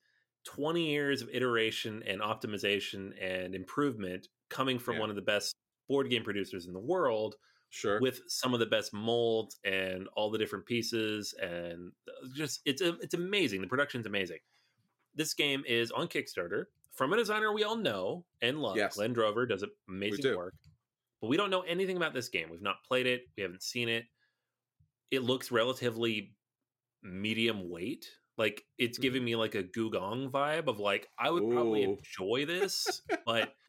20 0.45 0.89
years 0.89 1.21
of 1.21 1.29
iteration 1.33 2.03
and 2.07 2.21
optimization 2.21 3.11
and 3.21 3.53
improvement 3.53 4.27
coming 4.49 4.79
from 4.79 4.95
yeah. 4.95 5.01
one 5.01 5.09
of 5.09 5.15
the 5.15 5.21
best 5.21 5.55
board 5.87 6.09
game 6.09 6.23
producers 6.23 6.65
in 6.65 6.73
the 6.73 6.79
world 6.79 7.35
sure 7.71 7.99
with 8.01 8.21
some 8.27 8.53
of 8.53 8.59
the 8.59 8.65
best 8.65 8.93
molds 8.93 9.57
and 9.63 10.07
all 10.15 10.31
the 10.31 10.37
different 10.37 10.65
pieces 10.65 11.33
and 11.41 11.91
uh, 12.07 12.27
just 12.35 12.61
it's 12.65 12.81
it's 12.81 13.13
amazing 13.13 13.61
the 13.61 13.67
production's 13.67 14.05
amazing 14.05 14.39
this 15.15 15.33
game 15.33 15.63
is 15.67 15.91
on 15.91 16.07
kickstarter 16.07 16.65
from 16.93 17.13
a 17.13 17.17
designer 17.17 17.53
we 17.53 17.63
all 17.63 17.75
know 17.75 18.25
and 18.41 18.59
love 18.59 18.77
yes. 18.77 18.95
glenn 18.95 19.13
drover 19.13 19.45
does 19.45 19.63
amazing 19.87 20.35
work 20.35 20.53
but 21.21 21.27
we 21.27 21.37
don't 21.37 21.49
know 21.49 21.61
anything 21.61 21.97
about 21.97 22.13
this 22.13 22.29
game 22.29 22.47
we've 22.49 22.61
not 22.61 22.77
played 22.87 23.05
it 23.05 23.21
we 23.37 23.43
haven't 23.43 23.63
seen 23.63 23.89
it 23.89 24.05
it 25.11 25.23
looks 25.23 25.51
relatively 25.51 26.33
medium 27.03 27.69
weight 27.69 28.05
like 28.37 28.63
it's 28.77 28.97
mm-hmm. 28.97 29.03
giving 29.03 29.23
me 29.23 29.35
like 29.35 29.55
a 29.55 29.63
gugong 29.63 30.29
vibe 30.29 30.67
of 30.67 30.79
like 30.79 31.07
i 31.17 31.29
would 31.29 31.43
Ooh. 31.43 31.51
probably 31.51 31.83
enjoy 31.83 32.45
this 32.45 33.01
but 33.25 33.53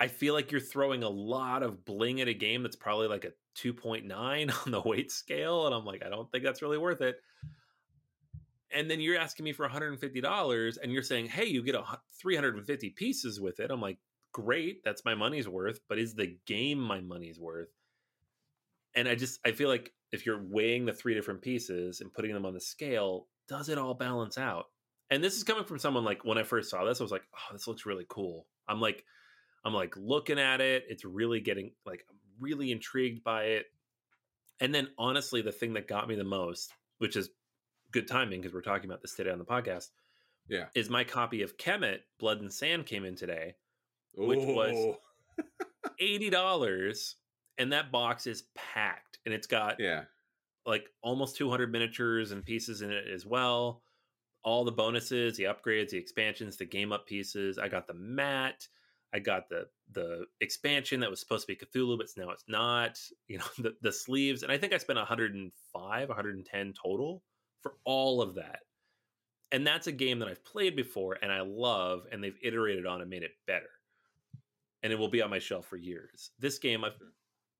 I 0.00 0.08
feel 0.08 0.32
like 0.32 0.50
you're 0.50 0.62
throwing 0.62 1.02
a 1.02 1.08
lot 1.08 1.62
of 1.62 1.84
bling 1.84 2.22
at 2.22 2.28
a 2.28 2.32
game 2.32 2.62
that's 2.62 2.74
probably 2.74 3.06
like 3.06 3.26
a 3.26 3.32
2.9 3.58 4.10
on 4.66 4.72
the 4.72 4.80
weight 4.80 5.12
scale. 5.12 5.66
And 5.66 5.74
I'm 5.74 5.84
like, 5.84 6.02
I 6.04 6.08
don't 6.08 6.30
think 6.32 6.42
that's 6.42 6.62
really 6.62 6.78
worth 6.78 7.02
it. 7.02 7.16
And 8.72 8.90
then 8.90 9.00
you're 9.00 9.18
asking 9.18 9.44
me 9.44 9.52
for 9.52 9.68
$150 9.68 10.78
and 10.82 10.92
you're 10.92 11.02
saying, 11.02 11.26
hey, 11.26 11.44
you 11.44 11.62
get 11.62 11.74
a 11.74 11.84
350 12.22 12.90
pieces 12.90 13.40
with 13.40 13.60
it. 13.60 13.70
I'm 13.70 13.80
like, 13.80 13.98
great, 14.32 14.82
that's 14.84 15.04
my 15.04 15.14
money's 15.14 15.48
worth, 15.48 15.80
but 15.88 15.98
is 15.98 16.14
the 16.14 16.36
game 16.46 16.78
my 16.78 17.00
money's 17.00 17.38
worth? 17.38 17.68
And 18.94 19.06
I 19.06 19.16
just, 19.16 19.40
I 19.44 19.52
feel 19.52 19.68
like 19.68 19.92
if 20.12 20.26
you're 20.26 20.42
weighing 20.42 20.86
the 20.86 20.92
three 20.92 21.14
different 21.14 21.42
pieces 21.42 22.00
and 22.00 22.12
putting 22.12 22.32
them 22.32 22.46
on 22.46 22.54
the 22.54 22.60
scale, 22.60 23.26
does 23.48 23.68
it 23.68 23.78
all 23.78 23.94
balance 23.94 24.38
out? 24.38 24.66
And 25.10 25.22
this 25.22 25.36
is 25.36 25.44
coming 25.44 25.64
from 25.64 25.78
someone 25.78 26.04
like 26.04 26.24
when 26.24 26.38
I 26.38 26.44
first 26.44 26.70
saw 26.70 26.84
this, 26.84 27.00
I 27.00 27.04
was 27.04 27.12
like, 27.12 27.24
oh, 27.34 27.52
this 27.52 27.66
looks 27.66 27.86
really 27.86 28.06
cool. 28.08 28.46
I'm 28.68 28.80
like, 28.80 29.04
I'm 29.64 29.74
like 29.74 29.94
looking 29.96 30.38
at 30.38 30.60
it. 30.60 30.84
It's 30.88 31.04
really 31.04 31.40
getting 31.40 31.72
like 31.84 32.04
I'm 32.08 32.16
really 32.38 32.72
intrigued 32.72 33.24
by 33.24 33.44
it. 33.44 33.66
And 34.60 34.74
then 34.74 34.88
honestly, 34.98 35.42
the 35.42 35.52
thing 35.52 35.74
that 35.74 35.88
got 35.88 36.08
me 36.08 36.14
the 36.14 36.24
most, 36.24 36.72
which 36.98 37.16
is 37.16 37.30
good 37.92 38.06
timing 38.06 38.40
because 38.40 38.54
we're 38.54 38.60
talking 38.60 38.88
about 38.88 39.02
this 39.02 39.14
today 39.14 39.30
on 39.30 39.38
the 39.38 39.44
podcast, 39.44 39.88
yeah, 40.48 40.66
is 40.74 40.88
my 40.88 41.04
copy 41.04 41.42
of 41.42 41.56
Kemet 41.56 42.00
Blood 42.18 42.40
and 42.40 42.52
Sand 42.52 42.86
came 42.86 43.04
in 43.04 43.16
today, 43.16 43.54
which 44.14 44.38
Ooh. 44.38 44.54
was 44.54 44.72
oh. 44.74 44.98
eighty 46.00 46.30
dollars, 46.30 47.16
and 47.58 47.72
that 47.72 47.90
box 47.90 48.26
is 48.26 48.44
packed, 48.54 49.09
and 49.26 49.34
it's 49.34 49.46
got 49.46 49.76
yeah 49.78 50.02
like 50.66 50.88
almost 51.02 51.36
200 51.36 51.72
miniatures 51.72 52.32
and 52.32 52.44
pieces 52.44 52.82
in 52.82 52.90
it 52.90 53.06
as 53.12 53.26
well. 53.26 53.82
All 54.42 54.64
the 54.64 54.72
bonuses, 54.72 55.36
the 55.36 55.44
upgrades, 55.44 55.90
the 55.90 55.98
expansions, 55.98 56.56
the 56.56 56.64
game 56.64 56.92
up 56.92 57.06
pieces. 57.06 57.58
I 57.58 57.68
got 57.68 57.86
the 57.86 57.94
mat. 57.94 58.66
I 59.12 59.18
got 59.18 59.48
the 59.48 59.66
the 59.92 60.24
expansion 60.40 61.00
that 61.00 61.10
was 61.10 61.18
supposed 61.20 61.46
to 61.46 61.52
be 61.52 61.56
Cthulhu, 61.56 61.98
but 61.98 62.06
now 62.16 62.30
it's 62.30 62.44
not. 62.48 62.98
You 63.28 63.38
know, 63.38 63.44
the, 63.58 63.74
the 63.80 63.92
sleeves, 63.92 64.42
and 64.42 64.50
I 64.50 64.58
think 64.58 64.72
I 64.72 64.78
spent 64.78 64.96
105, 64.96 66.08
110 66.08 66.74
total 66.80 67.22
for 67.62 67.74
all 67.84 68.20
of 68.20 68.34
that. 68.34 68.60
And 69.52 69.66
that's 69.66 69.88
a 69.88 69.92
game 69.92 70.20
that 70.20 70.28
I've 70.28 70.44
played 70.44 70.76
before 70.76 71.18
and 71.22 71.32
I 71.32 71.40
love, 71.40 72.06
and 72.10 72.22
they've 72.22 72.38
iterated 72.42 72.86
on 72.86 73.00
and 73.00 73.10
made 73.10 73.22
it 73.22 73.32
better. 73.46 73.70
And 74.82 74.92
it 74.92 74.98
will 74.98 75.08
be 75.08 75.22
on 75.22 75.30
my 75.30 75.38
shelf 75.38 75.66
for 75.66 75.76
years. 75.76 76.30
This 76.38 76.58
game, 76.58 76.84
I've, 76.84 76.94
hmm. 76.94 77.06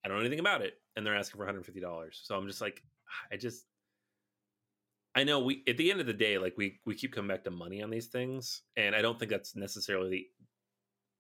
I 0.05 0.09
don't 0.09 0.17
know 0.17 0.23
anything 0.23 0.41
about 0.41 0.63
it, 0.63 0.75
and 0.97 1.05
they're 1.05 1.17
asking 1.17 1.39
for 1.39 1.45
150 1.45 1.81
dollars. 1.81 2.21
So 2.25 2.37
I'm 2.37 2.47
just 2.47 2.61
like, 2.61 2.83
I 3.33 3.37
just, 3.37 3.67
I 5.15 5.25
know 5.25 5.41
we 5.41 5.63
at 5.69 5.77
the 5.77 5.91
end 5.91 6.01
of 6.01 6.07
the 6.07 6.13
day, 6.13 6.39
like 6.39 6.55
we 6.57 6.81
we 6.87 6.95
keep 6.95 7.13
coming 7.15 7.29
back 7.29 7.45
to 7.45 7.51
money 7.51 7.83
on 7.83 7.91
these 7.91 8.07
things, 8.07 8.63
and 8.77 8.95
I 8.95 9.03
don't 9.03 9.19
think 9.19 9.31
that's 9.31 9.57
necessarily 9.57 10.29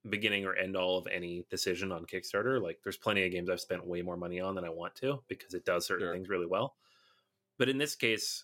the 0.03 0.11
beginning 0.11 0.47
or 0.47 0.55
end 0.55 0.77
all 0.77 0.99
of 0.99 1.07
any 1.09 1.45
decision 1.51 1.93
on 1.93 2.07
Kickstarter. 2.07 2.63
Like 2.63 2.79
there's 2.83 2.97
plenty 2.97 3.25
of 3.25 3.33
games 3.33 3.51
I've 3.51 3.61
spent 3.61 3.87
way 3.87 4.03
more 4.03 4.17
money 4.17 4.41
on 4.41 4.55
than 4.55 4.65
I 4.65 4.71
want 4.71 4.95
to 4.97 5.23
because 5.29 5.55
it 5.55 5.65
does 5.65 5.87
certain 5.87 6.07
sure. 6.07 6.15
things 6.15 6.29
really 6.29 6.47
well. 6.47 6.75
But 7.59 7.69
in 7.69 7.77
this 7.77 7.95
case, 7.95 8.43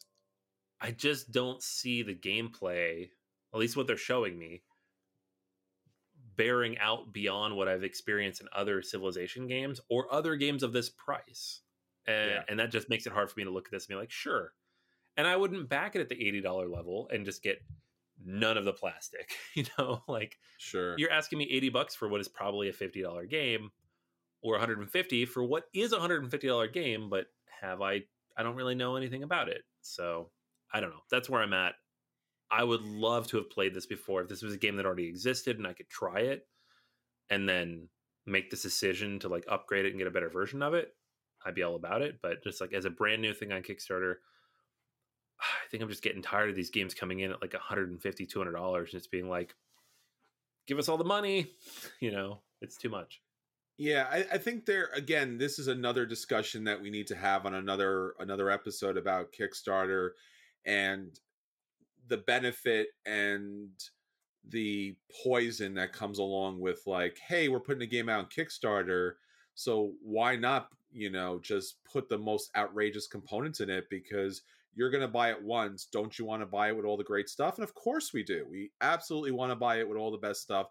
I 0.80 0.91
just 0.91 1.32
don't 1.32 1.62
see 1.62 2.03
the 2.03 2.14
gameplay, 2.14 3.09
at 3.55 3.59
least 3.59 3.76
what 3.76 3.87
they're 3.87 3.97
showing 3.97 4.39
me, 4.39 4.62
bearing 6.37 6.78
out 6.78 7.12
beyond 7.12 7.57
what 7.57 7.68
I've 7.68 7.84
experienced 7.84 8.41
in 8.41 8.49
other 8.55 8.82
civilization 8.82 9.47
games 9.47 9.80
or 9.89 10.12
other 10.12 10.37
games 10.37 10.62
of 10.62 10.72
this 10.72 10.91
price. 10.91 11.61
And, 12.07 12.30
yeah. 12.30 12.43
and 12.49 12.59
that 12.61 12.70
just 12.70 12.89
makes 12.89 13.07
it 13.07 13.12
hard 13.12 13.30
for 13.30 13.39
me 13.39 13.45
to 13.45 13.51
look 13.51 13.66
at 13.66 13.72
this 13.72 13.87
and 13.87 13.95
be 13.95 14.01
like, 14.01 14.11
sure. 14.11 14.53
And 15.16 15.26
I 15.26 15.37
wouldn't 15.37 15.68
back 15.68 15.97
it 15.97 16.01
at 16.01 16.09
the 16.09 16.16
$80 16.16 16.72
level 16.72 17.09
and 17.12 17.24
just 17.24 17.43
get 17.43 17.59
none 18.24 18.57
of 18.57 18.64
the 18.64 18.72
plastic 18.72 19.34
you 19.55 19.62
know 19.78 20.03
like 20.09 20.39
sure 20.57 20.95
you're 20.97 21.11
asking 21.11 21.39
me 21.39 21.47
80 21.53 21.68
bucks 21.68 21.95
for 21.95 22.09
what 22.09 22.18
is 22.18 22.28
probably 22.28 22.70
a 22.70 22.72
$50 22.72 23.28
game 23.28 23.70
or 24.41 24.53
150 24.53 25.26
for 25.26 25.45
what 25.45 25.64
is 25.74 25.93
a 25.93 25.99
$150 25.99 26.72
game 26.72 27.11
but 27.11 27.26
have 27.61 27.82
i 27.82 28.01
I 28.37 28.43
don't 28.43 28.57
really 28.57 28.74
know 28.74 28.97
anything 28.97 29.22
about 29.22 29.49
it. 29.49 29.62
So 29.80 30.30
I 30.72 30.80
don't 30.80 30.91
know. 30.91 31.03
That's 31.11 31.30
where 31.30 31.43
I'm 31.43 31.53
at. 31.53 31.74
I 32.51 32.62
would 32.62 32.82
love 32.82 33.26
to 33.28 33.38
have 33.38 33.51
played 33.51 33.74
this 33.74 33.86
before 33.86 34.22
if 34.22 34.28
this 34.28 34.42
was 34.42 34.55
a 34.55 34.59
game 34.59 34.76
that 34.76 34.86
already 34.86 35.09
existed 35.09 35.59
and 35.59 35.66
I 35.66 35.72
could 35.72 35.88
try 35.88 36.20
it 36.20 36.47
and 37.30 37.49
then 37.49 37.88
make 38.24 38.51
this 38.51 38.62
decision 38.62 39.18
to 39.20 39.28
like 39.28 39.44
upgrade 39.49 39.84
it 39.84 39.90
and 39.90 39.99
get 39.99 40.07
a 40.07 40.12
better 40.12 40.28
version 40.28 40.62
of 40.62 40.74
it. 40.74 40.94
I'd 41.44 41.55
be 41.55 41.62
all 41.62 41.76
about 41.76 42.03
it. 42.03 42.18
But 42.22 42.42
just 42.42 42.61
like 42.61 42.72
as 42.72 42.84
a 42.84 42.90
brand 42.90 43.22
new 43.22 43.34
thing 43.34 43.53
on 43.53 43.62
Kickstarter, 43.62 44.14
I 45.40 45.68
think 45.70 45.82
I'm 45.82 45.88
just 45.88 46.03
getting 46.03 46.22
tired 46.22 46.51
of 46.51 46.57
these 46.57 46.70
games 46.70 46.94
coming 46.94 47.20
in 47.20 47.32
at 47.32 47.42
like 47.42 47.53
150 47.53 48.26
$200 48.26 48.78
and 48.78 48.94
it's 48.94 49.07
being 49.07 49.28
like, 49.28 49.55
give 50.66 50.78
us 50.78 50.88
all 50.88 50.99
the 50.99 51.05
money. 51.05 51.47
You 52.01 52.11
know, 52.11 52.40
it's 52.61 52.76
too 52.76 52.90
much. 52.90 53.22
Yeah, 53.78 54.07
I, 54.11 54.26
I, 54.32 54.38
think 54.38 54.64
there 54.64 54.88
again. 54.94 55.38
This 55.38 55.59
is 55.59 55.68
another 55.68 56.07
discussion 56.07 56.64
that 56.64 56.80
we 56.80 56.90
need 56.90 57.07
to 57.09 57.16
have 57.16 57.44
on 57.44 57.55
another 57.55 58.14
another 58.18 58.51
episode 58.51 58.97
about 58.97 59.32
Kickstarter 59.38 60.11
and 60.64 61.18
the 62.09 62.18
benefit 62.18 62.88
and 63.04 63.70
the 64.48 64.96
poison 65.24 65.74
that 65.74 65.92
comes 65.92 66.18
along 66.18 66.61
with 66.61 66.80
like, 66.86 67.18
hey, 67.26 67.48
we're 67.48 67.61
putting 67.61 67.82
a 67.82 67.86
game 67.86 68.09
out 68.09 68.20
on 68.20 68.26
Kickstarter, 68.26 69.12
so 69.54 69.92
why 70.02 70.36
not, 70.36 70.68
you 70.92 71.11
know, 71.11 71.40
just 71.42 71.78
put 71.90 72.09
the 72.09 72.18
most 72.18 72.50
outrageous 72.57 73.07
components 73.07 73.61
in 73.61 73.70
it 73.70 73.84
because 73.90 74.42
you're 74.74 74.90
going 74.90 75.00
to 75.00 75.09
buy 75.09 75.30
it 75.30 75.42
once. 75.42 75.86
Don't 75.90 76.18
you 76.18 76.26
want 76.26 76.42
to 76.42 76.46
buy 76.46 76.68
it 76.68 76.76
with 76.76 76.84
all 76.84 76.98
the 76.98 77.02
great 77.02 77.28
stuff? 77.28 77.57
And 77.57 77.64
of 77.64 77.74
course 77.74 78.12
we 78.12 78.22
do. 78.22 78.46
We 78.48 78.70
absolutely 78.82 79.32
want 79.32 79.50
to 79.50 79.57
buy 79.57 79.78
it 79.78 79.88
with 79.88 79.98
all 79.98 80.11
the 80.11 80.18
best 80.18 80.42
stuff. 80.42 80.66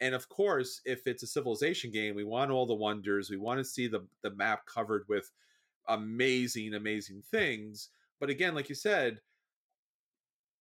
And 0.00 0.14
of 0.14 0.28
course, 0.28 0.80
if 0.84 1.06
it's 1.06 1.24
a 1.24 1.26
civilization 1.26 1.90
game, 1.90 2.14
we 2.14 2.22
want 2.22 2.52
all 2.52 2.66
the 2.66 2.74
wonders. 2.74 3.30
We 3.30 3.36
want 3.36 3.58
to 3.58 3.64
see 3.64 3.88
the 3.88 4.06
the 4.22 4.30
map 4.30 4.64
covered 4.66 5.04
with 5.08 5.30
amazing, 5.88 6.74
amazing 6.74 7.22
things. 7.30 7.88
But 8.20 8.30
again, 8.30 8.54
like 8.54 8.68
you 8.68 8.76
said, 8.76 9.18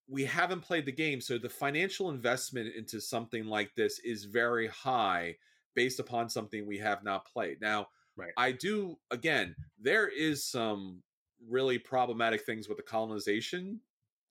we 0.09 0.23
haven't 0.23 0.61
played 0.61 0.85
the 0.85 0.91
game, 0.91 1.19
so 1.19 1.37
the 1.37 1.49
financial 1.49 2.09
investment 2.09 2.73
into 2.75 3.01
something 3.01 3.45
like 3.45 3.75
this 3.75 3.99
is 3.99 4.23
very 4.23 4.67
high 4.67 5.35
based 5.75 5.99
upon 5.99 6.29
something 6.29 6.65
we 6.65 6.77
have 6.77 7.03
not 7.03 7.25
played. 7.25 7.59
Now, 7.61 7.87
right. 8.15 8.31
I 8.37 8.53
do 8.53 8.97
again, 9.11 9.55
there 9.79 10.07
is 10.07 10.45
some 10.45 11.03
really 11.47 11.77
problematic 11.77 12.45
things 12.45 12.67
with 12.67 12.77
the 12.77 12.83
colonization, 12.83 13.81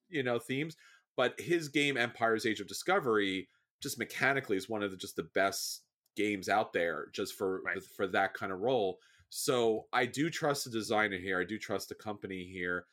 you 0.09 0.23
know, 0.23 0.39
themes, 0.39 0.77
but 1.17 1.39
his 1.39 1.69
game 1.69 1.97
Empire's 1.97 2.47
Age 2.47 2.61
of 2.61 2.69
Discovery 2.69 3.49
just 3.83 3.99
mechanically 3.99 4.57
is 4.57 4.69
one 4.69 4.83
of 4.83 4.91
the 4.91 4.97
just 4.97 5.17
the 5.17 5.29
best 5.35 5.83
games 6.17 6.49
out 6.49 6.73
there 6.73 7.09
just 7.13 7.35
for 7.35 7.61
right. 7.63 7.83
for 7.83 8.07
that 8.07 8.33
kind 8.33 8.51
of 8.51 8.61
role. 8.61 8.99
So 9.29 9.87
I 9.93 10.07
do 10.07 10.31
trust 10.31 10.65
the 10.65 10.71
designer 10.71 11.19
here. 11.19 11.41
I 11.41 11.45
do 11.45 11.59
trust 11.59 11.91
the 11.91 11.95
company 11.95 12.49
here 12.51 12.87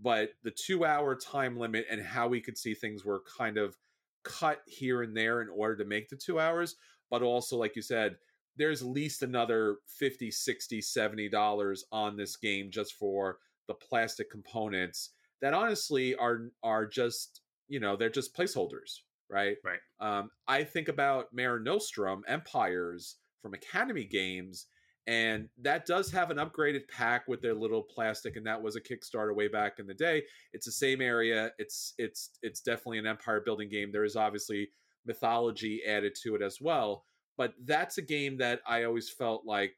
but 0.00 0.30
the 0.42 0.50
two 0.50 0.84
hour 0.84 1.14
time 1.14 1.56
limit 1.58 1.86
and 1.90 2.02
how 2.02 2.28
we 2.28 2.40
could 2.40 2.58
see 2.58 2.74
things 2.74 3.04
were 3.04 3.22
kind 3.38 3.56
of 3.56 3.76
cut 4.22 4.60
here 4.66 5.02
and 5.02 5.16
there 5.16 5.40
in 5.40 5.48
order 5.48 5.76
to 5.76 5.84
make 5.84 6.08
the 6.08 6.16
two 6.16 6.38
hours 6.38 6.76
but 7.10 7.22
also 7.22 7.56
like 7.56 7.74
you 7.74 7.82
said 7.82 8.16
there's 8.56 8.82
at 8.82 8.88
least 8.88 9.22
another 9.22 9.76
50 9.98 10.30
60 10.30 10.80
70 10.80 11.28
dollars 11.30 11.84
on 11.90 12.16
this 12.16 12.36
game 12.36 12.70
just 12.70 12.94
for 12.94 13.38
the 13.66 13.74
plastic 13.74 14.30
components 14.30 15.10
that 15.40 15.54
honestly 15.54 16.14
are 16.16 16.50
are 16.62 16.86
just 16.86 17.40
you 17.68 17.80
know 17.80 17.96
they're 17.96 18.10
just 18.10 18.36
placeholders 18.36 19.00
right? 19.30 19.56
Right. 19.64 19.78
Um, 20.00 20.30
i 20.48 20.64
think 20.64 20.88
about 20.88 21.26
mare 21.32 21.58
nostrum 21.60 22.22
empires 22.26 23.16
from 23.40 23.54
academy 23.54 24.04
games 24.04 24.66
and 25.06 25.48
that 25.60 25.86
does 25.86 26.10
have 26.10 26.30
an 26.30 26.36
upgraded 26.36 26.88
pack 26.88 27.26
with 27.26 27.40
their 27.40 27.54
little 27.54 27.82
plastic 27.82 28.36
and 28.36 28.46
that 28.46 28.60
was 28.60 28.76
a 28.76 28.80
kickstarter 28.80 29.34
way 29.34 29.48
back 29.48 29.78
in 29.78 29.86
the 29.86 29.94
day. 29.94 30.22
It's 30.52 30.66
the 30.66 30.72
same 30.72 31.00
area. 31.00 31.50
It's 31.58 31.94
it's 31.98 32.30
it's 32.42 32.60
definitely 32.60 32.98
an 32.98 33.06
empire 33.06 33.40
building 33.40 33.68
game. 33.68 33.90
There 33.92 34.04
is 34.04 34.16
obviously 34.16 34.68
mythology 35.06 35.82
added 35.86 36.14
to 36.22 36.34
it 36.34 36.42
as 36.42 36.60
well 36.60 37.04
but 37.38 37.54
that's 37.64 37.96
a 37.96 38.02
game 38.02 38.36
that 38.36 38.60
i 38.66 38.84
always 38.84 39.08
felt 39.08 39.46
like 39.46 39.72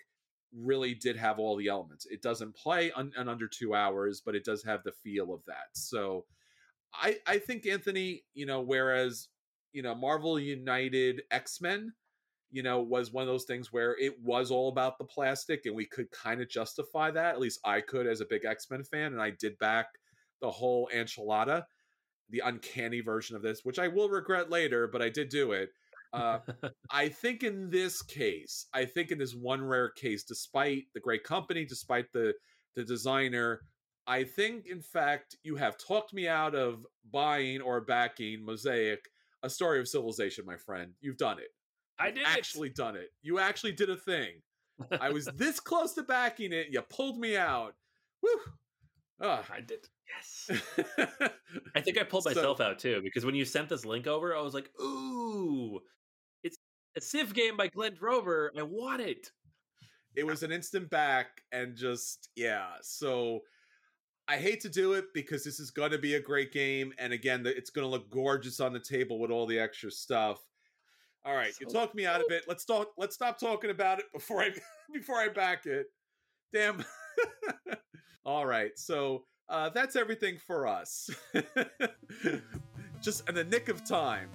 really 0.55 0.95
did 0.95 1.17
have 1.17 1.39
all 1.39 1.57
the 1.57 1.69
elements. 1.69 2.07
It 2.11 2.23
doesn't 2.23 2.55
play 2.55 2.93
un- 2.93 3.13
under 3.17 3.49
two 3.49 3.75
hours 3.75 4.21
but 4.25 4.35
it 4.35 4.45
does 4.45 4.63
have 4.65 4.83
the 4.85 4.93
feel 4.93 5.33
of 5.33 5.41
that. 5.47 5.69
So 5.73 6.25
i 6.95 7.17
i 7.27 7.39
think 7.39 7.67
anthony 7.67 8.23
you 8.35 8.45
know 8.45 8.61
whereas 8.61 9.29
you 9.73 9.81
know 9.81 9.95
marvel 9.95 10.39
united 10.39 11.23
x-men 11.31 11.91
you 12.53 12.63
know, 12.63 12.81
was 12.81 13.13
one 13.13 13.23
of 13.23 13.29
those 13.29 13.45
things 13.45 13.73
where 13.73 13.97
it 13.99 14.13
was 14.23 14.51
all 14.51 14.69
about 14.69 14.99
the 14.99 15.05
plastic 15.05 15.63
and 15.65 15.75
we 15.75 15.87
could 15.87 16.11
kind 16.11 16.41
of 16.41 16.51
justify 16.51 17.11
that. 17.11 17.35
At 17.35 17.41
least 17.41 17.61
I 17.65 17.81
could 17.81 18.07
as 18.07 18.21
a 18.21 18.27
big 18.27 18.45
X 18.45 18.71
Men 18.71 18.85
fan. 18.85 19.13
And 19.13 19.23
I 19.23 19.31
did 19.31 19.59
back 19.59 19.87
the 20.43 20.51
whole 20.51 20.89
enchilada, 20.95 21.65
the 22.29 22.43
uncanny 22.45 23.01
version 23.01 23.37
of 23.37 23.43
this, 23.43 23.61
which 23.65 23.79
I 23.79 23.89
will 23.89 24.11
regret 24.11 24.51
later, 24.51 24.87
but 24.87 25.01
I 25.01 25.09
did 25.09 25.31
do 25.31 25.53
it. 25.53 25.71
Uh, 26.13 26.41
I 26.91 27.09
think 27.09 27.43
in 27.43 27.71
this 27.71 28.03
case, 28.03 28.67
I 28.75 28.85
think 28.85 29.11
in 29.11 29.19
this 29.19 29.35
one 29.35 29.65
rare 29.65 29.89
case, 29.89 30.23
despite 30.23 30.85
the 30.93 31.01
great 31.01 31.25
company, 31.25 31.65
despite 31.65 32.13
the 32.13 32.35
the 32.75 32.85
designer, 32.85 33.61
I 34.07 34.25
think 34.25 34.67
in 34.67 34.83
fact 34.83 35.37
you 35.43 35.57
have 35.57 35.77
talked 35.79 36.13
me 36.13 36.29
out 36.29 36.55
of 36.55 36.87
buying 37.11 37.61
or 37.61 37.81
backing 37.81 38.45
Mosaic, 38.45 39.09
a 39.43 39.51
story 39.51 39.81
of 39.81 39.89
civilization, 39.89 40.45
my 40.47 40.57
friend. 40.57 40.93
You've 41.01 41.19
done 41.19 41.39
it. 41.39 41.51
I 41.99 42.11
did 42.11 42.25
actually 42.27 42.69
it. 42.69 42.77
done 42.77 42.97
it. 42.97 43.11
You 43.23 43.39
actually 43.39 43.73
did 43.73 43.91
a 43.91 43.97
thing. 43.97 44.41
I 45.01 45.11
was 45.11 45.27
this 45.37 45.61
close 45.61 45.95
to 45.95 46.03
backing 46.03 46.53
it. 46.53 46.69
You 46.71 46.83
pulled 46.83 47.19
me 47.19 47.37
out. 47.37 47.75
Woo. 48.23 48.31
Oh. 49.21 49.45
I 49.51 49.61
did. 49.61 49.87
Yes. 50.17 50.61
I 51.77 51.81
think 51.81 51.99
I 51.99 52.03
pulled 52.03 52.25
myself 52.25 52.59
so, 52.59 52.65
out 52.65 52.79
too 52.79 53.01
because 53.03 53.25
when 53.25 53.35
you 53.35 53.45
sent 53.45 53.69
this 53.69 53.85
link 53.85 54.07
over, 54.07 54.37
I 54.37 54.41
was 54.41 54.55
like, 54.55 54.71
"Ooh, 54.81 55.81
it's 56.43 56.59
a 56.97 57.01
Civ 57.01 57.35
game 57.35 57.57
by 57.57 57.69
Glenn 57.69 57.95
Drover. 57.95 58.53
I 58.59 58.63
want 58.63 59.01
it." 59.01 59.31
It 60.15 60.27
was 60.27 60.43
an 60.43 60.53
instant 60.53 60.91
back, 60.91 61.43
and 61.53 61.77
just 61.77 62.29
yeah. 62.37 62.73
So 62.83 63.41
I 64.29 64.37
hate 64.37 64.61
to 64.61 64.69
do 64.69 64.93
it 64.93 65.07
because 65.15 65.45
this 65.45 65.59
is 65.59 65.71
going 65.71 65.93
to 65.93 65.99
be 65.99 66.15
a 66.15 66.21
great 66.21 66.53
game, 66.53 66.93
and 66.99 67.13
again, 67.13 67.43
it's 67.47 67.71
going 67.71 67.87
to 67.87 67.91
look 67.91 68.11
gorgeous 68.11 68.61
on 68.61 68.73
the 68.73 68.81
table 68.81 69.19
with 69.19 69.31
all 69.31 69.47
the 69.47 69.59
extra 69.59 69.91
stuff. 69.91 70.39
All 71.25 71.35
right, 71.35 71.55
so 71.55 71.59
you 71.61 71.67
talked 71.67 71.95
me 71.95 72.05
out 72.05 72.21
of 72.21 72.27
it. 72.31 72.45
Let's 72.49 72.65
talk. 72.65 72.89
Let's 72.99 73.15
stop 73.15 73.39
talking 73.39 73.71
about 73.71 74.01
it 74.01 74.07
before 74.13 74.43
I 74.43 74.51
before 74.93 75.17
I 75.17 75.29
back 75.29 75.67
it. 75.67 75.87
Damn. 76.53 76.85
All 78.25 78.47
right, 78.47 78.73
so 78.77 79.25
uh, 79.49 79.69
that's 79.69 79.97
everything 79.97 80.39
for 80.47 80.67
us. 80.67 81.11
Just 83.03 83.29
in 83.29 83.35
the 83.35 83.45
nick 83.45 83.69
of 83.69 83.85
time. 83.85 84.29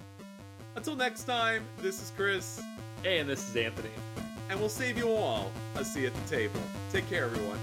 Until 0.76 0.94
next 0.94 1.24
time, 1.24 1.64
this 1.78 2.00
is 2.02 2.12
Chris. 2.16 2.62
Hey, 3.02 3.18
and 3.18 3.28
this 3.28 3.48
is 3.48 3.56
Anthony. 3.56 3.90
And 4.50 4.58
we'll 4.60 4.68
save 4.68 4.96
you 4.96 5.08
all 5.08 5.50
a 5.76 5.84
seat 5.84 6.06
at 6.06 6.14
the 6.14 6.36
table. 6.36 6.60
Take 6.90 7.08
care, 7.08 7.24
everyone. 7.24 7.58